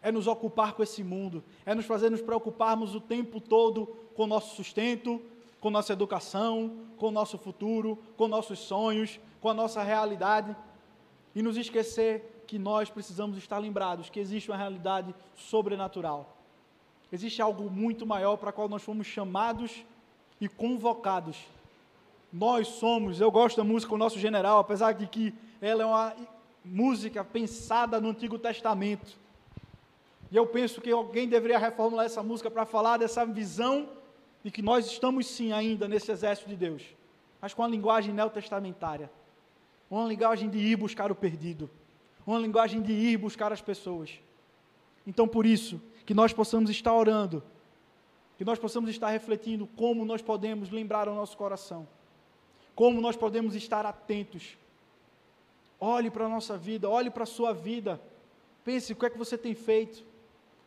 É 0.00 0.12
nos 0.12 0.26
ocupar 0.26 0.74
com 0.74 0.82
esse 0.82 1.02
mundo, 1.02 1.42
é 1.64 1.74
nos 1.74 1.86
fazer 1.86 2.10
nos 2.10 2.20
preocuparmos 2.20 2.94
o 2.94 3.00
tempo 3.00 3.40
todo 3.40 3.86
com 4.14 4.24
o 4.24 4.26
nosso 4.26 4.54
sustento, 4.54 5.20
com 5.60 5.70
nossa 5.70 5.94
educação, 5.94 6.78
com 6.96 7.08
o 7.08 7.10
nosso 7.10 7.38
futuro, 7.38 7.98
com 8.16 8.28
nossos 8.28 8.58
sonhos, 8.58 9.18
com 9.40 9.48
a 9.48 9.54
nossa 9.54 9.82
realidade 9.82 10.54
e 11.34 11.42
nos 11.42 11.56
esquecer 11.56 12.44
que 12.46 12.58
nós 12.58 12.90
precisamos 12.90 13.36
estar 13.38 13.58
lembrados 13.58 14.10
que 14.10 14.20
existe 14.20 14.50
uma 14.50 14.58
realidade 14.58 15.14
sobrenatural. 15.34 16.36
Existe 17.10 17.40
algo 17.40 17.70
muito 17.70 18.06
maior 18.06 18.36
para 18.36 18.52
qual 18.52 18.68
nós 18.68 18.82
fomos 18.82 19.06
chamados 19.06 19.84
e 20.40 20.48
convocados. 20.48 21.38
Nós 22.34 22.66
somos, 22.66 23.20
eu 23.20 23.30
gosto 23.30 23.58
da 23.58 23.62
música 23.62 23.94
O 23.94 23.96
Nosso 23.96 24.18
General, 24.18 24.58
apesar 24.58 24.90
de 24.90 25.06
que 25.06 25.32
ela 25.60 25.84
é 25.84 25.86
uma 25.86 26.16
música 26.64 27.22
pensada 27.22 28.00
no 28.00 28.08
Antigo 28.08 28.40
Testamento. 28.40 29.16
E 30.32 30.36
eu 30.36 30.44
penso 30.44 30.80
que 30.80 30.90
alguém 30.90 31.28
deveria 31.28 31.60
reformular 31.60 32.04
essa 32.04 32.24
música 32.24 32.50
para 32.50 32.66
falar 32.66 32.96
dessa 32.96 33.24
visão 33.24 33.88
de 34.42 34.50
que 34.50 34.62
nós 34.62 34.84
estamos 34.86 35.28
sim 35.28 35.52
ainda 35.52 35.86
nesse 35.86 36.10
exército 36.10 36.48
de 36.48 36.56
Deus, 36.56 36.82
mas 37.40 37.54
com 37.54 37.62
a 37.62 37.68
linguagem 37.68 38.12
neotestamentária, 38.12 39.08
uma 39.88 40.04
linguagem 40.04 40.50
de 40.50 40.58
ir 40.58 40.74
buscar 40.74 41.12
o 41.12 41.14
perdido, 41.14 41.70
uma 42.26 42.40
linguagem 42.40 42.82
de 42.82 42.92
ir 42.92 43.16
buscar 43.16 43.52
as 43.52 43.62
pessoas. 43.62 44.10
Então, 45.06 45.28
por 45.28 45.46
isso, 45.46 45.80
que 46.04 46.12
nós 46.12 46.32
possamos 46.32 46.68
estar 46.68 46.92
orando, 46.92 47.44
que 48.36 48.44
nós 48.44 48.58
possamos 48.58 48.90
estar 48.90 49.10
refletindo 49.10 49.68
como 49.76 50.04
nós 50.04 50.20
podemos 50.20 50.68
lembrar 50.70 51.08
o 51.08 51.14
nosso 51.14 51.36
coração, 51.36 51.86
como 52.74 53.00
nós 53.00 53.16
podemos 53.16 53.54
estar 53.54 53.86
atentos. 53.86 54.56
Olhe 55.80 56.10
para 56.10 56.26
a 56.26 56.28
nossa 56.28 56.56
vida, 56.56 56.88
olhe 56.88 57.10
para 57.10 57.24
a 57.24 57.26
sua 57.26 57.52
vida, 57.52 58.00
pense 58.64 58.92
o 58.92 58.96
que 58.96 59.06
é 59.06 59.10
que 59.10 59.18
você 59.18 59.36
tem 59.36 59.54
feito. 59.54 60.04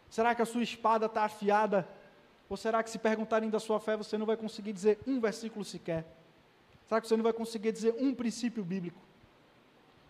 Será 0.09 0.33
que 0.33 0.41
a 0.41 0.45
sua 0.45 0.63
espada 0.63 1.07
está 1.07 1.23
afiada? 1.23 1.87
Ou 2.49 2.55
será 2.55 2.81
que 2.81 2.89
se 2.89 2.97
perguntarem 2.97 3.49
da 3.49 3.59
sua 3.59 3.79
fé, 3.79 3.97
você 3.97 4.17
não 4.17 4.25
vai 4.25 4.37
conseguir 4.37 4.71
dizer 4.71 4.99
um 5.05 5.19
versículo 5.19 5.65
sequer? 5.65 6.05
Será 6.87 7.01
que 7.01 7.07
você 7.07 7.17
não 7.17 7.23
vai 7.23 7.33
conseguir 7.33 7.71
dizer 7.71 7.95
um 7.99 8.13
princípio 8.13 8.63
bíblico? 8.63 9.01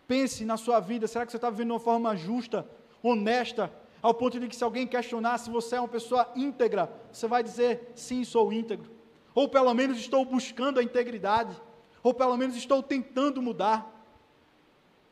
Pense 0.06 0.44
na 0.44 0.56
sua 0.56 0.78
vida, 0.78 1.06
será 1.06 1.26
que 1.26 1.32
você 1.32 1.36
está 1.36 1.50
vivendo 1.50 1.68
de 1.68 1.72
uma 1.72 1.80
forma 1.80 2.14
justa, 2.16 2.66
honesta, 3.02 3.72
ao 4.00 4.14
ponto 4.14 4.38
de 4.38 4.46
que 4.46 4.54
se 4.54 4.62
alguém 4.62 4.86
questionar 4.86 5.38
se 5.38 5.50
você 5.50 5.76
é 5.76 5.80
uma 5.80 5.88
pessoa 5.88 6.30
íntegra, 6.36 6.90
você 7.12 7.26
vai 7.26 7.42
dizer, 7.42 7.92
sim, 7.94 8.22
sou 8.24 8.52
íntegro. 8.52 8.90
Ou 9.34 9.48
pelo 9.48 9.72
menos 9.74 9.98
estou 9.98 10.24
buscando 10.24 10.78
a 10.78 10.82
integridade. 10.82 11.54
Ou 12.08 12.14
pelo 12.14 12.36
menos 12.36 12.56
estou 12.56 12.82
tentando 12.82 13.42
mudar. 13.42 13.78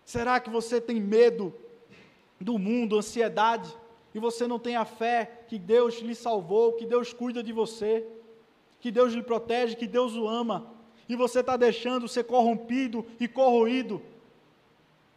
Será 0.05 0.40
que 0.40 0.49
você 0.49 0.80
tem 0.80 1.01
medo 1.01 1.55
do 2.40 2.59
mundo, 2.59 2.99
ansiedade, 2.99 3.76
e 4.14 4.18
você 4.18 4.47
não 4.47 4.59
tem 4.59 4.76
a 4.76 4.84
fé 4.84 5.44
que 5.49 5.59
Deus 5.59 6.01
lhe 6.01 6.14
salvou, 6.14 6.72
que 6.72 6.86
Deus 6.86 7.12
cuida 7.12 7.42
de 7.42 7.53
você, 7.53 8.07
que 8.80 8.90
Deus 8.90 9.12
lhe 9.12 9.22
protege, 9.22 9.76
que 9.76 9.86
Deus 9.86 10.14
o 10.14 10.26
ama, 10.26 10.72
e 11.09 11.16
você 11.16 11.40
está 11.40 11.57
deixando 11.57 12.09
ser 12.09 12.24
corrompido 12.24 13.05
e 13.20 13.28
corroído 13.28 14.01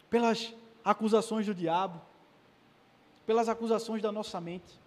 pelas 0.09 0.53
acusações 0.84 1.45
do 1.45 1.53
diabo? 1.53 2.01
pelas 3.30 3.47
acusações 3.47 4.01
da 4.01 4.11
nossa 4.11 4.41
mente. 4.41 4.80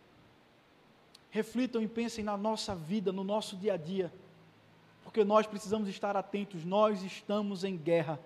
Reflitam 1.30 1.80
e 1.80 1.86
pensem 1.86 2.24
na 2.24 2.36
nossa 2.36 2.74
vida, 2.74 3.12
no 3.12 3.22
nosso 3.22 3.56
dia 3.56 3.74
a 3.74 3.76
dia, 3.76 4.12
porque 5.12 5.24
nós 5.24 5.46
precisamos 5.46 5.90
estar 5.90 6.16
atentos, 6.16 6.64
nós 6.64 7.02
estamos 7.02 7.64
em 7.64 7.76
guerra. 7.76 8.18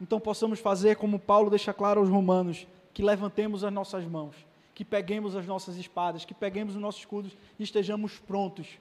Então 0.00 0.18
possamos 0.18 0.58
fazer 0.58 0.96
como 0.96 1.18
Paulo 1.18 1.50
deixa 1.50 1.74
claro 1.74 2.00
aos 2.00 2.08
Romanos: 2.08 2.66
que 2.94 3.02
levantemos 3.02 3.62
as 3.62 3.70
nossas 3.70 4.06
mãos, 4.06 4.34
que 4.74 4.82
peguemos 4.82 5.36
as 5.36 5.46
nossas 5.46 5.76
espadas, 5.76 6.24
que 6.24 6.32
peguemos 6.32 6.74
os 6.74 6.80
nossos 6.80 7.02
escudos 7.02 7.36
e 7.58 7.64
estejamos 7.64 8.18
prontos 8.18 8.78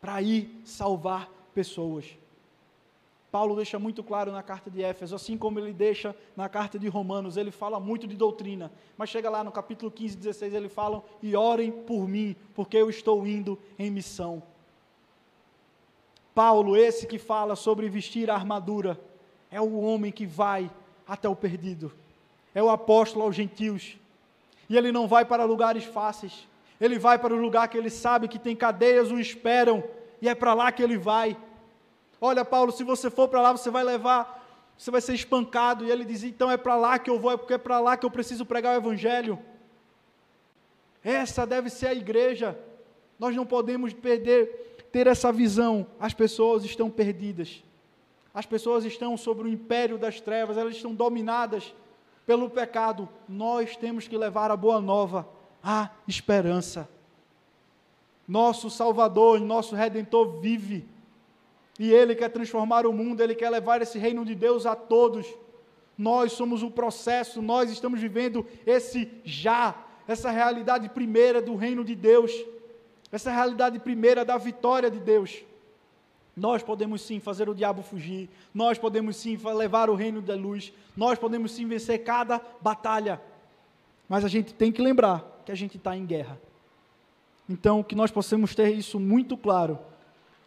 para 0.00 0.22
ir 0.22 0.58
salvar 0.64 1.28
pessoas. 1.54 2.06
Paulo 3.30 3.54
deixa 3.54 3.78
muito 3.78 4.02
claro 4.02 4.32
na 4.32 4.42
carta 4.42 4.70
de 4.70 4.82
Éfeso, 4.82 5.14
assim 5.14 5.36
como 5.36 5.58
ele 5.58 5.74
deixa 5.74 6.16
na 6.34 6.48
carta 6.48 6.78
de 6.78 6.88
Romanos, 6.88 7.36
ele 7.36 7.50
fala 7.50 7.78
muito 7.78 8.06
de 8.06 8.16
doutrina, 8.16 8.72
mas 8.96 9.10
chega 9.10 9.28
lá 9.28 9.44
no 9.44 9.52
capítulo 9.52 9.90
15, 9.90 10.16
16, 10.16 10.54
ele 10.54 10.70
fala: 10.70 11.04
E 11.22 11.36
orem 11.36 11.70
por 11.70 12.08
mim, 12.08 12.34
porque 12.54 12.78
eu 12.78 12.88
estou 12.88 13.26
indo 13.26 13.58
em 13.78 13.90
missão. 13.90 14.42
Paulo, 16.36 16.76
esse 16.76 17.06
que 17.06 17.18
fala 17.18 17.56
sobre 17.56 17.88
vestir 17.88 18.30
a 18.30 18.34
armadura, 18.34 19.00
é 19.50 19.58
o 19.58 19.80
homem 19.80 20.12
que 20.12 20.26
vai 20.26 20.70
até 21.08 21.26
o 21.26 21.34
perdido, 21.34 21.90
é 22.54 22.62
o 22.62 22.68
apóstolo 22.68 23.24
aos 23.24 23.34
gentios, 23.34 23.96
e 24.68 24.76
ele 24.76 24.92
não 24.92 25.08
vai 25.08 25.24
para 25.24 25.44
lugares 25.44 25.84
fáceis, 25.84 26.46
ele 26.78 26.98
vai 26.98 27.18
para 27.18 27.32
o 27.32 27.40
lugar 27.40 27.68
que 27.68 27.78
ele 27.78 27.88
sabe 27.88 28.28
que 28.28 28.38
tem 28.38 28.54
cadeias 28.54 29.10
o 29.10 29.18
esperam, 29.18 29.82
e 30.20 30.28
é 30.28 30.34
para 30.34 30.52
lá 30.52 30.70
que 30.70 30.82
ele 30.82 30.98
vai. 30.98 31.34
Olha, 32.20 32.44
Paulo, 32.44 32.70
se 32.70 32.84
você 32.84 33.08
for 33.08 33.28
para 33.28 33.40
lá, 33.40 33.52
você 33.52 33.70
vai 33.70 33.82
levar, 33.82 34.46
você 34.76 34.90
vai 34.90 35.00
ser 35.00 35.14
espancado. 35.14 35.86
E 35.86 35.90
ele 35.90 36.04
dizia: 36.04 36.28
então 36.28 36.50
é 36.50 36.58
para 36.58 36.76
lá 36.76 36.98
que 36.98 37.08
eu 37.08 37.18
vou, 37.18 37.32
é 37.32 37.36
porque 37.38 37.54
é 37.54 37.58
para 37.58 37.80
lá 37.80 37.96
que 37.96 38.04
eu 38.04 38.10
preciso 38.10 38.44
pregar 38.44 38.74
o 38.74 38.78
Evangelho. 38.78 39.38
Essa 41.02 41.46
deve 41.46 41.70
ser 41.70 41.86
a 41.86 41.94
igreja. 41.94 42.58
Nós 43.18 43.34
não 43.34 43.46
podemos 43.46 43.94
perder, 43.94 44.75
ter 44.96 45.06
essa 45.06 45.30
visão. 45.30 45.86
As 46.00 46.14
pessoas 46.14 46.64
estão 46.64 46.88
perdidas. 46.88 47.62
As 48.32 48.46
pessoas 48.46 48.82
estão 48.82 49.14
sobre 49.14 49.46
o 49.46 49.48
império 49.48 49.98
das 49.98 50.22
trevas, 50.22 50.56
elas 50.56 50.74
estão 50.74 50.94
dominadas 50.94 51.74
pelo 52.26 52.48
pecado. 52.48 53.06
Nós 53.28 53.76
temos 53.76 54.08
que 54.08 54.16
levar 54.16 54.50
a 54.50 54.56
boa 54.56 54.80
nova, 54.80 55.28
a 55.62 55.90
esperança. 56.08 56.88
Nosso 58.26 58.70
Salvador, 58.70 59.38
nosso 59.38 59.76
Redentor 59.76 60.40
vive. 60.40 60.88
E 61.78 61.92
Ele 61.92 62.14
quer 62.14 62.30
transformar 62.30 62.86
o 62.86 62.92
mundo, 62.92 63.20
Ele 63.20 63.34
quer 63.34 63.50
levar 63.50 63.82
esse 63.82 63.98
reino 63.98 64.24
de 64.24 64.34
Deus 64.34 64.64
a 64.64 64.74
todos. 64.74 65.26
Nós 65.98 66.32
somos 66.32 66.62
o 66.62 66.70
processo, 66.70 67.42
nós 67.42 67.70
estamos 67.70 68.00
vivendo 68.00 68.46
esse 68.64 69.10
já, 69.24 69.74
essa 70.08 70.30
realidade 70.30 70.88
primeira 70.88 71.42
do 71.42 71.54
reino 71.54 71.84
de 71.84 71.94
Deus, 71.94 72.32
essa 73.16 73.30
realidade 73.30 73.78
primeira 73.78 74.24
da 74.24 74.38
vitória 74.38 74.90
de 74.90 75.00
Deus. 75.00 75.42
Nós 76.36 76.62
podemos 76.62 77.02
sim 77.02 77.18
fazer 77.18 77.48
o 77.48 77.54
diabo 77.54 77.82
fugir, 77.82 78.28
nós 78.54 78.78
podemos 78.78 79.16
sim 79.16 79.36
levar 79.36 79.90
o 79.90 79.94
reino 79.94 80.22
da 80.22 80.34
luz, 80.34 80.72
nós 80.96 81.18
podemos 81.18 81.52
sim 81.52 81.66
vencer 81.66 82.04
cada 82.04 82.40
batalha, 82.60 83.20
mas 84.08 84.24
a 84.24 84.28
gente 84.28 84.54
tem 84.54 84.70
que 84.70 84.82
lembrar 84.82 85.42
que 85.44 85.50
a 85.52 85.54
gente 85.54 85.76
está 85.76 85.96
em 85.96 86.04
guerra. 86.06 86.38
Então, 87.48 87.82
que 87.82 87.94
nós 87.94 88.10
possamos 88.10 88.54
ter 88.54 88.70
isso 88.70 89.00
muito 89.00 89.36
claro 89.36 89.78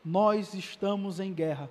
nós 0.04 0.54
estamos 0.54 1.20
em 1.20 1.34
guerra. 1.34 1.70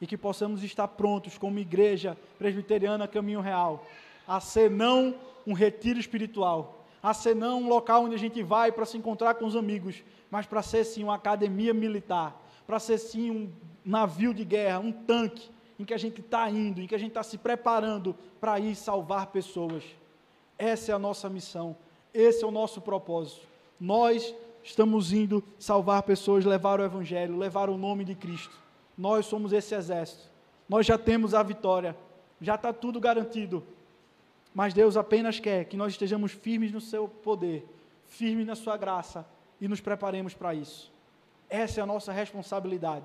E 0.00 0.06
que 0.06 0.16
possamos 0.16 0.62
estar 0.62 0.88
prontos, 0.88 1.38
como 1.38 1.58
igreja 1.58 2.16
presbiteriana 2.38 3.08
Caminho 3.08 3.40
Real, 3.40 3.86
a 4.28 4.40
ser 4.40 4.70
não 4.70 5.14
um 5.46 5.54
retiro 5.54 5.98
espiritual, 5.98 6.75
a 7.06 7.14
ser 7.14 7.36
não 7.36 7.62
um 7.62 7.68
local 7.68 8.02
onde 8.02 8.16
a 8.16 8.18
gente 8.18 8.42
vai 8.42 8.72
para 8.72 8.84
se 8.84 8.98
encontrar 8.98 9.34
com 9.34 9.46
os 9.46 9.54
amigos, 9.54 10.02
mas 10.28 10.44
para 10.44 10.60
ser 10.60 10.82
sim 10.82 11.04
uma 11.04 11.14
academia 11.14 11.72
militar, 11.72 12.36
para 12.66 12.80
ser 12.80 12.98
sim 12.98 13.30
um 13.30 13.52
navio 13.84 14.34
de 14.34 14.44
guerra, 14.44 14.80
um 14.80 14.90
tanque, 14.90 15.48
em 15.78 15.84
que 15.84 15.94
a 15.94 15.98
gente 15.98 16.20
está 16.20 16.50
indo, 16.50 16.80
em 16.80 16.86
que 16.88 16.96
a 16.96 16.98
gente 16.98 17.10
está 17.10 17.22
se 17.22 17.38
preparando 17.38 18.16
para 18.40 18.58
ir 18.58 18.74
salvar 18.74 19.28
pessoas. 19.28 19.84
Essa 20.58 20.90
é 20.90 20.94
a 20.96 20.98
nossa 20.98 21.30
missão, 21.30 21.76
esse 22.12 22.42
é 22.42 22.46
o 22.46 22.50
nosso 22.50 22.80
propósito. 22.80 23.46
Nós 23.78 24.34
estamos 24.64 25.12
indo 25.12 25.44
salvar 25.60 26.02
pessoas, 26.02 26.44
levar 26.44 26.80
o 26.80 26.84
Evangelho, 26.84 27.38
levar 27.38 27.70
o 27.70 27.78
nome 27.78 28.04
de 28.04 28.16
Cristo. 28.16 28.58
Nós 28.98 29.26
somos 29.26 29.52
esse 29.52 29.76
exército. 29.76 30.28
Nós 30.68 30.84
já 30.84 30.98
temos 30.98 31.34
a 31.34 31.42
vitória, 31.44 31.96
já 32.40 32.56
está 32.56 32.72
tudo 32.72 32.98
garantido. 32.98 33.62
Mas 34.56 34.72
Deus 34.72 34.96
apenas 34.96 35.38
quer 35.38 35.66
que 35.66 35.76
nós 35.76 35.92
estejamos 35.92 36.32
firmes 36.32 36.72
no 36.72 36.80
seu 36.80 37.06
poder, 37.06 37.62
firmes 38.06 38.46
na 38.46 38.54
sua 38.54 38.74
graça 38.78 39.26
e 39.60 39.68
nos 39.68 39.82
preparemos 39.82 40.32
para 40.32 40.54
isso. 40.54 40.90
Essa 41.46 41.80
é 41.80 41.82
a 41.82 41.86
nossa 41.86 42.10
responsabilidade. 42.10 43.04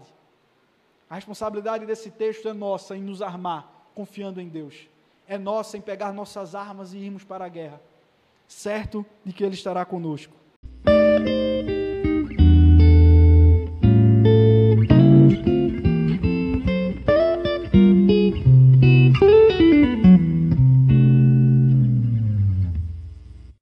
A 1.09 1.15
responsabilidade 1.15 1.85
desse 1.85 2.09
texto 2.09 2.47
é 2.47 2.53
nossa 2.53 2.95
em 2.95 3.01
nos 3.01 3.21
armar, 3.21 3.69
confiando 3.93 4.39
em 4.39 4.47
Deus. 4.47 4.87
É 5.27 5.37
nossa 5.37 5.77
em 5.77 5.81
pegar 5.81 6.13
nossas 6.13 6.55
armas 6.55 6.93
e 6.93 6.99
irmos 6.99 7.25
para 7.25 7.43
a 7.43 7.49
guerra, 7.49 7.81
certo 8.47 9.05
de 9.25 9.33
que 9.33 9.43
Ele 9.43 9.55
estará 9.55 9.83
conosco. 9.83 10.33